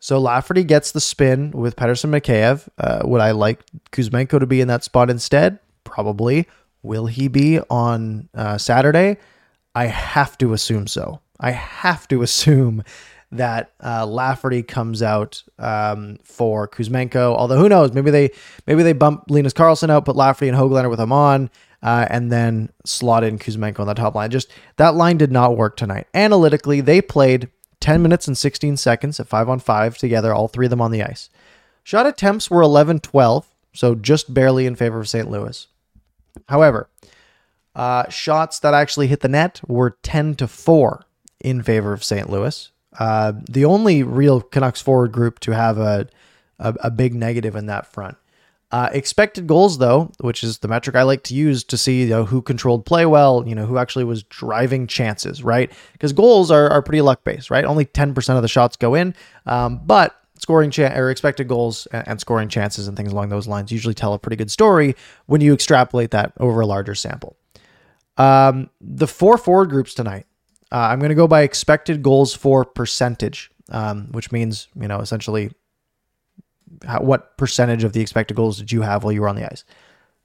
So 0.00 0.18
Lafferty 0.20 0.62
gets 0.62 0.92
the 0.92 1.00
spin 1.00 1.50
with 1.50 1.76
Pettersson 1.76 2.10
Mikheyev. 2.10 2.68
Uh, 2.78 3.00
would 3.04 3.20
I 3.20 3.32
like 3.32 3.64
Kuzmenko 3.90 4.38
to 4.38 4.46
be 4.46 4.60
in 4.60 4.68
that 4.68 4.84
spot 4.84 5.10
instead? 5.10 5.58
Probably. 5.82 6.46
Will 6.82 7.06
he 7.06 7.26
be 7.28 7.58
on 7.68 8.28
uh, 8.34 8.58
Saturday? 8.58 9.16
I 9.74 9.86
have 9.86 10.38
to 10.38 10.52
assume 10.52 10.86
so. 10.86 11.20
I 11.40 11.50
have 11.50 12.06
to 12.08 12.22
assume 12.22 12.84
that 13.30 13.72
uh, 13.84 14.06
Lafferty 14.06 14.62
comes 14.62 15.02
out 15.02 15.42
um, 15.58 16.18
for 16.22 16.66
Kuzmenko. 16.68 17.36
Although 17.36 17.58
who 17.58 17.68
knows? 17.68 17.92
Maybe 17.92 18.10
they 18.10 18.30
maybe 18.66 18.82
they 18.82 18.92
bump 18.92 19.24
Linus 19.28 19.52
Karlsson 19.52 19.90
out, 19.90 20.04
put 20.04 20.16
Lafferty 20.16 20.48
and 20.48 20.56
Hoglander 20.56 20.88
with 20.88 21.00
him 21.00 21.12
on, 21.12 21.50
uh, 21.82 22.06
and 22.10 22.32
then 22.32 22.70
slot 22.84 23.24
in 23.24 23.38
Kuzmenko 23.38 23.80
on 23.80 23.86
the 23.86 23.94
top 23.94 24.14
line. 24.14 24.30
Just 24.30 24.50
that 24.76 24.94
line 24.94 25.16
did 25.16 25.32
not 25.32 25.56
work 25.56 25.76
tonight. 25.76 26.06
Analytically, 26.14 26.80
they 26.80 27.00
played 27.00 27.48
10 27.80 28.02
minutes 28.02 28.26
and 28.26 28.36
16 28.36 28.76
seconds 28.76 29.20
at 29.20 29.28
five 29.28 29.48
on 29.48 29.58
five 29.58 29.96
together, 29.96 30.34
all 30.34 30.48
three 30.48 30.66
of 30.66 30.70
them 30.70 30.80
on 30.80 30.90
the 30.90 31.02
ice. 31.02 31.30
Shot 31.84 32.06
attempts 32.06 32.50
were 32.50 32.62
11 32.62 33.00
12, 33.00 33.46
so 33.72 33.94
just 33.94 34.34
barely 34.34 34.66
in 34.66 34.76
favor 34.76 34.98
of 34.98 35.08
St. 35.08 35.30
Louis. 35.30 35.66
However, 36.48 36.88
uh, 37.74 38.08
shots 38.08 38.58
that 38.60 38.74
actually 38.74 39.06
hit 39.06 39.20
the 39.20 39.28
net 39.28 39.60
were 39.66 39.96
10 40.02 40.34
to 40.36 40.48
4 40.48 41.04
in 41.40 41.62
favor 41.62 41.92
of 41.92 42.04
St. 42.04 42.28
Louis. 42.28 42.70
Uh, 42.98 43.32
the 43.48 43.64
only 43.64 44.02
real 44.02 44.40
Canucks 44.40 44.80
forward 44.80 45.12
group 45.12 45.38
to 45.40 45.52
have 45.52 45.78
a, 45.78 46.08
a, 46.58 46.74
a 46.84 46.90
big 46.90 47.14
negative 47.14 47.54
in 47.54 47.66
that 47.66 47.86
front. 47.86 48.16
Uh, 48.70 48.90
expected 48.92 49.46
goals, 49.46 49.78
though, 49.78 50.12
which 50.20 50.44
is 50.44 50.58
the 50.58 50.68
metric 50.68 50.94
I 50.94 51.02
like 51.02 51.22
to 51.24 51.34
use 51.34 51.64
to 51.64 51.78
see 51.78 52.02
you 52.02 52.08
know, 52.08 52.26
who 52.26 52.42
controlled 52.42 52.84
play 52.84 53.06
well, 53.06 53.42
you 53.46 53.54
know, 53.54 53.64
who 53.64 53.78
actually 53.78 54.04
was 54.04 54.24
driving 54.24 54.86
chances, 54.86 55.42
right? 55.42 55.72
Because 55.92 56.12
goals 56.12 56.50
are, 56.50 56.68
are 56.68 56.82
pretty 56.82 57.00
luck 57.00 57.24
based, 57.24 57.50
right? 57.50 57.64
Only 57.64 57.86
10% 57.86 58.36
of 58.36 58.42
the 58.42 58.48
shots 58.48 58.76
go 58.76 58.94
in, 58.94 59.14
um, 59.46 59.80
but 59.86 60.14
scoring 60.38 60.70
cha- 60.70 60.92
or 60.94 61.10
expected 61.10 61.48
goals 61.48 61.86
and, 61.92 62.08
and, 62.08 62.20
scoring 62.20 62.48
chances 62.48 62.86
and 62.86 62.96
things 62.96 63.10
along 63.10 63.30
those 63.30 63.48
lines 63.48 63.72
usually 63.72 63.94
tell 63.94 64.12
a 64.12 64.18
pretty 64.18 64.36
good 64.36 64.50
story 64.50 64.94
when 65.26 65.40
you 65.40 65.54
extrapolate 65.54 66.10
that 66.10 66.32
over 66.38 66.60
a 66.60 66.66
larger 66.66 66.94
sample. 66.94 67.36
Um, 68.18 68.68
the 68.80 69.06
four 69.06 69.38
forward 69.38 69.70
groups 69.70 69.94
tonight, 69.94 70.26
uh, 70.70 70.76
I'm 70.76 70.98
going 70.98 71.08
to 71.08 71.14
go 71.14 71.26
by 71.26 71.42
expected 71.42 72.02
goals 72.02 72.34
for 72.34 72.64
percentage, 72.64 73.50
um, 73.70 74.08
which 74.12 74.30
means, 74.30 74.68
you 74.78 74.88
know, 74.88 75.00
essentially 75.00 75.52
how, 76.86 77.00
what 77.00 77.36
percentage 77.36 77.84
of 77.84 77.92
the 77.92 78.00
expected 78.00 78.36
goals 78.36 78.58
did 78.58 78.72
you 78.72 78.82
have 78.82 79.04
while 79.04 79.12
you 79.12 79.20
were 79.20 79.28
on 79.28 79.36
the 79.36 79.50
ice? 79.50 79.64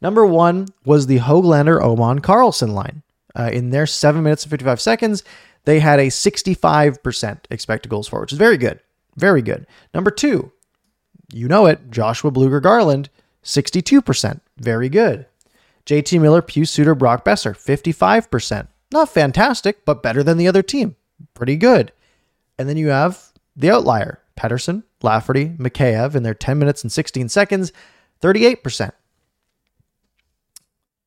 Number 0.01 0.25
one 0.25 0.67
was 0.86 1.08
the 1.08 1.19
Hoglander 1.19 1.82
Åman 1.82 2.19
Karlsson 2.19 2.73
line. 2.73 3.03
Uh, 3.36 3.49
in 3.51 3.71
their 3.71 3.88
seven 3.88 4.23
minutes 4.23 4.43
and 4.43 4.51
55 4.51 4.79
seconds, 4.79 5.23
they 5.65 5.79
had 5.79 5.99
a 5.99 6.08
65% 6.08 7.39
expected 7.49 7.89
goals 7.89 8.08
for, 8.08 8.21
which 8.21 8.34
is 8.34 8.38
very 8.38 8.58
good. 8.58 8.79
Very 9.15 9.41
good. 9.41 9.65
Number 9.93 10.12
two, 10.12 10.51
you 11.32 11.47
know 11.47 11.65
it, 11.65 11.89
Joshua 11.89 12.32
Blueger 12.32 12.62
Garland, 12.62 13.10
62%. 13.43 14.41
Very 14.58 14.89
good. 14.89 15.25
JT 15.86 16.21
Miller, 16.21 16.41
Pius 16.41 16.71
Suter, 16.71 16.95
Brock 16.95 17.25
Boeser, 17.25 17.56
55%. 17.56 18.67
Not 18.91 19.10
fantastic, 19.10 19.86
but 19.86 20.03
better 20.03 20.23
than 20.23 20.38
the 20.38 20.47
other 20.47 20.62
team. 20.62 20.95
Pretty 21.34 21.56
good. 21.56 21.91
And 22.58 22.69
then 22.69 22.77
you 22.77 22.89
have 22.89 23.32
the 23.56 23.71
outlier, 23.71 24.19
Pettersson, 24.38 24.84
Lafferty, 25.03 25.49
Mikheyev 25.49 26.15
in 26.15 26.23
their 26.23 26.33
10 26.33 26.57
minutes 26.57 26.83
and 26.83 26.91
16 26.91 27.29
seconds, 27.29 27.71
38%. 28.21 28.91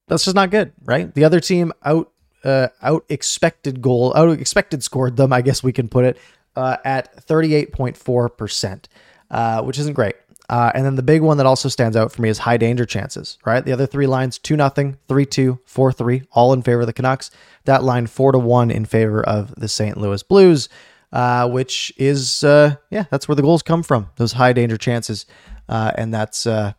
That's 0.09 0.25
just 0.25 0.37
not 0.37 0.51
good, 0.51 0.73
right? 0.85 1.13
The 1.13 1.25
other 1.25 1.41
team 1.41 1.73
out 1.85 2.13
uh, 2.45 2.69
out 2.81 3.05
expected 3.09 3.83
goal, 3.83 4.13
out 4.17 4.29
expected 4.39 4.83
scored 4.85 5.17
them, 5.17 5.33
I 5.33 5.43
guess 5.43 5.65
we 5.65 5.73
can 5.73 5.89
put 5.89 6.05
it, 6.05 6.19
uh, 6.55 6.77
at 6.85 7.27
38.4%, 7.27 8.85
uh, 9.33 9.63
which 9.63 9.79
isn't 9.81 9.95
great. 9.95 10.15
Uh, 10.49 10.71
and 10.75 10.87
then 10.87 10.95
the 10.95 11.03
big 11.03 11.23
one 11.23 11.39
that 11.39 11.47
also 11.47 11.69
stands 11.69 11.97
out 11.97 12.13
for 12.13 12.23
me 12.23 12.29
is 12.29 12.39
high 12.39 12.57
danger 12.57 12.87
chances, 12.87 13.37
right? 13.45 13.65
The 13.65 13.73
other 13.73 13.87
three 13.87 14.07
lines 14.07 14.39
2 14.39 14.55
0, 14.57 14.95
3 15.09 15.27
2, 15.27 15.59
4 15.65 15.93
3, 15.93 16.23
all 16.33 16.53
in 16.53 16.63
favor 16.63 16.83
of 16.83 16.87
the 16.87 16.93
Canucks. 16.93 17.33
That 17.65 17.83
line 17.83 18.07
4 18.07 18.33
to 18.33 18.39
1 18.39 18.71
in 18.71 18.85
favor 18.85 19.27
of 19.27 19.55
the 19.57 19.67
St. 19.67 19.97
Louis 19.97 20.23
Blues 20.23 20.69
uh, 21.13 21.49
which 21.49 21.93
is 21.97 22.45
uh, 22.45 22.77
yeah, 22.91 23.05
that's 23.11 23.29
where 23.29 23.37
the 23.37 23.43
goals 23.43 23.63
come 23.63 23.83
from. 23.83 24.11
Those 24.17 24.33
high 24.33 24.53
danger 24.53 24.77
chances, 24.77 25.27
uh, 25.69 25.93
and 25.97 26.13
that's 26.13 26.47
uh, 26.47 26.73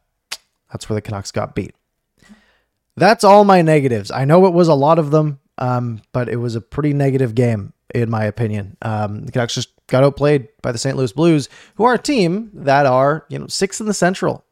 that's 0.71 0.89
where 0.89 0.95
the 0.95 1.01
Canucks 1.01 1.31
got 1.31 1.55
beat. 1.55 1.75
That's 2.95 3.23
all 3.23 3.43
my 3.43 3.61
negatives. 3.61 4.09
I 4.09 4.25
know 4.25 4.45
it 4.47 4.53
was 4.53 4.67
a 4.67 4.73
lot 4.73 4.97
of 4.97 5.11
them, 5.11 5.39
um, 5.57 6.01
but 6.11 6.29
it 6.29 6.37
was 6.37 6.55
a 6.55 6.61
pretty 6.61 6.93
negative 6.93 7.35
game 7.35 7.73
in 7.93 8.09
my 8.09 8.25
opinion. 8.25 8.77
Um, 8.81 9.23
the 9.23 9.31
Canucks 9.31 9.55
just 9.55 9.69
got 9.87 10.03
outplayed 10.03 10.49
by 10.61 10.71
the 10.71 10.77
St. 10.77 10.97
Louis 10.97 11.11
Blues, 11.11 11.49
who 11.75 11.83
are 11.85 11.93
a 11.93 11.99
team 11.99 12.49
that 12.53 12.85
are 12.85 13.25
you 13.29 13.39
know 13.39 13.47
sixth 13.47 13.79
in 13.79 13.87
the 13.87 13.93
Central. 13.93 14.45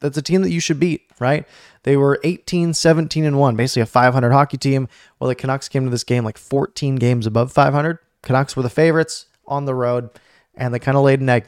That's 0.00 0.18
a 0.18 0.22
team 0.22 0.42
that 0.42 0.50
you 0.50 0.60
should 0.60 0.78
beat, 0.78 1.02
right? 1.18 1.46
They 1.84 1.96
were 1.96 2.20
18, 2.22 2.74
17, 2.74 3.24
and 3.24 3.38
1, 3.38 3.56
basically 3.56 3.82
a 3.82 3.86
500 3.86 4.30
hockey 4.30 4.58
team, 4.58 4.88
while 5.18 5.28
the 5.28 5.34
Canucks 5.34 5.68
came 5.68 5.84
to 5.84 5.90
this 5.90 6.04
game 6.04 6.24
like 6.24 6.36
14 6.36 6.96
games 6.96 7.26
above 7.26 7.52
500. 7.52 7.98
Canucks 8.26 8.56
were 8.56 8.62
the 8.62 8.68
favorites 8.68 9.26
on 9.46 9.64
the 9.64 9.74
road, 9.74 10.10
and 10.54 10.74
they 10.74 10.78
kind 10.80 10.96
of 10.96 11.04
laid 11.04 11.20
an 11.20 11.28
egg 11.28 11.46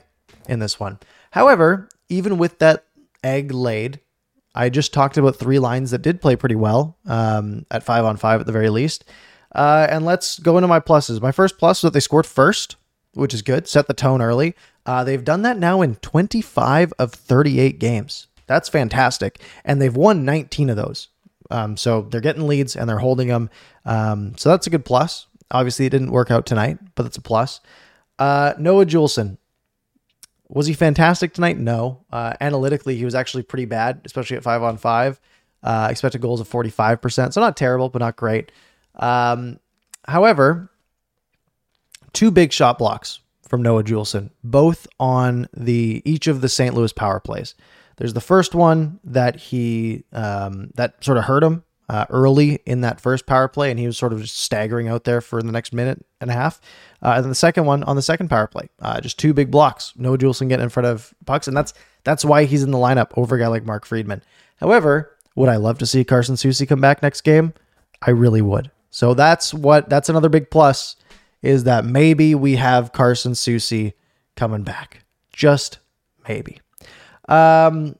in 0.49 0.61
this 0.61 0.79
one. 0.79 0.99
However, 1.33 1.89
even 2.09 2.39
with 2.39 2.61
that 2.61 2.85
egg 3.23 3.53
laid, 3.53 4.01
I 4.55 4.71
just 4.71 4.95
talked 4.95 5.19
about 5.19 5.37
three 5.37 5.59
lines 5.59 5.91
that 5.91 6.03
did 6.03 6.23
play 6.23 6.37
pretty 6.37 6.55
well 6.55 6.97
um, 7.05 7.67
at 7.71 7.83
five 7.83 8.05
on 8.05 8.17
five 8.17 8.41
at 8.41 8.47
the 8.47 8.53
very 8.53 8.71
least. 8.71 9.05
Uh, 9.53 9.87
and 9.91 10.05
let's 10.05 10.39
go 10.39 10.57
into 10.57 10.69
my 10.69 10.81
pluses. 10.81 11.21
My 11.21 11.33
first 11.33 11.59
plus 11.59 11.83
was 11.83 11.89
that 11.89 11.95
they 11.95 12.01
scored 12.01 12.27
first, 12.27 12.77
which 13.15 13.35
is 13.35 13.43
good, 13.43 13.67
set 13.67 13.89
the 13.89 13.95
tone 13.95 14.23
early. 14.23 14.55
Uh, 14.87 15.05
they've 15.05 15.25
done 15.25 15.43
that 15.43 15.59
now 15.59 15.83
in 15.83 15.97
25 15.97 16.93
of 16.99 17.13
38 17.13 17.79
games. 17.79 18.29
That's 18.47 18.69
fantastic. 18.69 19.41
And 19.65 19.83
they've 19.83 19.95
won 19.95 20.25
19 20.25 20.71
of 20.71 20.77
those. 20.77 21.09
Um, 21.51 21.77
so 21.77 22.03
they're 22.03 22.21
getting 22.21 22.47
leads 22.47 22.77
and 22.77 22.89
they're 22.89 22.99
holding 22.99 23.29
them. 23.29 23.51
Um, 23.85 24.37
so 24.37 24.49
that's 24.51 24.67
a 24.67 24.71
good 24.71 24.85
plus. 24.85 25.27
Obviously, 25.51 25.87
it 25.87 25.91
didn't 25.91 26.11
work 26.11 26.31
out 26.31 26.47
tonight, 26.47 26.79
but 26.95 27.05
that's 27.05 27.17
a 27.17 27.23
plus. 27.23 27.61
Uh, 28.19 28.55
Noah 28.59 28.87
Juulsen. 28.87 29.39
Was 30.49 30.67
he 30.67 30.73
fantastic 30.73 31.35
tonight? 31.35 31.59
No. 31.59 32.05
Uh, 32.11 32.35
analytically, 32.41 32.97
he 32.97 33.05
was 33.05 33.15
actually 33.15 33.43
pretty 33.43 33.67
bad, 33.67 34.01
especially 34.05 34.37
at 34.37 34.43
five 34.43 34.63
on 34.63 34.77
five. 34.77 35.21
Uh, 35.63 35.89
expected 35.91 36.21
goals 36.21 36.41
of 36.41 36.49
45%. 36.49 37.33
So 37.33 37.41
not 37.41 37.57
terrible, 37.57 37.89
but 37.89 37.99
not 37.99 38.17
great. 38.17 38.53
Um, 38.95 39.59
however, 40.07 40.71
two 42.13 42.31
big 42.31 42.53
shot 42.53 42.79
blocks 42.79 43.21
from 43.49 43.63
Noah 43.63 43.83
Juulsen, 43.83 44.31
both 44.45 44.87
on 45.01 45.49
the 45.57 46.03
each 46.05 46.27
of 46.27 46.41
the 46.41 46.49
St. 46.49 46.75
Louis 46.75 46.93
power 46.93 47.19
plays. 47.19 47.55
There's 47.97 48.15
the 48.15 48.21
first 48.21 48.55
one 48.55 49.01
that 49.05 49.37
he 49.37 50.05
um, 50.13 50.71
that 50.77 51.03
sort 51.03 51.19
of 51.19 51.25
hurt 51.25 51.43
him 51.43 51.65
uh, 51.89 52.05
early 52.11 52.61
in 52.67 52.83
that 52.83 53.01
first 53.01 53.27
power 53.27 53.49
play, 53.49 53.71
and 53.71 53.79
he 53.81 53.87
was 53.87 53.97
sort 53.97 54.13
of 54.13 54.21
just 54.21 54.39
staggering 54.39 54.89
out 54.89 55.05
there 55.05 55.21
for 55.21 55.43
the 55.43 55.53
next 55.53 55.73
minute 55.73 56.05
and 56.21 56.31
a 56.31 56.35
half. 56.35 56.61
Uh, 57.03 57.13
and 57.17 57.25
then 57.25 57.31
the 57.31 57.35
second 57.35 57.65
one 57.65 57.83
on 57.85 57.97
the 57.97 58.03
second 58.03 58.29
power 58.29 58.47
play, 58.47 58.69
uh, 58.81 59.01
just 59.01 59.19
two 59.19 59.33
big 59.33 59.51
blocks. 59.51 59.93
Noah 59.97 60.19
Juulsen 60.19 60.49
getting 60.49 60.65
in 60.65 60.69
front 60.69 60.87
of 60.87 61.15
pucks, 61.25 61.49
and 61.49 61.57
that's 61.57 61.73
that's 62.05 62.25
why 62.25 62.45
he's 62.45 62.63
in 62.63 62.71
the 62.71 62.79
lineup 62.79 63.11
over 63.17 63.37
a 63.37 63.39
guy 63.39 63.47
like 63.47 63.65
Mark 63.65 63.87
Friedman. 63.87 64.23
However, 64.57 65.17
would 65.35 65.49
I 65.49 65.57
love 65.57 65.79
to 65.79 65.87
see 65.87 66.05
Carson 66.05 66.35
Soucy 66.35 66.69
come 66.69 66.81
back 66.81 67.03
next 67.03 67.23
game? 67.23 67.55
I 68.03 68.11
really 68.11 68.43
would. 68.43 68.71
So 68.91 69.15
that's 69.15 69.55
what 69.55 69.89
that's 69.89 70.09
another 70.09 70.29
big 70.29 70.51
plus 70.51 70.97
is 71.43 71.65
that 71.65 71.85
maybe 71.85 72.35
we 72.35 72.57
have 72.57 72.93
Carson 72.93 73.33
Soucy 73.33 73.93
coming 74.35 74.63
back. 74.63 75.05
Just 75.33 75.79
maybe. 76.29 76.61
Um, 77.29 77.97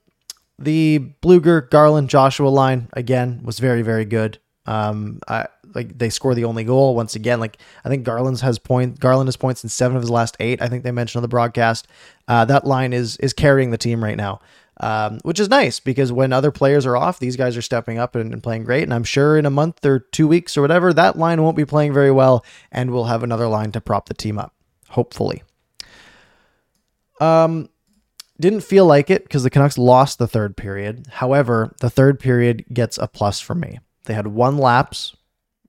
the 0.59 1.13
Blueger, 1.23 1.69
Garland, 1.71 2.11
Joshua 2.11 2.49
line 2.49 2.89
again 2.93 3.41
was 3.45 3.59
very, 3.59 3.83
very 3.83 4.05
good. 4.05 4.39
Um, 4.67 5.21
I 5.29 5.47
like 5.75 5.97
they 5.99 6.11
score 6.11 6.35
the 6.35 6.45
only 6.45 6.65
goal 6.65 6.95
once 6.95 7.15
again. 7.15 7.41
Like 7.41 7.59
I 7.85 7.89
think 7.89 8.05
Garland's 8.05 8.41
has 8.43 8.59
point. 8.59 9.01
Garland 9.01 9.29
has 9.29 9.37
points 9.37 9.63
in 9.63 9.71
seven 9.71 9.97
of 9.97 10.03
his 10.03 10.11
last 10.11 10.37
eight. 10.41 10.61
I 10.61 10.69
think 10.69 10.85
they 10.85 10.91
mentioned 10.91 11.21
on 11.21 11.23
the 11.23 11.29
broadcast. 11.29 11.89
Uh, 12.27 12.45
that 12.45 12.67
line 12.67 12.93
is 12.93 13.17
is 13.17 13.33
carrying 13.33 13.71
the 13.71 13.79
team 13.79 14.03
right 14.03 14.17
now, 14.17 14.41
um, 14.81 15.21
which 15.23 15.41
is 15.41 15.49
nice 15.49 15.81
because 15.81 16.13
when 16.13 16.33
other 16.33 16.51
players 16.51 16.85
are 16.85 16.97
off, 16.97 17.19
these 17.19 17.37
guys 17.37 17.57
are 17.57 17.63
stepping 17.63 17.99
up 17.99 18.15
and, 18.15 18.33
and 18.33 18.43
playing 18.43 18.65
great. 18.65 18.83
And 18.83 18.93
I'm 18.93 19.05
sure 19.05 19.39
in 19.39 19.47
a 19.47 19.51
month 19.51 19.85
or 19.87 20.01
two 20.01 20.29
weeks 20.29 20.57
or 20.57 20.61
whatever, 20.61 20.93
that 20.93 21.17
line 21.17 21.43
won't 21.43 21.57
be 21.57 21.65
playing 21.65 21.95
very 21.95 22.11
well, 22.11 22.45
and 22.71 22.91
we'll 22.91 23.05
have 23.05 23.23
another 23.23 23.49
line 23.49 23.73
to 23.73 23.81
prop 23.81 24.07
the 24.07 24.15
team 24.15 24.39
up. 24.39 24.55
Hopefully. 24.91 25.43
Um, 27.21 27.69
didn't 28.41 28.61
feel 28.61 28.87
like 28.87 29.11
it 29.11 29.25
because 29.25 29.43
the 29.43 29.51
Canucks 29.51 29.79
lost 29.79 30.19
the 30.19 30.29
third 30.29 30.57
period. 30.57 31.07
However, 31.11 31.75
the 31.81 31.91
third 31.91 32.21
period 32.21 32.65
gets 32.73 32.99
a 32.99 33.09
plus 33.09 33.41
for 33.41 33.55
me. 33.55 33.81
They 34.05 34.15
had 34.15 34.29
one 34.29 34.59
lapse, 34.59 35.17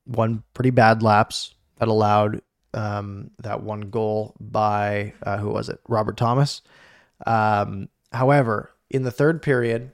one 0.05 0.43
pretty 0.53 0.69
bad 0.69 1.01
lapse 1.01 1.55
that 1.77 1.87
allowed 1.87 2.41
um, 2.73 3.31
that 3.39 3.63
one 3.63 3.89
goal 3.89 4.35
by 4.39 5.13
uh, 5.23 5.37
who 5.37 5.49
was 5.49 5.69
it? 5.69 5.79
Robert 5.87 6.17
Thomas. 6.17 6.61
Um, 7.25 7.89
however, 8.13 8.71
in 8.89 9.03
the 9.03 9.11
third 9.11 9.41
period, 9.41 9.91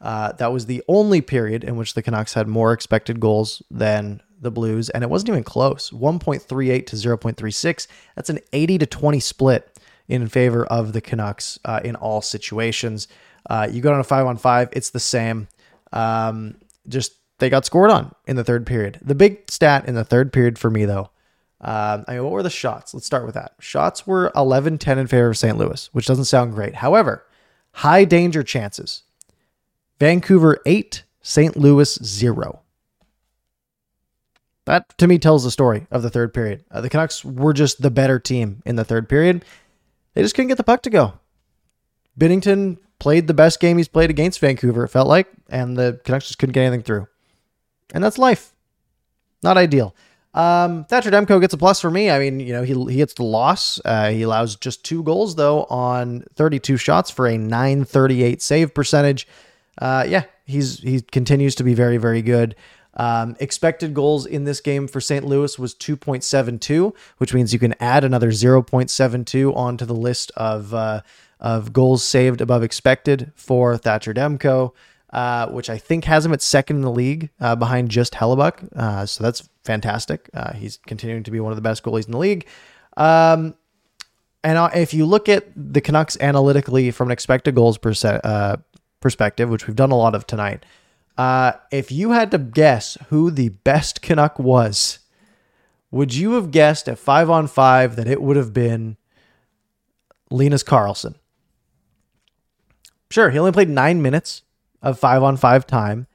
uh, 0.00 0.32
that 0.32 0.52
was 0.52 0.66
the 0.66 0.82
only 0.88 1.20
period 1.20 1.64
in 1.64 1.76
which 1.76 1.94
the 1.94 2.02
Canucks 2.02 2.34
had 2.34 2.48
more 2.48 2.72
expected 2.72 3.20
goals 3.20 3.62
than 3.70 4.22
the 4.40 4.50
Blues, 4.50 4.90
and 4.90 5.02
it 5.02 5.10
wasn't 5.10 5.30
even 5.30 5.44
close 5.44 5.90
1.38 5.90 6.86
to 6.86 6.96
0.36. 6.96 7.86
That's 8.14 8.30
an 8.30 8.40
80 8.52 8.78
to 8.78 8.86
20 8.86 9.20
split 9.20 9.78
in 10.08 10.28
favor 10.28 10.64
of 10.66 10.92
the 10.92 11.00
Canucks 11.00 11.58
uh, 11.64 11.80
in 11.84 11.96
all 11.96 12.20
situations. 12.20 13.08
Uh, 13.48 13.68
you 13.70 13.80
go 13.80 13.92
on 13.92 14.00
a 14.00 14.04
five 14.04 14.26
on 14.26 14.36
five, 14.36 14.68
it's 14.72 14.90
the 14.90 15.00
same. 15.00 15.48
Um, 15.92 16.56
just 16.88 17.12
they 17.38 17.50
got 17.50 17.64
scored 17.64 17.90
on 17.90 18.14
in 18.26 18.36
the 18.36 18.44
third 18.44 18.66
period. 18.66 18.98
The 19.02 19.14
big 19.14 19.50
stat 19.50 19.88
in 19.88 19.94
the 19.94 20.04
third 20.04 20.32
period 20.32 20.58
for 20.58 20.70
me, 20.70 20.84
though, 20.84 21.10
um, 21.60 22.04
I 22.06 22.14
mean, 22.14 22.24
what 22.24 22.32
were 22.32 22.42
the 22.42 22.50
shots? 22.50 22.92
Let's 22.92 23.06
start 23.06 23.24
with 23.24 23.34
that. 23.34 23.54
Shots 23.58 24.06
were 24.06 24.30
11 24.36 24.78
10 24.78 24.98
in 24.98 25.06
favor 25.06 25.30
of 25.30 25.38
St. 25.38 25.56
Louis, 25.56 25.88
which 25.92 26.06
doesn't 26.06 26.26
sound 26.26 26.52
great. 26.52 26.74
However, 26.76 27.24
high 27.72 28.04
danger 28.04 28.42
chances. 28.42 29.02
Vancouver 29.98 30.60
8, 30.66 31.04
St. 31.22 31.56
Louis 31.56 31.98
0. 32.04 32.60
That 34.66 34.96
to 34.98 35.06
me 35.06 35.18
tells 35.18 35.44
the 35.44 35.50
story 35.50 35.86
of 35.90 36.02
the 36.02 36.10
third 36.10 36.34
period. 36.34 36.64
Uh, 36.70 36.82
the 36.82 36.90
Canucks 36.90 37.24
were 37.24 37.52
just 37.52 37.80
the 37.80 37.90
better 37.90 38.18
team 38.18 38.62
in 38.66 38.76
the 38.76 38.84
third 38.84 39.08
period. 39.08 39.44
They 40.14 40.22
just 40.22 40.34
couldn't 40.34 40.48
get 40.48 40.56
the 40.56 40.64
puck 40.64 40.82
to 40.82 40.90
go. 40.90 41.14
Binnington 42.18 42.78
played 42.98 43.26
the 43.26 43.34
best 43.34 43.60
game 43.60 43.76
he's 43.76 43.88
played 43.88 44.10
against 44.10 44.40
Vancouver, 44.40 44.84
it 44.84 44.88
felt 44.88 45.08
like, 45.08 45.26
and 45.48 45.76
the 45.76 46.00
Canucks 46.04 46.26
just 46.26 46.38
couldn't 46.38 46.52
get 46.52 46.62
anything 46.62 46.82
through 46.82 47.08
and 47.94 48.02
that's 48.04 48.18
life. 48.18 48.52
Not 49.42 49.56
ideal. 49.56 49.94
Um, 50.34 50.84
Thatcher 50.86 51.10
Demko 51.10 51.40
gets 51.40 51.54
a 51.54 51.56
plus 51.56 51.80
for 51.80 51.90
me. 51.90 52.10
I 52.10 52.18
mean, 52.18 52.40
you 52.40 52.52
know, 52.52 52.62
he 52.62 52.74
he 52.92 52.96
gets 52.96 53.14
the 53.14 53.22
loss. 53.22 53.80
Uh, 53.84 54.10
he 54.10 54.22
allows 54.22 54.56
just 54.56 54.84
two 54.84 55.02
goals 55.04 55.36
though 55.36 55.64
on 55.64 56.24
32 56.34 56.76
shots 56.76 57.10
for 57.10 57.26
a 57.26 57.38
938 57.38 58.42
save 58.42 58.74
percentage. 58.74 59.28
Uh, 59.78 60.04
yeah, 60.06 60.24
he's 60.44 60.80
he 60.80 61.00
continues 61.00 61.54
to 61.54 61.64
be 61.64 61.72
very 61.72 61.98
very 61.98 62.20
good. 62.20 62.56
Um, 62.96 63.36
expected 63.40 63.92
goals 63.92 64.24
in 64.24 64.44
this 64.44 64.60
game 64.60 64.86
for 64.86 65.00
St. 65.00 65.24
Louis 65.24 65.58
was 65.58 65.74
2.72, 65.74 66.94
which 67.18 67.34
means 67.34 67.52
you 67.52 67.58
can 67.58 67.74
add 67.80 68.04
another 68.04 68.30
0.72 68.30 69.56
onto 69.56 69.84
the 69.84 69.94
list 69.94 70.30
of 70.36 70.72
uh, 70.72 71.02
of 71.40 71.72
goals 71.72 72.02
saved 72.02 72.40
above 72.40 72.62
expected 72.62 73.32
for 73.34 73.76
Thatcher 73.76 74.14
Demko 74.14 74.72
uh, 75.14 75.46
which 75.46 75.70
I 75.70 75.78
think 75.78 76.04
has 76.04 76.26
him 76.26 76.32
at 76.32 76.42
second 76.42 76.76
in 76.76 76.82
the 76.82 76.90
league 76.90 77.30
uh, 77.40 77.54
behind 77.54 77.88
just 77.88 78.14
Hellebuyck. 78.14 78.76
Uh, 78.76 79.06
so 79.06 79.22
that's 79.22 79.48
fantastic. 79.64 80.28
Uh, 80.34 80.52
he's 80.52 80.78
continuing 80.88 81.22
to 81.22 81.30
be 81.30 81.38
one 81.38 81.52
of 81.52 81.56
the 81.56 81.62
best 81.62 81.84
goalies 81.84 82.06
in 82.06 82.12
the 82.12 82.18
league. 82.18 82.46
Um, 82.96 83.54
and 84.42 84.58
uh, 84.58 84.70
if 84.74 84.92
you 84.92 85.06
look 85.06 85.28
at 85.28 85.46
the 85.54 85.80
Canucks 85.80 86.18
analytically 86.20 86.90
from 86.90 87.08
an 87.08 87.12
expected 87.12 87.54
goals 87.54 87.78
uh, 88.04 88.56
perspective, 89.00 89.48
which 89.48 89.68
we've 89.68 89.76
done 89.76 89.92
a 89.92 89.96
lot 89.96 90.16
of 90.16 90.26
tonight, 90.26 90.66
if 91.18 91.92
you 91.92 92.12
had 92.12 92.30
to 92.30 92.38
guess 92.38 92.98
who 93.08 93.30
the 93.30 93.50
best 93.50 94.02
Canuck 94.02 94.38
was, 94.38 95.00
would 95.90 96.14
you 96.14 96.32
have 96.32 96.50
guessed 96.50 96.88
at 96.88 96.98
five 96.98 97.30
on 97.30 97.46
five 97.46 97.96
that 97.96 98.08
it 98.08 98.20
would 98.20 98.36
have 98.36 98.52
been 98.52 98.96
Linus 100.30 100.64
Karlsson? 100.64 101.14
Sure, 103.10 103.30
he 103.30 103.38
only 103.38 103.52
played 103.52 103.68
nine 103.68 104.02
minutes, 104.02 104.42
of 104.82 104.98
five 104.98 105.22
on 105.22 105.36
five 105.36 105.66
time. 105.66 106.06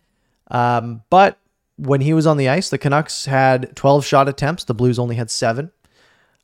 Um, 0.51 1.03
but 1.09 1.39
when 1.77 2.01
he 2.01 2.13
was 2.13 2.27
on 2.27 2.37
the 2.37 2.49
ice, 2.49 2.69
the 2.69 2.77
Canucks 2.77 3.25
had 3.25 3.75
12 3.75 4.05
shot 4.05 4.27
attempts. 4.27 4.65
The 4.65 4.73
Blues 4.73 4.99
only 4.99 5.15
had 5.15 5.31
seven. 5.31 5.71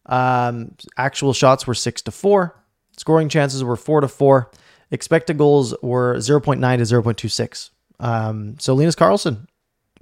Um, 0.05 0.75
actual 0.97 1.33
shots 1.33 1.67
were 1.67 1.73
six 1.73 2.01
to 2.03 2.11
four. 2.11 2.55
Scoring 2.97 3.29
chances 3.29 3.63
were 3.63 3.75
four 3.75 4.01
to 4.01 4.07
four. 4.07 4.51
Expected 4.91 5.37
goals 5.37 5.75
were 5.81 6.15
0.9 6.15 6.59
to 6.59 6.83
0.26. 6.83 7.71
Um, 7.99 8.57
so 8.59 8.73
Linus 8.73 8.95
Karlsson 8.95 9.47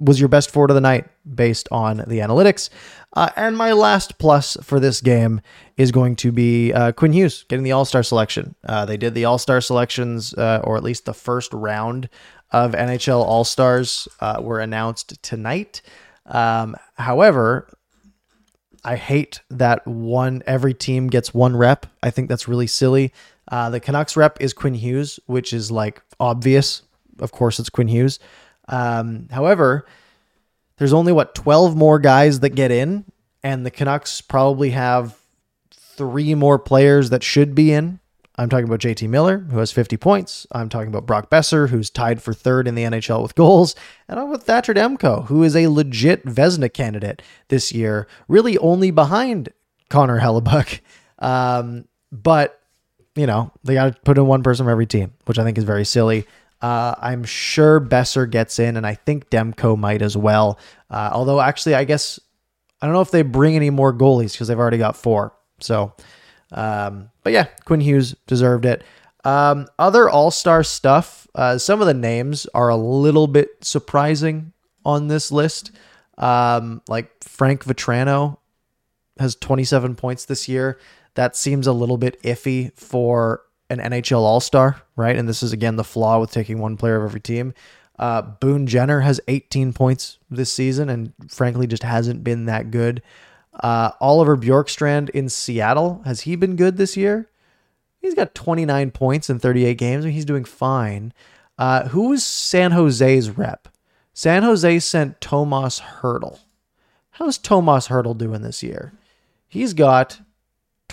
was 0.00 0.18
your 0.18 0.28
best 0.28 0.50
forward 0.50 0.70
of 0.70 0.74
the 0.74 0.80
night 0.80 1.06
based 1.34 1.68
on 1.70 1.98
the 1.98 2.18
analytics. 2.18 2.68
Uh, 3.14 3.30
and 3.36 3.56
my 3.56 3.72
last 3.72 4.18
plus 4.18 4.56
for 4.62 4.80
this 4.80 5.00
game 5.00 5.40
is 5.76 5.92
going 5.92 6.16
to 6.16 6.32
be 6.32 6.72
uh, 6.72 6.92
Quinn 6.92 7.12
Hughes 7.12 7.44
getting 7.48 7.64
the 7.64 7.72
All 7.72 7.84
Star 7.84 8.02
selection. 8.02 8.54
Uh, 8.66 8.84
they 8.84 8.96
did 8.96 9.14
the 9.14 9.24
All 9.24 9.38
Star 9.38 9.60
selections, 9.60 10.34
uh, 10.34 10.60
or 10.64 10.76
at 10.76 10.82
least 10.82 11.04
the 11.04 11.14
first 11.14 11.52
round 11.52 12.08
of 12.50 12.72
NHL 12.72 13.22
All 13.22 13.44
Stars 13.44 14.08
uh, 14.20 14.40
were 14.42 14.60
announced 14.60 15.22
tonight. 15.22 15.80
Um, 16.26 16.74
however, 16.94 17.68
I 18.84 18.96
hate 18.96 19.40
that 19.50 19.86
one 19.86 20.42
every 20.46 20.74
team 20.74 21.06
gets 21.06 21.32
one 21.32 21.56
rep. 21.56 21.86
I 22.02 22.10
think 22.10 22.28
that's 22.28 22.48
really 22.48 22.66
silly. 22.66 23.12
Uh, 23.48 23.70
the 23.70 23.80
Canucks 23.80 24.16
rep 24.16 24.40
is 24.40 24.52
Quinn 24.52 24.74
Hughes, 24.74 25.20
which 25.26 25.52
is 25.52 25.70
like 25.70 26.02
obvious. 26.18 26.82
Of 27.18 27.32
course, 27.32 27.58
it's 27.58 27.70
Quinn 27.70 27.88
Hughes. 27.88 28.18
Um, 28.68 29.28
however, 29.30 29.86
there's 30.78 30.92
only 30.92 31.12
what 31.12 31.34
12 31.34 31.76
more 31.76 31.98
guys 31.98 32.40
that 32.40 32.50
get 32.50 32.70
in, 32.70 33.04
and 33.42 33.64
the 33.64 33.70
Canucks 33.70 34.20
probably 34.20 34.70
have 34.70 35.18
three 35.70 36.34
more 36.34 36.58
players 36.58 37.10
that 37.10 37.22
should 37.22 37.54
be 37.54 37.72
in. 37.72 38.00
I'm 38.36 38.48
talking 38.48 38.64
about 38.64 38.80
JT 38.80 39.08
Miller, 39.08 39.38
who 39.38 39.58
has 39.58 39.70
50 39.70 39.96
points. 39.96 40.44
I'm 40.50 40.68
talking 40.68 40.88
about 40.88 41.06
Brock 41.06 41.30
Boeser, 41.30 41.68
who's 41.68 41.88
tied 41.88 42.20
for 42.20 42.34
third 42.34 42.66
in 42.66 42.74
the 42.74 42.82
NHL 42.82 43.22
with 43.22 43.36
goals. 43.36 43.76
And 44.08 44.18
I'm 44.18 44.28
with 44.28 44.42
Thatcher 44.42 44.74
Demko, 44.74 45.26
who 45.26 45.44
is 45.44 45.54
a 45.54 45.68
legit 45.68 46.24
Vezina 46.24 46.72
candidate 46.72 47.22
this 47.48 47.72
year, 47.72 48.08
really 48.26 48.58
only 48.58 48.90
behind 48.90 49.50
Connor 49.88 50.20
Hellebuyck. 50.20 50.80
Um, 51.20 51.86
but, 52.10 52.60
you 53.14 53.26
know, 53.26 53.52
they 53.62 53.74
got 53.74 53.94
to 53.94 54.00
put 54.02 54.18
in 54.18 54.26
one 54.26 54.42
person 54.42 54.64
from 54.64 54.72
every 54.72 54.84
team, 54.86 55.12
which 55.26 55.38
I 55.38 55.44
think 55.44 55.56
is 55.56 55.64
very 55.64 55.84
silly. 55.84 56.26
Uh, 56.64 56.94
I'm 56.98 57.24
sure 57.24 57.78
Boeser 57.78 58.30
gets 58.30 58.58
in, 58.58 58.78
and 58.78 58.86
I 58.86 58.94
think 58.94 59.28
Demko 59.28 59.76
might 59.76 60.00
as 60.00 60.16
well. 60.16 60.58
Uh, 60.88 61.10
although, 61.12 61.38
actually, 61.38 61.74
I 61.74 61.84
guess 61.84 62.18
I 62.80 62.86
don't 62.86 62.94
know 62.94 63.02
if 63.02 63.10
they 63.10 63.20
bring 63.20 63.54
any 63.54 63.68
more 63.68 63.92
goalies 63.92 64.32
because 64.32 64.48
they've 64.48 64.58
already 64.58 64.78
got 64.78 64.96
four. 64.96 65.34
So, 65.60 65.92
um, 66.52 67.10
but 67.22 67.34
yeah, 67.34 67.48
Quinn 67.66 67.82
Hughes 67.82 68.14
deserved 68.26 68.64
it. 68.64 68.82
Um, 69.24 69.66
other 69.78 70.08
All 70.08 70.30
Star 70.30 70.62
stuff. 70.62 71.28
Uh, 71.34 71.58
some 71.58 71.82
of 71.82 71.86
the 71.86 71.92
names 71.92 72.46
are 72.54 72.70
a 72.70 72.76
little 72.76 73.26
bit 73.26 73.62
surprising 73.62 74.54
on 74.86 75.08
this 75.08 75.30
list. 75.30 75.70
Um, 76.16 76.80
like 76.88 77.10
Frank 77.22 77.64
Vatrano 77.64 78.38
has 79.18 79.34
27 79.34 79.96
points 79.96 80.24
this 80.24 80.48
year. 80.48 80.78
That 81.12 81.36
seems 81.36 81.66
a 81.66 81.74
little 81.74 81.98
bit 81.98 82.22
iffy 82.22 82.72
for 82.74 83.42
an 83.78 83.92
NHL 83.92 84.18
All 84.18 84.40
Star, 84.40 84.82
right? 84.96 85.16
And 85.16 85.28
this 85.28 85.42
is 85.42 85.52
again 85.52 85.76
the 85.76 85.84
flaw 85.84 86.18
with 86.20 86.30
taking 86.30 86.58
one 86.58 86.76
player 86.76 86.96
of 86.96 87.04
every 87.04 87.20
team. 87.20 87.54
Uh, 87.98 88.22
Boone 88.22 88.66
Jenner 88.66 89.00
has 89.00 89.20
18 89.28 89.72
points 89.72 90.18
this 90.30 90.52
season, 90.52 90.88
and 90.88 91.12
frankly, 91.28 91.66
just 91.66 91.82
hasn't 91.82 92.24
been 92.24 92.46
that 92.46 92.70
good. 92.70 93.02
Uh, 93.60 93.92
Oliver 94.00 94.36
Bjorkstrand 94.36 95.10
in 95.10 95.28
Seattle 95.28 96.02
has 96.04 96.22
he 96.22 96.34
been 96.34 96.56
good 96.56 96.76
this 96.76 96.96
year? 96.96 97.28
He's 98.00 98.14
got 98.14 98.34
29 98.34 98.90
points 98.90 99.30
in 99.30 99.38
38 99.38 99.78
games. 99.78 100.04
Mean, 100.04 100.12
he's 100.12 100.24
doing 100.24 100.44
fine. 100.44 101.12
Uh, 101.56 101.88
who 101.88 102.08
was 102.08 102.24
San 102.24 102.72
Jose's 102.72 103.30
rep? 103.30 103.68
San 104.12 104.42
Jose 104.42 104.80
sent 104.80 105.20
Tomas 105.20 105.80
Hertl. 105.80 106.40
How's 107.12 107.38
Tomas 107.38 107.88
Hertl 107.88 108.18
doing 108.18 108.42
this 108.42 108.62
year? 108.62 108.92
He's 109.48 109.72
got 109.72 110.20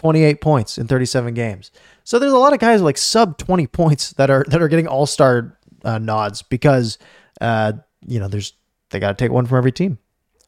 28 0.02 0.42
points 0.42 0.80
in 0.80 0.88
37 0.88 1.36
games. 1.36 1.70
So 2.04 2.18
there's 2.18 2.34
a 2.34 2.38
lot 2.38 2.54
of 2.54 2.60
guys 2.60 2.82
like 2.82 2.98
sub 2.98 3.38
20 3.38 3.68
points 3.68 4.14
that 4.14 4.32
are 4.32 4.44
that 4.48 4.60
are 4.60 4.68
getting 4.68 4.88
all 4.88 5.06
star 5.06 5.60
uh, 5.86 6.00
nods 6.00 6.42
because 6.42 6.98
uh, 7.40 7.74
you 8.08 8.20
know 8.20 8.28
there's 8.28 8.54
they 8.90 9.00
got 9.00 9.16
to 9.16 9.24
take 9.24 9.32
one 9.32 9.46
from 9.46 9.60
every 9.60 9.72
team, 9.72 10.00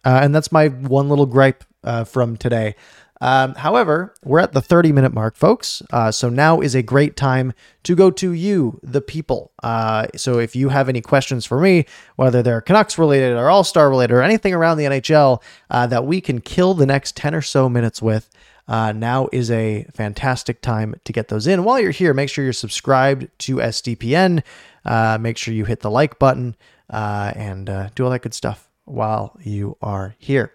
uh, 0.04 0.20
and 0.24 0.34
that's 0.34 0.52
my 0.52 0.70
one 0.70 1.08
little 1.08 1.28
gripe 1.28 1.63
uh, 1.84 2.04
from 2.04 2.36
today. 2.36 2.76
Um, 3.22 3.54
however, 3.54 4.13
we're 4.26 4.39
at 4.39 4.54
the 4.54 4.60
30 4.60 4.92
minute 4.92 5.13
mark, 5.13 5.38
folks. 5.38 5.84
Uh, 5.94 6.12
so 6.12 6.30
now 6.30 6.60
is 6.60 6.74
a 6.74 6.82
great 6.82 7.16
time 7.16 7.54
to 7.84 7.96
go 7.96 8.10
to 8.10 8.34
you, 8.34 8.80
the 8.82 9.02
people. 9.02 9.54
Uh, 9.62 10.08
so 10.16 10.39
if 10.39 10.58
you 10.58 10.70
have 10.70 10.89
any 10.89 11.00
questions 11.00 11.46
for 11.46 11.62
me, 11.62 11.86
whether 12.16 12.42
they're 12.42 12.60
Canucks 12.60 12.98
related 12.98 13.38
or 13.38 13.50
All 13.50 13.63
Star 13.63 13.89
related 13.89 14.16
or 14.16 14.24
anything 14.24 14.54
around 14.54 14.78
the 14.78 14.86
NHL 14.86 15.42
uh, 15.70 15.88
that 15.88 16.06
we 16.06 16.20
can 16.22 16.42
kill 16.42 16.74
the 16.74 16.88
next 16.88 17.16
10 17.16 17.36
or 17.36 17.42
so 17.42 17.70
minutes 17.70 18.02
with, 18.02 18.30
uh, 18.67 18.91
now 18.91 19.28
is 19.32 19.52
a 19.52 19.86
fantastic 19.93 20.62
time 20.62 20.95
to 21.04 21.13
get 21.13 21.28
those 21.28 21.47
in. 21.47 21.63
While 21.63 21.80
you're 21.80 21.91
here, 21.91 22.13
make 22.13 22.30
sure 22.30 22.43
you're 22.43 22.54
subscribed 22.54 23.28
to 23.39 23.58
SDPN. 23.58 24.43
Uh, 24.86 25.17
make 25.19 25.38
sure 25.38 25.54
you 25.54 25.65
hit 25.65 25.82
the 25.82 25.91
like 25.91 26.19
button 26.19 26.56
uh, 26.89 27.34
and 27.36 27.69
uh, 27.69 27.89
do 27.95 28.06
all 28.06 28.12
that 28.12 28.21
good 28.21 28.34
stuff 28.34 28.69
while 28.86 29.38
you 29.41 29.78
are 29.82 30.15
here. 30.17 30.54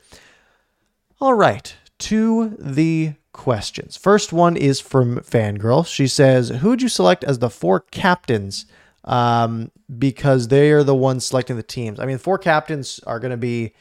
All 1.20 1.34
right, 1.34 1.74
to 1.98 2.56
the 2.58 3.14
questions. 3.32 3.96
First 3.96 4.32
one 4.32 4.56
is 4.56 4.80
from 4.80 5.18
Fangirl. 5.20 5.86
She 5.86 6.06
says, 6.06 6.48
Who 6.48 6.70
would 6.70 6.82
you 6.82 6.88
select 6.88 7.24
as 7.24 7.38
the 7.38 7.50
four 7.50 7.80
captains? 7.80 8.66
Um, 9.04 9.70
because 9.98 10.48
they 10.48 10.70
are 10.70 10.82
the 10.82 10.94
ones 10.94 11.24
selecting 11.24 11.56
the 11.56 11.62
teams. 11.62 11.98
I 11.98 12.04
mean, 12.04 12.18
four 12.18 12.36
captains 12.36 13.00
are 13.06 13.18
going 13.18 13.30
to 13.30 13.38
be, 13.38 13.72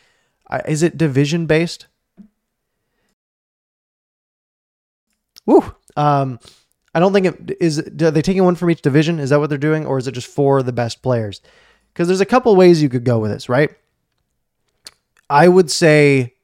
uh, 0.50 0.62
is 0.66 0.84
it 0.84 0.98
division 0.98 1.48
based? 1.48 1.88
Woo. 5.48 5.64
Um, 5.96 6.40
I 6.94 7.00
don't 7.00 7.14
think 7.14 7.26
it 7.26 7.58
is. 7.60 7.80
Are 7.80 8.12
they 8.12 8.22
taking 8.22 8.44
one 8.44 8.56
from 8.56 8.70
each 8.70 8.84
division? 8.84 9.20
Is 9.20 9.32
that 9.32 9.40
what 9.40 9.50
they're 9.50 9.58
doing, 9.58 9.88
or 9.88 9.98
is 9.98 10.08
it 10.08 10.12
just 10.12 10.28
for 10.28 10.62
the 10.62 10.72
best 10.72 11.02
players? 11.02 11.42
Because 11.94 12.08
there's 12.08 12.22
a 12.22 12.26
couple 12.26 12.56
ways 12.56 12.82
you 12.82 12.90
could 12.90 13.04
go 13.04 13.18
with 13.18 13.32
this, 13.32 13.50
right? 13.50 13.72
I 15.30 15.48
would 15.48 15.72
say 15.72 16.36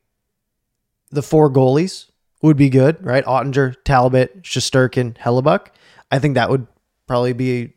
the 1.11 1.21
four 1.21 1.51
goalies 1.51 2.09
would 2.41 2.57
be 2.57 2.69
good, 2.69 3.03
right? 3.05 3.23
Oettinger, 3.25 3.75
Talbot, 3.83 4.43
Shesterkin, 4.43 5.15
Hellebuyck. 5.17 5.67
I 6.11 6.19
think 6.19 6.35
that 6.35 6.49
would 6.49 6.67
probably 7.07 7.33
be. 7.33 7.73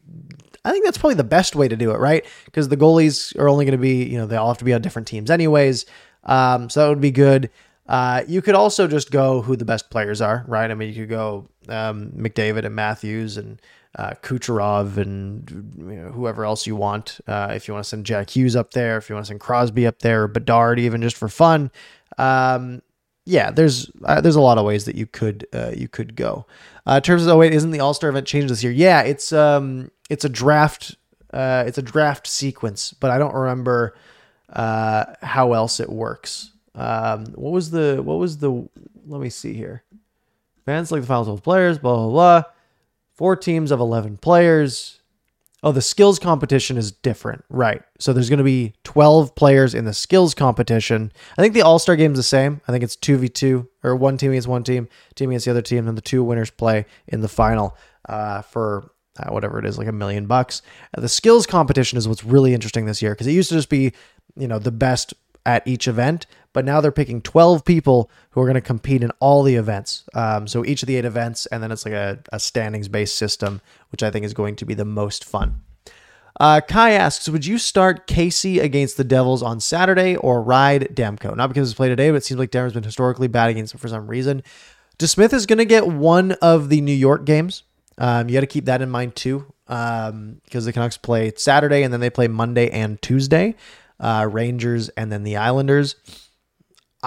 I 0.65 0.73
think 0.73 0.85
that's 0.85 0.99
probably 0.99 1.15
the 1.15 1.25
best 1.25 1.55
way 1.55 1.69
to 1.69 1.77
do 1.77 1.93
it, 1.93 1.99
right? 1.99 2.27
Because 2.45 2.69
the 2.69 2.77
goalies 2.77 3.37
are 3.39 3.49
only 3.49 3.65
going 3.65 3.79
to 3.79 3.79
be, 3.79 4.05
you 4.05 4.19
know, 4.19 4.27
they 4.27 4.37
all 4.37 4.49
have 4.49 4.59
to 4.59 4.65
be 4.65 4.75
on 4.75 4.83
different 4.83 5.07
teams 5.07 5.31
anyways. 5.31 5.87
Um, 6.25 6.69
so 6.69 6.81
that 6.81 6.89
would 6.89 7.01
be 7.01 7.13
good. 7.13 7.51
Uh, 7.89 8.23
you 8.27 8.43
could 8.43 8.55
also 8.55 8.89
just 8.89 9.11
go 9.11 9.43
who 9.43 9.57
the 9.57 9.65
best 9.65 9.91
players 9.91 10.21
are, 10.21 10.45
right? 10.49 10.71
I 10.71 10.75
mean, 10.75 10.89
you 10.89 10.95
could 11.03 11.09
go 11.09 11.49
um, 11.69 12.11
McDavid 12.17 12.65
and 12.65 12.75
Matthews 12.75 13.37
and 13.37 13.61
uh, 13.97 14.13
Kucherov 14.23 14.97
and 14.97 15.49
you 15.79 15.97
know, 15.97 16.11
whoever 16.11 16.45
else 16.45 16.67
you 16.67 16.77
want. 16.77 17.21
Uh, 17.27 17.53
if 17.55 17.69
you 17.69 17.75
want 17.75 17.85
to 17.85 17.89
send 17.89 18.05
Jack 18.05 18.31
Hughes 18.31 18.57
up 18.57 18.73
there, 18.73 18.97
if 18.97 19.09
you 19.09 19.15
want 19.15 19.27
to 19.27 19.29
send 19.29 19.41
Crosby 19.41 19.87
up 19.87 20.01
there, 20.01 20.29
Bedard 20.29 20.79
even 20.79 21.01
just 21.01 21.17
for 21.17 21.29
fun. 21.29 21.71
Um, 22.19 22.83
yeah, 23.25 23.51
there's 23.51 23.91
uh, 24.05 24.21
there's 24.21 24.37
a 24.37 24.41
lot 24.41 24.59
of 24.59 24.65
ways 24.65 24.85
that 24.85 24.97
you 24.97 25.07
could 25.07 25.47
uh, 25.53 25.73
you 25.75 25.89
could 25.89 26.15
go. 26.15 26.47
Uh, 26.87 26.97
in 26.97 27.03
terms 27.03 27.23
of 27.23 27.29
oh 27.29 27.39
wait, 27.39 27.53
isn't 27.53 27.71
the 27.71 27.81
All 27.81 27.95
Star 27.95 28.11
event 28.11 28.27
changed 28.27 28.51
this 28.51 28.63
year? 28.63 28.73
Yeah, 28.73 29.03
it's 29.03 29.33
um 29.33 29.91
it's 30.11 30.25
a 30.25 30.29
draft 30.29 30.97
uh, 31.33 31.65
it's 31.67 31.79
a 31.79 31.83
draft 31.83 32.27
sequence, 32.27 32.93
but 32.93 33.11
I 33.11 33.19
don't 33.19 33.35
remember 33.35 33.97
uh, 34.51 35.05
how 35.23 35.53
else 35.53 35.81
it 35.81 35.91
works. 35.91 36.53
Um, 36.77 37.27
what 37.35 37.53
was 37.53 37.71
the 37.71 38.01
what 38.03 38.19
was 38.19 38.39
the 38.39 38.69
let 39.07 39.21
me 39.21 39.31
see 39.31 39.55
here. 39.55 39.83
Fans 40.65 40.93
like 40.93 41.01
the 41.01 41.07
final 41.07 41.25
12 41.25 41.43
players, 41.43 41.79
blah 41.79 41.97
blah 41.97 42.11
blah. 42.11 42.43
Four 43.15 43.37
teams 43.37 43.71
of 43.71 43.81
11 43.81 44.19
players. 44.19 45.01
Oh, 45.63 45.73
the 45.73 45.81
skills 45.81 46.19
competition 46.19 46.77
is 46.77 46.93
different, 46.93 47.45
right? 47.49 47.83
So 47.99 48.13
there's 48.13 48.29
going 48.29 48.39
to 48.39 48.45
be 48.45 48.75
12 48.85 49.35
players 49.35 49.75
in 49.75 49.87
the 49.87 49.95
skills 49.95 50.35
competition. 50.35 51.11
I 51.39 51.43
think 51.43 51.55
the 51.55 51.63
All 51.63 51.79
Star 51.79 51.97
game 51.97 52.13
is 52.13 52.19
the 52.19 52.23
same. 52.23 52.61
I 52.69 52.73
think 52.73 52.85
it's 52.85 52.97
2v2 52.97 53.67
or 53.83 53.97
one 53.97 54.19
team 54.19 54.33
against 54.33 54.49
one 54.49 54.65
team, 54.65 54.89
team 55.15 55.31
against 55.31 55.47
the 55.47 55.51
other 55.51 55.63
team, 55.63 55.89
and 55.89 55.97
the 55.97 56.03
two 56.03 56.23
winners 56.23 56.51
play 56.51 56.85
in 57.09 57.23
the 57.23 57.29
final 57.29 57.77
uh, 58.09 58.43
for 58.43 58.91
uh, 59.19 59.31
whatever 59.31 59.59
it 59.59 59.65
is, 59.65 59.79
like 59.79 59.89
a 59.89 59.93
million 59.93 60.27
bucks. 60.27 60.61
Uh, 60.97 61.01
the 61.01 61.09
skills 61.09 61.47
competition 61.47 61.97
is 61.97 62.07
what's 62.07 62.23
really 62.25 62.53
interesting 62.53 62.85
this 62.85 63.01
year 63.01 63.13
because 63.13 63.27
it 63.27 63.33
used 63.33 63.49
to 63.49 63.55
just 63.55 63.71
be, 63.71 63.93
you 64.37 64.47
know, 64.47 64.59
the 64.59 64.71
best 64.71 65.15
at 65.47 65.67
each 65.67 65.89
event, 65.89 66.27
but 66.57 66.65
now 66.65 66.81
they're 66.81 66.91
picking 66.91 67.21
12 67.21 67.67
people 67.67 68.11
who 68.31 68.41
are 68.41 68.47
going 68.47 68.55
to 68.55 68.63
compete 68.63 69.03
in 69.03 69.11
all 69.21 69.43
the 69.43 69.57
events. 69.57 70.05
Um, 70.15 70.49
so 70.49 70.65
each 70.65 70.83
of 70.83 70.87
the 70.87 70.97
eight 70.97 71.05
events, 71.05 71.45
and 71.45 71.63
then 71.63 71.71
it's 71.71 71.85
like 71.85 71.93
a, 71.93 72.19
a 72.33 72.41
standings 72.41 72.89
based 72.89 73.19
system, 73.19 73.61
which 73.93 74.03
I 74.03 74.11
think 74.11 74.25
is 74.25 74.33
going 74.33 74.57
to 74.57 74.65
be 74.65 74.73
the 74.73 74.87
most 74.87 75.23
fun. 75.23 75.61
Uh, 76.41 76.63
Kai 76.67 76.93
asks, 76.93 77.29
would 77.29 77.45
you 77.45 77.59
start 77.59 78.07
Casey 78.07 78.59
against 78.59 78.97
the 78.97 79.05
Devils 79.05 79.43
on 79.43 79.61
Saturday 79.61 80.17
or 80.17 80.41
ride 80.41 80.89
Demko? 80.95 81.37
Not 81.37 81.49
because 81.49 81.69
it's 81.69 81.77
played 81.77 81.91
today, 81.91 82.09
but 82.09 82.17
it 82.17 82.25
seems 82.25 82.39
like 82.39 82.53
Denver's 82.53 82.73
been 82.73 82.85
historically 82.85 83.29
bad 83.29 83.51
against 83.51 83.75
him 83.75 83.79
for 83.79 83.89
some 83.89 84.07
reason. 84.07 84.43
DeSmith 84.99 85.35
is 85.35 85.45
going 85.45 85.59
to 85.59 85.67
get 85.67 85.87
one 85.87 86.33
of 86.41 86.71
the 86.71 86.81
New 86.81 86.95
York 86.95 87.27
games. 87.27 87.65
Um, 87.99 88.31
you 88.31 88.35
got 88.35 88.41
to 88.41 88.47
keep 88.47 88.65
that 88.65 88.81
in 88.81 88.89
mind 88.89 89.15
too, 89.15 89.45
because 89.67 90.11
um, 90.11 90.41
the 90.51 90.73
Canucks 90.73 90.97
play 90.97 91.35
Saturday 91.37 91.83
and 91.83 91.93
then 91.93 92.01
they 92.01 92.09
play 92.09 92.29
Monday 92.29 92.71
and 92.71 93.03
Tuesday 93.03 93.57
uh, 94.01 94.29
Rangers, 94.31 94.89
and 94.91 95.11
then 95.11 95.23
the 95.23 95.37
Islanders. 95.37 95.97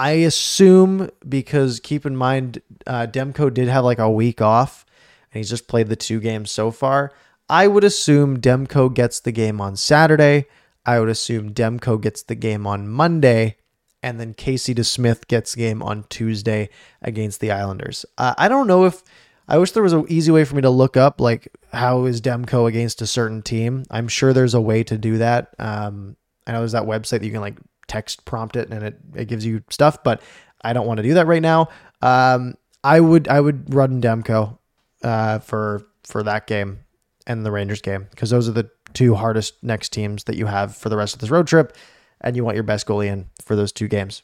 I 0.00 0.12
assume 0.12 1.10
because 1.28 1.78
keep 1.78 2.06
in 2.06 2.16
mind, 2.16 2.62
uh, 2.86 3.06
Demko 3.06 3.52
did 3.52 3.68
have 3.68 3.84
like 3.84 3.98
a 3.98 4.10
week 4.10 4.40
off, 4.40 4.86
and 5.30 5.38
he's 5.38 5.50
just 5.50 5.68
played 5.68 5.88
the 5.88 5.94
two 5.94 6.20
games 6.20 6.50
so 6.50 6.70
far. 6.70 7.12
I 7.50 7.66
would 7.66 7.84
assume 7.84 8.40
Demko 8.40 8.94
gets 8.94 9.20
the 9.20 9.30
game 9.30 9.60
on 9.60 9.76
Saturday. 9.76 10.46
I 10.86 11.00
would 11.00 11.10
assume 11.10 11.52
Demko 11.52 12.00
gets 12.00 12.22
the 12.22 12.34
game 12.34 12.66
on 12.66 12.88
Monday, 12.88 13.56
and 14.02 14.18
then 14.18 14.32
Casey 14.32 14.74
DeSmith 14.74 15.28
gets 15.28 15.54
game 15.54 15.82
on 15.82 16.04
Tuesday 16.08 16.70
against 17.02 17.40
the 17.40 17.50
Islanders. 17.50 18.06
Uh, 18.16 18.32
I 18.38 18.48
don't 18.48 18.66
know 18.66 18.86
if 18.86 19.02
I 19.48 19.58
wish 19.58 19.72
there 19.72 19.82
was 19.82 19.92
an 19.92 20.06
easy 20.08 20.32
way 20.32 20.46
for 20.46 20.54
me 20.54 20.62
to 20.62 20.70
look 20.70 20.96
up 20.96 21.20
like 21.20 21.54
how 21.74 22.06
is 22.06 22.22
Demko 22.22 22.66
against 22.66 23.02
a 23.02 23.06
certain 23.06 23.42
team. 23.42 23.84
I'm 23.90 24.08
sure 24.08 24.32
there's 24.32 24.54
a 24.54 24.62
way 24.62 24.82
to 24.82 24.96
do 24.96 25.18
that. 25.18 25.54
Um, 25.58 26.16
I 26.46 26.52
know 26.52 26.60
there's 26.60 26.72
that 26.72 26.84
website 26.84 27.20
that 27.20 27.24
you 27.24 27.32
can 27.32 27.42
like 27.42 27.58
text 27.90 28.24
prompt 28.24 28.54
it 28.54 28.70
and 28.70 28.84
it, 28.84 28.96
it 29.16 29.24
gives 29.26 29.44
you 29.44 29.62
stuff, 29.68 30.02
but 30.04 30.22
I 30.62 30.72
don't 30.72 30.86
want 30.86 30.98
to 30.98 31.02
do 31.02 31.14
that 31.14 31.26
right 31.26 31.42
now. 31.42 31.68
Um, 32.00 32.54
I 32.84 33.00
would 33.00 33.26
I 33.26 33.40
would 33.40 33.74
run 33.74 34.00
Demko 34.00 34.56
uh, 35.02 35.40
for 35.40 35.82
for 36.04 36.22
that 36.22 36.46
game 36.46 36.80
and 37.26 37.44
the 37.44 37.50
Rangers 37.50 37.82
game 37.82 38.06
because 38.10 38.30
those 38.30 38.48
are 38.48 38.52
the 38.52 38.70
two 38.94 39.16
hardest 39.16 39.62
next 39.62 39.92
teams 39.92 40.24
that 40.24 40.36
you 40.36 40.46
have 40.46 40.76
for 40.76 40.88
the 40.88 40.96
rest 40.96 41.14
of 41.14 41.20
this 41.20 41.30
road 41.30 41.48
trip, 41.48 41.76
and 42.20 42.36
you 42.36 42.44
want 42.44 42.54
your 42.54 42.62
best 42.62 42.86
goalie 42.86 43.08
in 43.08 43.28
for 43.44 43.56
those 43.56 43.72
two 43.72 43.88
games. 43.88 44.22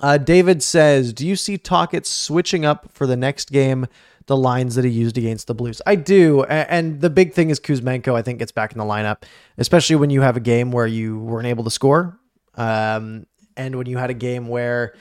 Uh, 0.00 0.16
David 0.16 0.62
says, 0.62 1.12
"Do 1.12 1.26
you 1.26 1.34
see 1.34 1.58
Tocchet 1.58 2.06
switching 2.06 2.64
up 2.64 2.92
for 2.92 3.06
the 3.06 3.16
next 3.16 3.50
game 3.50 3.86
the 4.26 4.36
lines 4.36 4.74
that 4.74 4.84
he 4.84 4.90
used 4.90 5.16
against 5.16 5.46
the 5.46 5.54
Blues. 5.54 5.80
I 5.86 5.94
do. 5.94 6.42
And 6.44 7.00
the 7.00 7.10
big 7.10 7.32
thing 7.32 7.50
is 7.50 7.60
Kuzmenko, 7.60 8.14
I 8.14 8.22
think, 8.22 8.40
gets 8.40 8.52
back 8.52 8.72
in 8.72 8.78
the 8.78 8.84
lineup, 8.84 9.22
especially 9.56 9.96
when 9.96 10.10
you 10.10 10.20
have 10.20 10.36
a 10.36 10.40
game 10.40 10.72
where 10.72 10.86
you 10.86 11.18
weren't 11.18 11.46
able 11.46 11.64
to 11.64 11.70
score. 11.70 12.18
Um, 12.54 13.26
and 13.56 13.76
when 13.76 13.86
you 13.86 13.98
had 13.98 14.10
a 14.10 14.14
game 14.14 14.48
where 14.48 14.94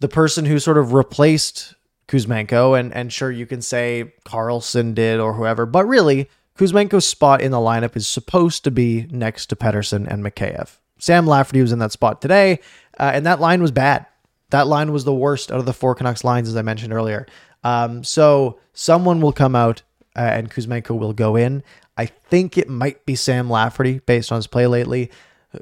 the 0.00 0.08
person 0.08 0.44
who 0.44 0.58
sort 0.58 0.78
of 0.78 0.92
replaced 0.92 1.74
Kuzmenko, 2.08 2.78
and, 2.78 2.92
and 2.92 3.12
sure, 3.12 3.30
you 3.30 3.46
can 3.46 3.62
say 3.62 4.12
Karlsson 4.24 4.94
did 4.94 5.20
or 5.20 5.34
whoever, 5.34 5.66
but 5.66 5.86
really, 5.86 6.28
Kuzmenko's 6.58 7.06
spot 7.06 7.40
in 7.40 7.52
the 7.52 7.58
lineup 7.58 7.96
is 7.96 8.08
supposed 8.08 8.64
to 8.64 8.70
be 8.70 9.06
next 9.10 9.46
to 9.46 9.56
Pettersson 9.56 10.08
and 10.08 10.24
Mikheyev. 10.24 10.78
Sam 10.98 11.26
Lafferty 11.26 11.60
was 11.62 11.70
in 11.70 11.78
that 11.78 11.92
spot 11.92 12.20
today, 12.20 12.58
uh, 12.98 13.12
and 13.14 13.24
that 13.26 13.38
line 13.38 13.62
was 13.62 13.70
bad. 13.70 14.06
That 14.50 14.66
line 14.66 14.92
was 14.92 15.04
the 15.04 15.14
worst 15.14 15.52
out 15.52 15.58
of 15.58 15.66
the 15.66 15.72
four 15.72 15.94
Canucks 15.94 16.24
lines, 16.24 16.48
as 16.48 16.56
I 16.56 16.62
mentioned 16.62 16.92
earlier. 16.92 17.26
Um, 17.64 18.04
so 18.04 18.58
someone 18.72 19.20
will 19.20 19.32
come 19.32 19.56
out 19.56 19.82
uh, 20.16 20.20
and 20.20 20.50
Kuzmenko 20.50 20.98
will 20.98 21.12
go 21.12 21.36
in. 21.36 21.62
I 21.96 22.06
think 22.06 22.56
it 22.56 22.68
might 22.68 23.04
be 23.06 23.14
Sam 23.14 23.50
Lafferty 23.50 24.00
based 24.00 24.30
on 24.30 24.36
his 24.36 24.46
play 24.46 24.66
lately. 24.66 25.10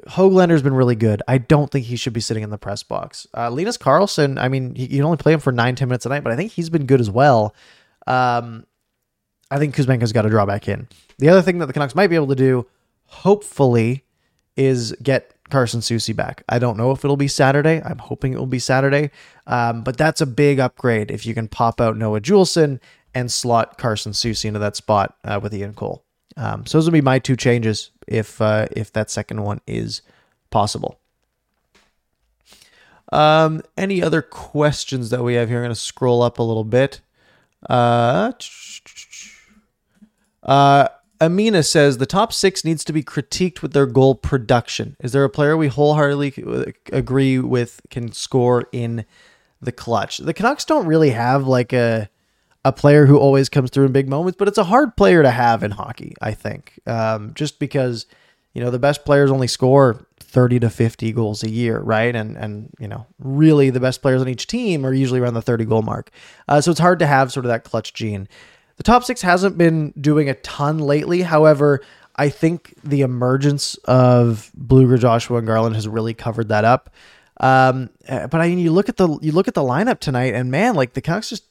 Hoglander's 0.07 0.61
been 0.61 0.73
really 0.73 0.95
good. 0.95 1.21
I 1.27 1.37
don't 1.37 1.71
think 1.71 1.85
he 1.85 1.95
should 1.95 2.13
be 2.13 2.19
sitting 2.19 2.43
in 2.43 2.49
the 2.49 2.57
press 2.57 2.83
box. 2.83 3.25
Uh, 3.35 3.49
Linus 3.49 3.77
Karlsson, 3.77 4.39
I 4.39 4.49
mean, 4.49 4.75
you 4.75 4.87
can 4.87 5.03
only 5.03 5.17
play 5.17 5.33
him 5.33 5.39
for 5.39 5.51
nine, 5.51 5.75
10 5.75 5.87
minutes 5.87 6.05
a 6.05 6.09
night, 6.09 6.23
but 6.23 6.33
I 6.33 6.35
think 6.35 6.51
he's 6.51 6.69
been 6.69 6.85
good 6.85 6.99
as 6.99 7.09
well. 7.09 7.55
Um, 8.05 8.65
I 9.49 9.59
think 9.59 9.75
Kuzmenko's 9.75 10.11
got 10.11 10.23
to 10.23 10.29
draw 10.29 10.45
back 10.45 10.67
in. 10.67 10.87
The 11.19 11.29
other 11.29 11.41
thing 11.41 11.59
that 11.59 11.67
the 11.67 11.73
Canucks 11.73 11.95
might 11.95 12.07
be 12.07 12.15
able 12.15 12.27
to 12.27 12.35
do, 12.35 12.67
hopefully, 13.05 14.03
is 14.57 14.93
get 15.01 15.33
Carson 15.49 15.79
Soucy 15.81 16.15
back. 16.15 16.43
I 16.49 16.59
don't 16.59 16.77
know 16.77 16.91
if 16.91 17.03
it'll 17.03 17.17
be 17.17 17.27
Saturday. 17.27 17.81
I'm 17.83 17.99
hoping 17.99 18.33
it 18.33 18.39
will 18.39 18.45
be 18.45 18.59
Saturday. 18.59 19.11
Um, 19.45 19.83
but 19.83 19.97
that's 19.97 20.21
a 20.21 20.25
big 20.25 20.59
upgrade 20.59 21.11
if 21.11 21.25
you 21.25 21.33
can 21.33 21.47
pop 21.47 21.79
out 21.79 21.97
Noah 21.97 22.21
Juulsen 22.21 22.79
and 23.13 23.31
slot 23.31 23.77
Carson 23.77 24.11
Soucy 24.11 24.45
into 24.45 24.59
that 24.59 24.75
spot 24.75 25.15
uh, 25.23 25.39
with 25.41 25.53
Ian 25.53 25.73
Cole. 25.73 26.03
Um, 26.35 26.65
so 26.65 26.77
those 26.77 26.85
will 26.85 26.93
be 26.93 27.01
my 27.01 27.19
two 27.19 27.35
changes 27.35 27.91
if 28.07 28.39
uh, 28.41 28.67
if 28.71 28.93
that 28.93 29.09
second 29.09 29.43
one 29.43 29.59
is 29.65 30.01
possible. 30.51 30.99
Um, 33.11 33.63
any 33.77 34.03
other 34.03 34.21
questions 34.21 35.09
that 35.09 35.23
we 35.23 35.35
have 35.35 35.49
here? 35.49 35.59
I'm 35.59 35.63
going 35.63 35.69
to 35.69 35.75
scroll 35.75 36.21
up 36.21 36.39
a 36.39 36.43
little 36.43 36.63
bit. 36.63 37.01
Uh, 37.67 38.33
uh, 40.43 40.89
Amina 41.19 41.63
says 41.63 41.97
the 41.97 42.05
top 42.05 42.31
six 42.31 42.63
needs 42.63 42.83
to 42.85 42.93
be 42.93 43.03
critiqued 43.03 43.61
with 43.61 43.73
their 43.73 43.85
goal 43.85 44.15
production. 44.15 44.95
Is 44.99 45.11
there 45.11 45.23
a 45.23 45.29
player 45.29 45.57
we 45.57 45.67
wholeheartedly 45.67 46.73
agree 46.91 47.39
with 47.39 47.81
can 47.89 48.11
score 48.11 48.65
in 48.71 49.05
the 49.61 49.71
clutch. 49.71 50.19
The 50.19 50.33
Canucks 50.33 50.65
don't 50.65 50.85
really 50.85 51.11
have 51.11 51.47
like 51.47 51.73
a 51.73 52.09
a 52.65 52.73
player 52.73 53.05
who 53.05 53.17
always 53.17 53.47
comes 53.47 53.69
through 53.69 53.85
in 53.85 53.91
big 53.93 54.09
moments, 54.09 54.35
but 54.37 54.47
it's 54.47 54.57
a 54.57 54.63
hard 54.65 54.97
player 54.97 55.23
to 55.23 55.31
have 55.31 55.63
in 55.63 55.71
hockey, 55.71 56.13
I 56.21 56.33
think. 56.33 56.79
Um, 56.85 57.33
just 57.33 57.59
because, 57.59 58.07
you 58.53 58.61
know, 58.61 58.69
the 58.69 58.79
best 58.79 59.05
players 59.05 59.31
only 59.31 59.47
score 59.47 60.05
30 60.19 60.59
to 60.59 60.69
50 60.69 61.13
goals 61.13 61.43
a 61.43 61.49
year, 61.49 61.79
right? 61.79 62.13
And 62.15 62.35
and 62.37 62.69
you 62.79 62.87
know, 62.87 63.05
really 63.19 63.69
the 63.69 63.79
best 63.79 64.01
players 64.01 64.21
on 64.21 64.27
each 64.27 64.47
team 64.47 64.85
are 64.85 64.93
usually 64.93 65.19
around 65.19 65.35
the 65.35 65.41
30 65.41 65.65
goal 65.65 65.81
mark. 65.81 66.11
Uh, 66.47 66.61
so 66.61 66.71
it's 66.71 66.79
hard 66.79 66.99
to 66.99 67.07
have 67.07 67.31
sort 67.31 67.45
of 67.45 67.49
that 67.49 67.63
clutch 67.63 67.93
gene. 67.93 68.27
The 68.77 68.83
top 68.83 69.03
6 69.03 69.21
hasn't 69.21 69.57
been 69.57 69.91
doing 69.99 70.29
a 70.29 70.35
ton 70.35 70.79
lately. 70.79 71.21
However, 71.21 71.81
I 72.15 72.29
think 72.29 72.73
the 72.83 73.01
emergence 73.01 73.75
of 73.85 74.51
Blueger, 74.57 74.99
Joshua, 74.99 75.39
and 75.39 75.47
Garland 75.47 75.75
has 75.75 75.87
really 75.87 76.13
covered 76.13 76.49
that 76.49 76.65
up. 76.65 76.91
Um, 77.39 77.89
but 78.07 78.35
I 78.35 78.47
mean, 78.47 78.59
you 78.59 78.71
look 78.71 78.89
at 78.89 78.97
the 78.97 79.19
you 79.21 79.31
look 79.31 79.47
at 79.47 79.53
the 79.53 79.61
lineup 79.61 79.99
tonight, 79.99 80.33
and 80.33 80.49
man, 80.49 80.73
like 80.73 80.93
the 80.93 81.01
Canucks 81.01 81.29
just 81.29 81.45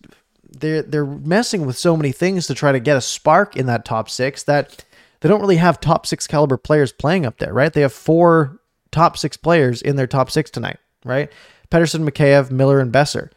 they're 0.51 0.83
they're 0.83 1.07
messing 1.07 1.65
with 1.65 1.79
so 1.79 1.97
many 1.97 2.11
things 2.11 2.47
to 2.49 2.55
try 2.55 2.73
to 2.73 2.81
get 2.81 2.97
a 2.97 3.01
spark 3.01 3.57
in 3.57 3.67
that 3.67 3.85
top 3.85 4.11
six 4.11 4.43
that 4.45 4.85
they 5.21 5.29
don't 5.29 5.41
really 5.41 5.57
have 5.57 5.81
top 5.81 6.07
six 6.07 6.27
caliber 6.27 6.57
players 6.57 6.93
playing 6.93 7.25
up 7.25 7.39
there, 7.39 7.53
right? 7.53 7.73
They 7.73 7.83
have 7.83 7.93
four 7.93 8.61
top 8.91 9.17
six 9.17 9.37
players 9.37 9.81
in 9.81 9.97
their 9.97 10.07
top 10.07 10.31
six 10.31 10.51
tonight, 10.51 10.79
right? 11.05 11.31
Pettersson, 11.71 12.09
Mikheyev, 12.09 12.51
Miller, 12.51 12.81
and 12.81 12.93
Boeser. 12.93 13.31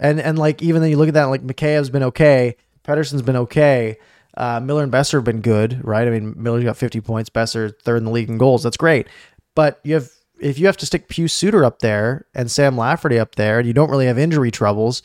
And 0.00 0.20
and 0.20 0.38
like 0.38 0.62
even 0.62 0.82
then 0.82 0.90
you 0.90 0.96
look 0.96 1.08
at 1.08 1.14
that, 1.14 1.24
like 1.24 1.46
Mikheyev's 1.46 1.90
been 1.90 2.02
okay, 2.04 2.56
Pettersson's 2.84 3.22
been 3.22 3.36
okay. 3.36 3.96
Uh, 4.36 4.60
Miller 4.60 4.82
and 4.82 4.92
Boeser 4.92 5.12
have 5.12 5.24
been 5.24 5.40
good, 5.40 5.80
right? 5.84 6.06
I 6.08 6.10
mean, 6.10 6.34
Miller's 6.36 6.64
got 6.64 6.76
50 6.76 7.00
points, 7.00 7.30
Boeser 7.30 7.72
third 7.82 7.98
in 7.98 8.04
the 8.04 8.10
league 8.10 8.28
in 8.28 8.36
goals. 8.36 8.64
That's 8.64 8.76
great. 8.76 9.06
But 9.54 9.80
you 9.84 9.94
have 9.94 10.10
if 10.40 10.58
you 10.58 10.66
have 10.66 10.76
to 10.78 10.86
stick 10.86 11.08
Pius 11.08 11.32
Suter 11.32 11.64
up 11.64 11.78
there 11.78 12.26
and 12.34 12.50
Sam 12.50 12.76
Lafferty 12.76 13.18
up 13.18 13.36
there, 13.36 13.58
and 13.58 13.66
you 13.66 13.72
don't 13.72 13.90
really 13.90 14.06
have 14.06 14.18
injury 14.18 14.50
troubles, 14.50 15.02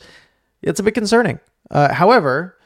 it's 0.62 0.80
a 0.80 0.82
bit 0.82 0.94
concerning. 0.94 1.38
Uh, 1.70 1.94
however, 1.94 2.56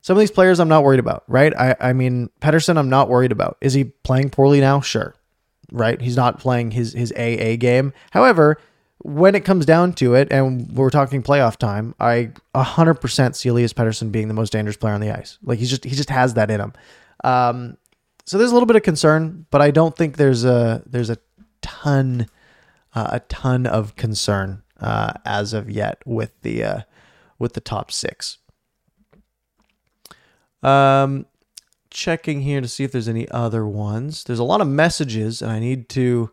some 0.00 0.16
of 0.16 0.20
these 0.20 0.30
players 0.32 0.58
I'm 0.58 0.68
not 0.68 0.82
worried 0.82 1.00
about, 1.00 1.22
right? 1.28 1.54
I, 1.56 1.76
I 1.80 1.92
mean, 1.92 2.28
Pettersson, 2.40 2.76
I'm 2.76 2.90
not 2.90 3.08
worried 3.08 3.32
about. 3.32 3.56
Is 3.60 3.72
he 3.72 3.84
playing 3.84 4.30
poorly 4.30 4.60
now? 4.60 4.80
Sure, 4.80 5.14
right? 5.70 6.00
He's 6.00 6.16
not 6.16 6.40
playing 6.40 6.72
his 6.72 6.92
his 6.92 7.12
AA 7.12 7.56
game. 7.56 7.92
However, 8.10 8.58
when 9.04 9.34
it 9.34 9.44
comes 9.44 9.66
down 9.66 9.92
to 9.94 10.14
it, 10.14 10.28
and 10.30 10.70
we're 10.72 10.90
talking 10.90 11.22
playoff 11.22 11.56
time, 11.56 11.94
I 11.98 12.30
100% 12.54 13.34
see 13.34 13.48
Elias 13.48 13.72
Pettersson 13.72 14.12
being 14.12 14.28
the 14.28 14.34
most 14.34 14.52
dangerous 14.52 14.76
player 14.76 14.94
on 14.94 15.00
the 15.00 15.10
ice. 15.10 15.38
Like 15.42 15.58
he's 15.58 15.70
just 15.70 15.84
he 15.84 15.94
just 15.96 16.10
has 16.10 16.34
that 16.34 16.50
in 16.50 16.60
him. 16.60 16.72
Um, 17.24 17.76
so 18.24 18.38
there's 18.38 18.50
a 18.50 18.54
little 18.54 18.66
bit 18.66 18.76
of 18.76 18.82
concern, 18.82 19.46
but 19.50 19.60
I 19.60 19.70
don't 19.70 19.96
think 19.96 20.16
there's 20.16 20.44
a 20.44 20.82
there's 20.86 21.10
a 21.10 21.18
ton 21.60 22.28
uh, 22.94 23.08
a 23.12 23.20
ton 23.20 23.66
of 23.66 23.96
concern 23.96 24.62
uh, 24.80 25.14
as 25.24 25.52
of 25.52 25.68
yet 25.68 26.00
with 26.06 26.40
the 26.42 26.62
uh, 26.62 26.80
with 27.38 27.54
the 27.54 27.60
top 27.60 27.90
six. 27.90 28.38
Um, 30.62 31.26
checking 31.90 32.42
here 32.42 32.60
to 32.60 32.68
see 32.68 32.84
if 32.84 32.92
there's 32.92 33.08
any 33.08 33.28
other 33.30 33.66
ones. 33.66 34.22
There's 34.22 34.38
a 34.38 34.44
lot 34.44 34.60
of 34.60 34.68
messages, 34.68 35.42
and 35.42 35.50
I 35.50 35.58
need 35.58 35.88
to 35.90 36.30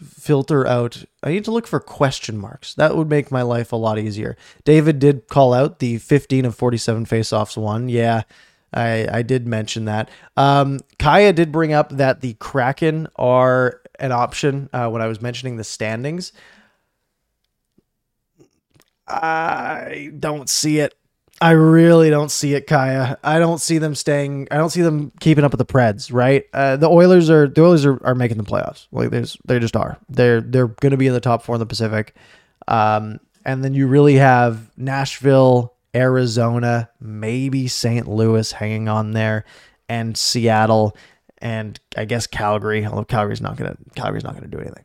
filter 0.00 0.66
out. 0.66 1.04
I 1.22 1.30
need 1.30 1.44
to 1.44 1.50
look 1.50 1.66
for 1.66 1.80
question 1.80 2.38
marks. 2.38 2.74
That 2.74 2.96
would 2.96 3.08
make 3.08 3.30
my 3.30 3.42
life 3.42 3.72
a 3.72 3.76
lot 3.76 3.98
easier. 3.98 4.36
David 4.64 4.98
did 4.98 5.28
call 5.28 5.52
out 5.52 5.78
the 5.78 5.98
15 5.98 6.44
of 6.44 6.54
47 6.54 7.06
faceoffs 7.06 7.56
one. 7.56 7.88
Yeah, 7.88 8.22
I, 8.72 9.08
I 9.10 9.22
did 9.22 9.46
mention 9.46 9.84
that. 9.84 10.08
Um, 10.36 10.80
Kaja 10.98 11.34
did 11.34 11.52
bring 11.52 11.72
up 11.72 11.90
that 11.90 12.20
the 12.20 12.34
Kraken 12.34 13.08
are 13.16 13.82
an 13.98 14.12
option 14.12 14.68
uh, 14.72 14.88
when 14.88 15.02
I 15.02 15.06
was 15.06 15.20
mentioning 15.20 15.56
the 15.56 15.64
standings. 15.64 16.32
I 19.06 20.10
don't 20.18 20.48
see 20.48 20.78
it. 20.78 20.94
I 21.42 21.50
really 21.50 22.08
don't 22.08 22.30
see 22.30 22.54
it, 22.54 22.68
Kaja. 22.68 23.16
I 23.24 23.40
don't 23.40 23.60
see 23.60 23.78
them 23.78 23.96
staying. 23.96 24.46
I 24.52 24.58
don't 24.58 24.70
see 24.70 24.82
them 24.82 25.10
keeping 25.18 25.42
up 25.42 25.50
with 25.50 25.58
the 25.58 25.66
Preds. 25.66 26.12
Right? 26.12 26.44
Uh, 26.52 26.76
the 26.76 26.88
Oilers 26.88 27.28
are 27.30 27.48
the 27.48 27.64
Oilers 27.64 27.84
are, 27.84 28.00
are 28.06 28.14
making 28.14 28.36
the 28.36 28.44
playoffs. 28.44 28.86
Like 28.92 29.10
there's 29.10 29.36
they 29.44 29.58
just 29.58 29.74
are. 29.74 29.98
They're 30.08 30.40
they're 30.40 30.68
going 30.68 30.92
to 30.92 30.96
be 30.96 31.08
in 31.08 31.12
the 31.12 31.20
top 31.20 31.42
four 31.42 31.56
in 31.56 31.58
the 31.58 31.66
Pacific. 31.66 32.14
Um, 32.68 33.18
and 33.44 33.64
then 33.64 33.74
you 33.74 33.88
really 33.88 34.14
have 34.14 34.70
Nashville, 34.76 35.74
Arizona, 35.96 36.88
maybe 37.00 37.66
St. 37.66 38.06
Louis 38.06 38.52
hanging 38.52 38.88
on 38.88 39.10
there, 39.10 39.44
and 39.88 40.16
Seattle 40.16 40.96
and 41.38 41.80
I 41.96 42.04
guess 42.04 42.28
Calgary. 42.28 42.86
Although 42.86 43.04
Calgary's 43.04 43.40
not 43.40 43.56
gonna 43.56 43.76
Calgary's 43.96 44.22
not 44.22 44.34
gonna 44.34 44.46
do 44.46 44.60
anything. 44.60 44.84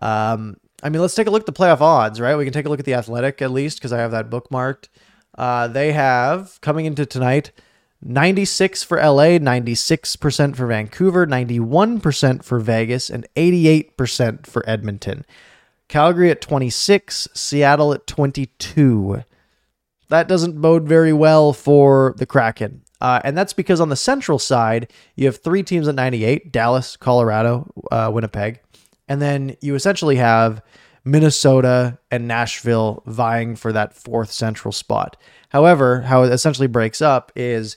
Um, 0.00 0.58
I 0.80 0.90
mean, 0.90 1.02
let's 1.02 1.16
take 1.16 1.26
a 1.26 1.30
look 1.32 1.42
at 1.42 1.46
the 1.46 1.52
playoff 1.52 1.80
odds, 1.80 2.20
right? 2.20 2.36
We 2.36 2.44
can 2.44 2.52
take 2.52 2.66
a 2.66 2.68
look 2.68 2.78
at 2.78 2.86
the 2.86 2.94
Athletic 2.94 3.42
at 3.42 3.50
least 3.50 3.78
because 3.78 3.92
I 3.92 3.98
have 3.98 4.12
that 4.12 4.30
bookmarked. 4.30 4.86
Uh, 5.38 5.68
they 5.68 5.92
have 5.92 6.60
coming 6.60 6.84
into 6.84 7.06
tonight 7.06 7.52
96 8.02 8.82
for 8.82 8.98
LA, 8.98 9.38
96% 9.38 10.56
for 10.56 10.66
Vancouver, 10.66 11.26
91% 11.26 12.44
for 12.44 12.60
Vegas, 12.60 13.08
and 13.08 13.26
88% 13.34 14.46
for 14.46 14.68
Edmonton. 14.68 15.24
Calgary 15.88 16.30
at 16.30 16.40
26, 16.40 17.28
Seattle 17.32 17.92
at 17.92 18.06
22. 18.06 19.24
That 20.08 20.28
doesn't 20.28 20.60
bode 20.60 20.86
very 20.86 21.12
well 21.12 21.52
for 21.52 22.14
the 22.18 22.26
Kraken. 22.26 22.82
Uh, 23.00 23.20
and 23.24 23.36
that's 23.36 23.52
because 23.52 23.80
on 23.80 23.88
the 23.88 23.96
central 23.96 24.38
side, 24.38 24.92
you 25.16 25.26
have 25.26 25.38
three 25.38 25.62
teams 25.62 25.88
at 25.88 25.94
98 25.94 26.52
Dallas, 26.52 26.96
Colorado, 26.96 27.70
uh, 27.90 28.10
Winnipeg. 28.12 28.60
And 29.08 29.22
then 29.22 29.56
you 29.60 29.74
essentially 29.74 30.16
have 30.16 30.62
Minnesota 31.10 31.98
and 32.10 32.28
Nashville 32.28 33.02
vying 33.06 33.56
for 33.56 33.72
that 33.72 33.94
fourth 33.94 34.30
central 34.30 34.72
spot. 34.72 35.16
However, 35.48 36.02
how 36.02 36.24
it 36.24 36.32
essentially 36.32 36.66
breaks 36.66 37.00
up 37.00 37.32
is 37.34 37.76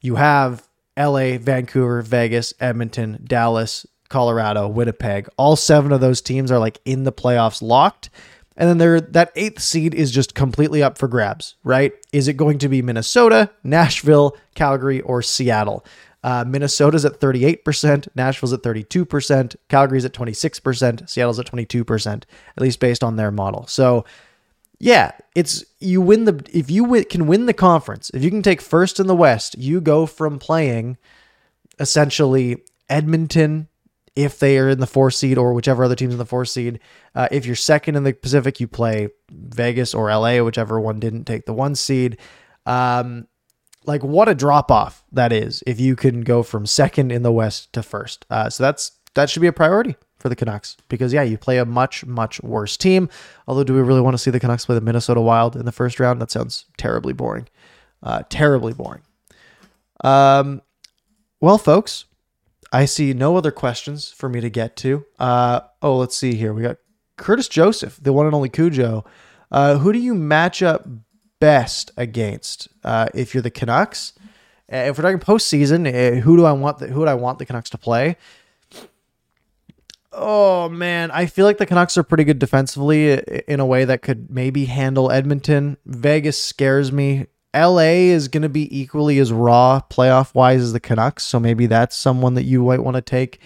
you 0.00 0.16
have 0.16 0.66
LA, 0.96 1.38
Vancouver, 1.38 2.02
Vegas, 2.02 2.54
Edmonton, 2.60 3.22
Dallas, 3.24 3.86
Colorado, 4.08 4.68
Winnipeg. 4.68 5.28
All 5.36 5.56
seven 5.56 5.92
of 5.92 6.00
those 6.00 6.20
teams 6.20 6.50
are 6.50 6.58
like 6.58 6.80
in 6.84 7.04
the 7.04 7.12
playoffs 7.12 7.62
locked. 7.62 8.10
And 8.56 8.68
then 8.68 8.78
there 8.78 9.00
that 9.00 9.32
eighth 9.34 9.60
seed 9.62 9.94
is 9.94 10.10
just 10.10 10.34
completely 10.34 10.82
up 10.82 10.98
for 10.98 11.08
grabs, 11.08 11.56
right? 11.64 11.92
Is 12.12 12.28
it 12.28 12.34
going 12.34 12.58
to 12.58 12.68
be 12.68 12.82
Minnesota, 12.82 13.50
Nashville, 13.64 14.36
Calgary, 14.54 15.00
or 15.00 15.22
Seattle? 15.22 15.84
Uh, 16.22 16.44
Minnesota's 16.46 17.04
at 17.04 17.20
38%, 17.20 18.08
Nashville's 18.14 18.52
at 18.52 18.62
32%, 18.62 19.56
Calgary's 19.68 20.04
at 20.04 20.12
26%, 20.12 21.08
Seattle's 21.08 21.38
at 21.40 21.46
22%, 21.46 22.06
at 22.08 22.24
least 22.56 22.78
based 22.78 23.02
on 23.02 23.16
their 23.16 23.32
model. 23.32 23.66
So, 23.66 24.04
yeah, 24.78 25.12
it's 25.34 25.64
you 25.80 26.00
win 26.00 26.24
the 26.24 26.44
if 26.52 26.70
you 26.70 26.84
win, 26.84 27.04
can 27.04 27.26
win 27.26 27.46
the 27.46 27.52
conference, 27.52 28.10
if 28.14 28.22
you 28.22 28.30
can 28.30 28.42
take 28.42 28.60
first 28.60 28.98
in 28.98 29.06
the 29.06 29.14
West, 29.14 29.56
you 29.58 29.80
go 29.80 30.06
from 30.06 30.38
playing 30.38 30.96
essentially 31.78 32.62
Edmonton, 32.88 33.68
if 34.14 34.38
they 34.38 34.58
are 34.58 34.68
in 34.68 34.80
the 34.80 34.86
four 34.86 35.10
seed 35.10 35.38
or 35.38 35.54
whichever 35.54 35.84
other 35.84 35.94
team's 35.94 36.12
in 36.12 36.18
the 36.18 36.26
four 36.26 36.44
seed. 36.44 36.80
Uh, 37.14 37.28
if 37.30 37.46
you're 37.46 37.56
second 37.56 37.96
in 37.96 38.02
the 38.02 38.12
Pacific, 38.12 38.60
you 38.60 38.68
play 38.68 39.08
Vegas 39.30 39.94
or 39.94 40.08
LA, 40.08 40.42
whichever 40.42 40.78
one 40.78 41.00
didn't 41.00 41.24
take 41.24 41.46
the 41.46 41.54
one 41.54 41.74
seed. 41.74 42.18
Um, 42.66 43.26
like 43.84 44.02
what 44.02 44.28
a 44.28 44.34
drop 44.34 44.70
off 44.70 45.04
that 45.12 45.32
is 45.32 45.62
if 45.66 45.80
you 45.80 45.96
can 45.96 46.22
go 46.22 46.42
from 46.42 46.66
second 46.66 47.12
in 47.12 47.22
the 47.22 47.32
West 47.32 47.72
to 47.72 47.82
first. 47.82 48.26
Uh, 48.30 48.48
so 48.48 48.62
that's 48.62 48.92
that 49.14 49.28
should 49.28 49.42
be 49.42 49.48
a 49.48 49.52
priority 49.52 49.96
for 50.18 50.28
the 50.28 50.36
Canucks 50.36 50.76
because 50.88 51.12
yeah, 51.12 51.22
you 51.22 51.36
play 51.36 51.58
a 51.58 51.64
much 51.64 52.06
much 52.06 52.40
worse 52.42 52.76
team. 52.76 53.08
Although, 53.46 53.64
do 53.64 53.74
we 53.74 53.80
really 53.80 54.00
want 54.00 54.14
to 54.14 54.18
see 54.18 54.30
the 54.30 54.40
Canucks 54.40 54.64
play 54.64 54.74
the 54.74 54.80
Minnesota 54.80 55.20
Wild 55.20 55.56
in 55.56 55.66
the 55.66 55.72
first 55.72 56.00
round? 56.00 56.20
That 56.22 56.30
sounds 56.30 56.66
terribly 56.76 57.12
boring. 57.12 57.48
Uh, 58.02 58.22
terribly 58.28 58.72
boring. 58.72 59.02
Um, 60.02 60.62
well, 61.40 61.58
folks, 61.58 62.06
I 62.72 62.84
see 62.86 63.12
no 63.12 63.36
other 63.36 63.50
questions 63.50 64.10
for 64.10 64.28
me 64.28 64.40
to 64.40 64.50
get 64.50 64.76
to. 64.76 65.04
Uh, 65.18 65.60
oh, 65.82 65.96
let's 65.98 66.16
see 66.16 66.34
here. 66.34 66.52
We 66.52 66.62
got 66.62 66.78
Curtis 67.16 67.48
Joseph, 67.48 67.98
the 68.00 68.12
one 68.12 68.26
and 68.26 68.34
only 68.34 68.48
Cujo. 68.48 69.04
Uh, 69.50 69.78
who 69.78 69.92
do 69.92 69.98
you 69.98 70.14
match 70.14 70.62
up 70.62 70.86
best 71.42 71.90
against 71.96 72.68
uh, 72.84 73.08
if 73.14 73.34
you're 73.34 73.42
the 73.42 73.50
Canucks? 73.50 74.12
Uh, 74.72 74.76
if 74.76 74.96
we're 74.96 75.02
talking 75.02 75.18
postseason, 75.18 75.88
uh, 75.88 76.20
who 76.20 76.36
do 76.36 76.44
I 76.44 76.52
want? 76.52 76.78
The, 76.78 76.86
who 76.86 77.00
would 77.00 77.08
I 77.08 77.14
want 77.14 77.40
the 77.40 77.44
Canucks 77.44 77.68
to 77.70 77.78
play? 77.78 78.16
Oh 80.12 80.68
man, 80.68 81.10
I 81.10 81.26
feel 81.26 81.44
like 81.44 81.58
the 81.58 81.66
Canucks 81.66 81.98
are 81.98 82.04
pretty 82.04 82.22
good 82.22 82.38
defensively 82.38 83.14
uh, 83.14 83.22
in 83.48 83.58
a 83.58 83.66
way 83.66 83.84
that 83.84 84.02
could 84.02 84.30
maybe 84.30 84.66
handle 84.66 85.10
Edmonton. 85.10 85.78
Vegas 85.84 86.40
scares 86.40 86.92
me 86.92 87.26
LA 87.52 88.12
is 88.12 88.28
going 88.28 88.42
to 88.42 88.48
be 88.48 88.80
equally 88.80 89.18
as 89.18 89.32
raw 89.32 89.80
playoff 89.90 90.34
wise 90.36 90.62
as 90.62 90.72
the 90.72 90.80
Canucks, 90.80 91.24
so 91.24 91.40
maybe 91.40 91.66
that's 91.66 91.96
someone 91.96 92.34
that 92.34 92.44
you 92.44 92.62
might 92.62 92.84
want 92.84 92.94
to 92.94 93.02
take. 93.02 93.40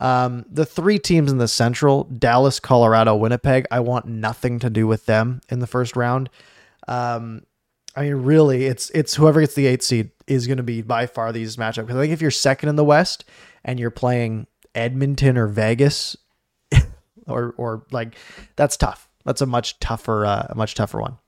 Um, 0.00 0.46
the 0.50 0.64
three 0.64 0.98
teams 0.98 1.30
in 1.30 1.36
the 1.36 1.46
Central 1.46 2.04
Dallas, 2.04 2.58
Colorado, 2.58 3.14
Winnipeg 3.14 3.66
I 3.70 3.80
want 3.80 4.06
nothing 4.06 4.58
to 4.60 4.70
do 4.70 4.86
with 4.86 5.04
them 5.04 5.42
in 5.50 5.58
the 5.58 5.66
first 5.66 5.96
round. 5.96 6.30
Um, 6.88 7.42
I 7.94 8.02
mean, 8.02 8.14
really, 8.14 8.64
it's 8.66 8.90
it's 8.90 9.14
whoever 9.14 9.40
gets 9.40 9.54
the 9.54 9.66
eight 9.66 9.82
seed 9.82 10.10
is 10.26 10.46
going 10.46 10.56
to 10.56 10.62
be 10.62 10.82
by 10.82 11.06
far 11.06 11.32
the 11.32 11.40
easiest 11.40 11.58
matchup. 11.58 11.82
Because 11.82 11.96
I 11.96 12.00
think 12.00 12.12
if 12.12 12.22
you're 12.22 12.30
second 12.30 12.68
in 12.68 12.76
the 12.76 12.84
West 12.84 13.24
and 13.64 13.78
you're 13.78 13.90
playing 13.90 14.46
Edmonton 14.74 15.36
or 15.36 15.46
Vegas, 15.46 16.16
or 17.26 17.54
or 17.58 17.86
like 17.90 18.16
that's 18.56 18.76
tough. 18.76 19.08
that's 19.24 19.42
a 19.42 19.46
much 19.46 19.78
tougher, 19.78 20.24
uh, 20.24 20.46
a 20.48 20.54
much 20.54 20.74
tougher 20.74 21.00
one. 21.00 21.18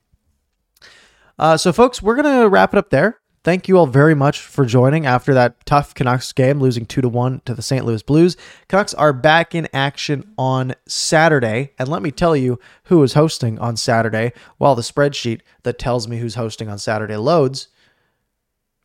Uh, 1.38 1.56
so, 1.56 1.72
folks, 1.72 2.00
we're 2.00 2.16
gonna 2.16 2.48
wrap 2.48 2.72
it 2.72 2.78
up 2.78 2.90
there. 2.90 3.20
Thank 3.44 3.68
you 3.68 3.76
all 3.76 3.86
very 3.86 4.14
much 4.14 4.40
for 4.40 4.64
joining 4.64 5.04
after 5.04 5.34
that 5.34 5.66
tough 5.66 5.94
Canucks 5.94 6.32
game, 6.32 6.60
losing 6.60 6.86
two 6.86 7.02
to 7.02 7.10
one 7.10 7.42
to 7.44 7.52
the 7.52 7.60
St. 7.60 7.84
Louis 7.84 8.02
Blues. 8.02 8.38
Canucks 8.68 8.94
are 8.94 9.12
back 9.12 9.54
in 9.54 9.68
action 9.74 10.32
on 10.38 10.74
Saturday, 10.88 11.72
and 11.78 11.86
let 11.86 12.00
me 12.00 12.10
tell 12.10 12.34
you 12.34 12.58
who 12.84 13.02
is 13.02 13.12
hosting 13.12 13.58
on 13.58 13.76
Saturday. 13.76 14.32
While 14.56 14.74
the 14.74 14.80
spreadsheet 14.80 15.42
that 15.62 15.78
tells 15.78 16.08
me 16.08 16.16
who's 16.16 16.36
hosting 16.36 16.70
on 16.70 16.78
Saturday 16.78 17.16
loads 17.18 17.68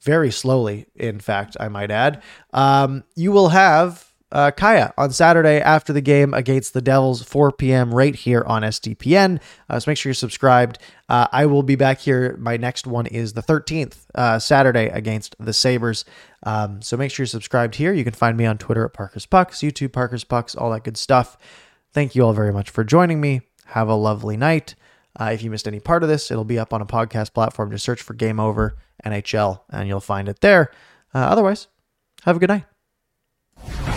very 0.02 0.30
slowly, 0.30 0.88
in 0.94 1.22
fact, 1.22 1.56
I 1.58 1.70
might 1.70 1.90
add. 1.90 2.22
Um, 2.52 3.06
you 3.16 3.32
will 3.32 3.50
have 3.50 4.09
uh, 4.32 4.52
Kaja 4.52 4.94
on 4.98 5.12
Saturday 5.12 5.60
after 5.60 5.92
the 5.92 6.02
game 6.02 6.34
against 6.34 6.74
the 6.74 6.82
Devils, 6.82 7.24
4 7.24 7.52
p.m. 7.54 7.94
right 7.94 8.16
here 8.16 8.44
on 8.46 8.62
SDPN. 8.62 9.40
Uh, 9.70 9.80
so 9.80 9.90
make 9.90 9.98
sure 9.98 10.10
you're 10.10 10.14
subscribed. 10.16 10.78
Uh, 11.08 11.28
I 11.32 11.46
will 11.46 11.64
be 11.64 11.76
back 11.76 12.00
here. 12.00 12.38
My 12.38 12.58
next 12.58 12.86
one 12.86 13.08
is 13.08 13.34
the 13.34 13.42
13th, 13.42 14.06
uh, 14.16 14.40
Saturday 14.40 14.88
against 14.88 15.36
the 15.40 15.54
Sabres. 15.54 16.06
Um, 16.44 16.82
so 16.82 16.98
make 16.98 17.12
sure 17.12 17.24
you're 17.24 17.28
subscribed 17.28 17.76
here. 17.76 17.94
You 17.94 18.04
can 18.04 18.14
find 18.14 18.38
me 18.38 18.46
on 18.46 18.58
Twitter 18.58 18.86
at 18.86 18.94
Parker's 18.94 19.26
Pucks, 19.26 19.60
YouTube 19.60 19.94
Parker's 19.94 20.24
Pucks, 20.24 20.56
all 20.56 20.72
that 20.72 20.84
good 20.84 20.98
stuff. 20.98 21.38
Thank 21.92 22.16
you 22.16 22.24
all 22.24 22.34
very 22.34 22.54
much 22.54 22.70
for 22.70 22.84
joining 22.84 23.20
me. 23.20 23.42
Have 23.66 23.88
a 23.88 23.96
lovely 23.96 24.38
night. 24.38 24.76
Uh, 25.20 25.32
if 25.34 25.42
you 25.42 25.50
missed 25.50 25.68
any 25.68 25.80
part 25.80 26.04
of 26.04 26.10
this, 26.10 26.30
it'll 26.30 26.46
be 26.46 26.60
up 26.60 26.72
on 26.72 26.82
a 26.82 26.86
podcast 26.86 27.34
platform. 27.34 27.72
Just 27.72 27.84
search 27.84 28.02
for 28.02 28.14
Game 28.14 28.40
Over 28.40 28.78
NHL 29.04 29.62
and 29.70 29.88
you'll 29.88 30.00
find 30.00 30.30
it 30.30 30.42
there. 30.42 30.72
Uh, 31.14 31.20
otherwise, 31.20 31.68
have 32.24 32.36
a 32.36 32.40
good 32.40 32.50
night. 32.50 33.89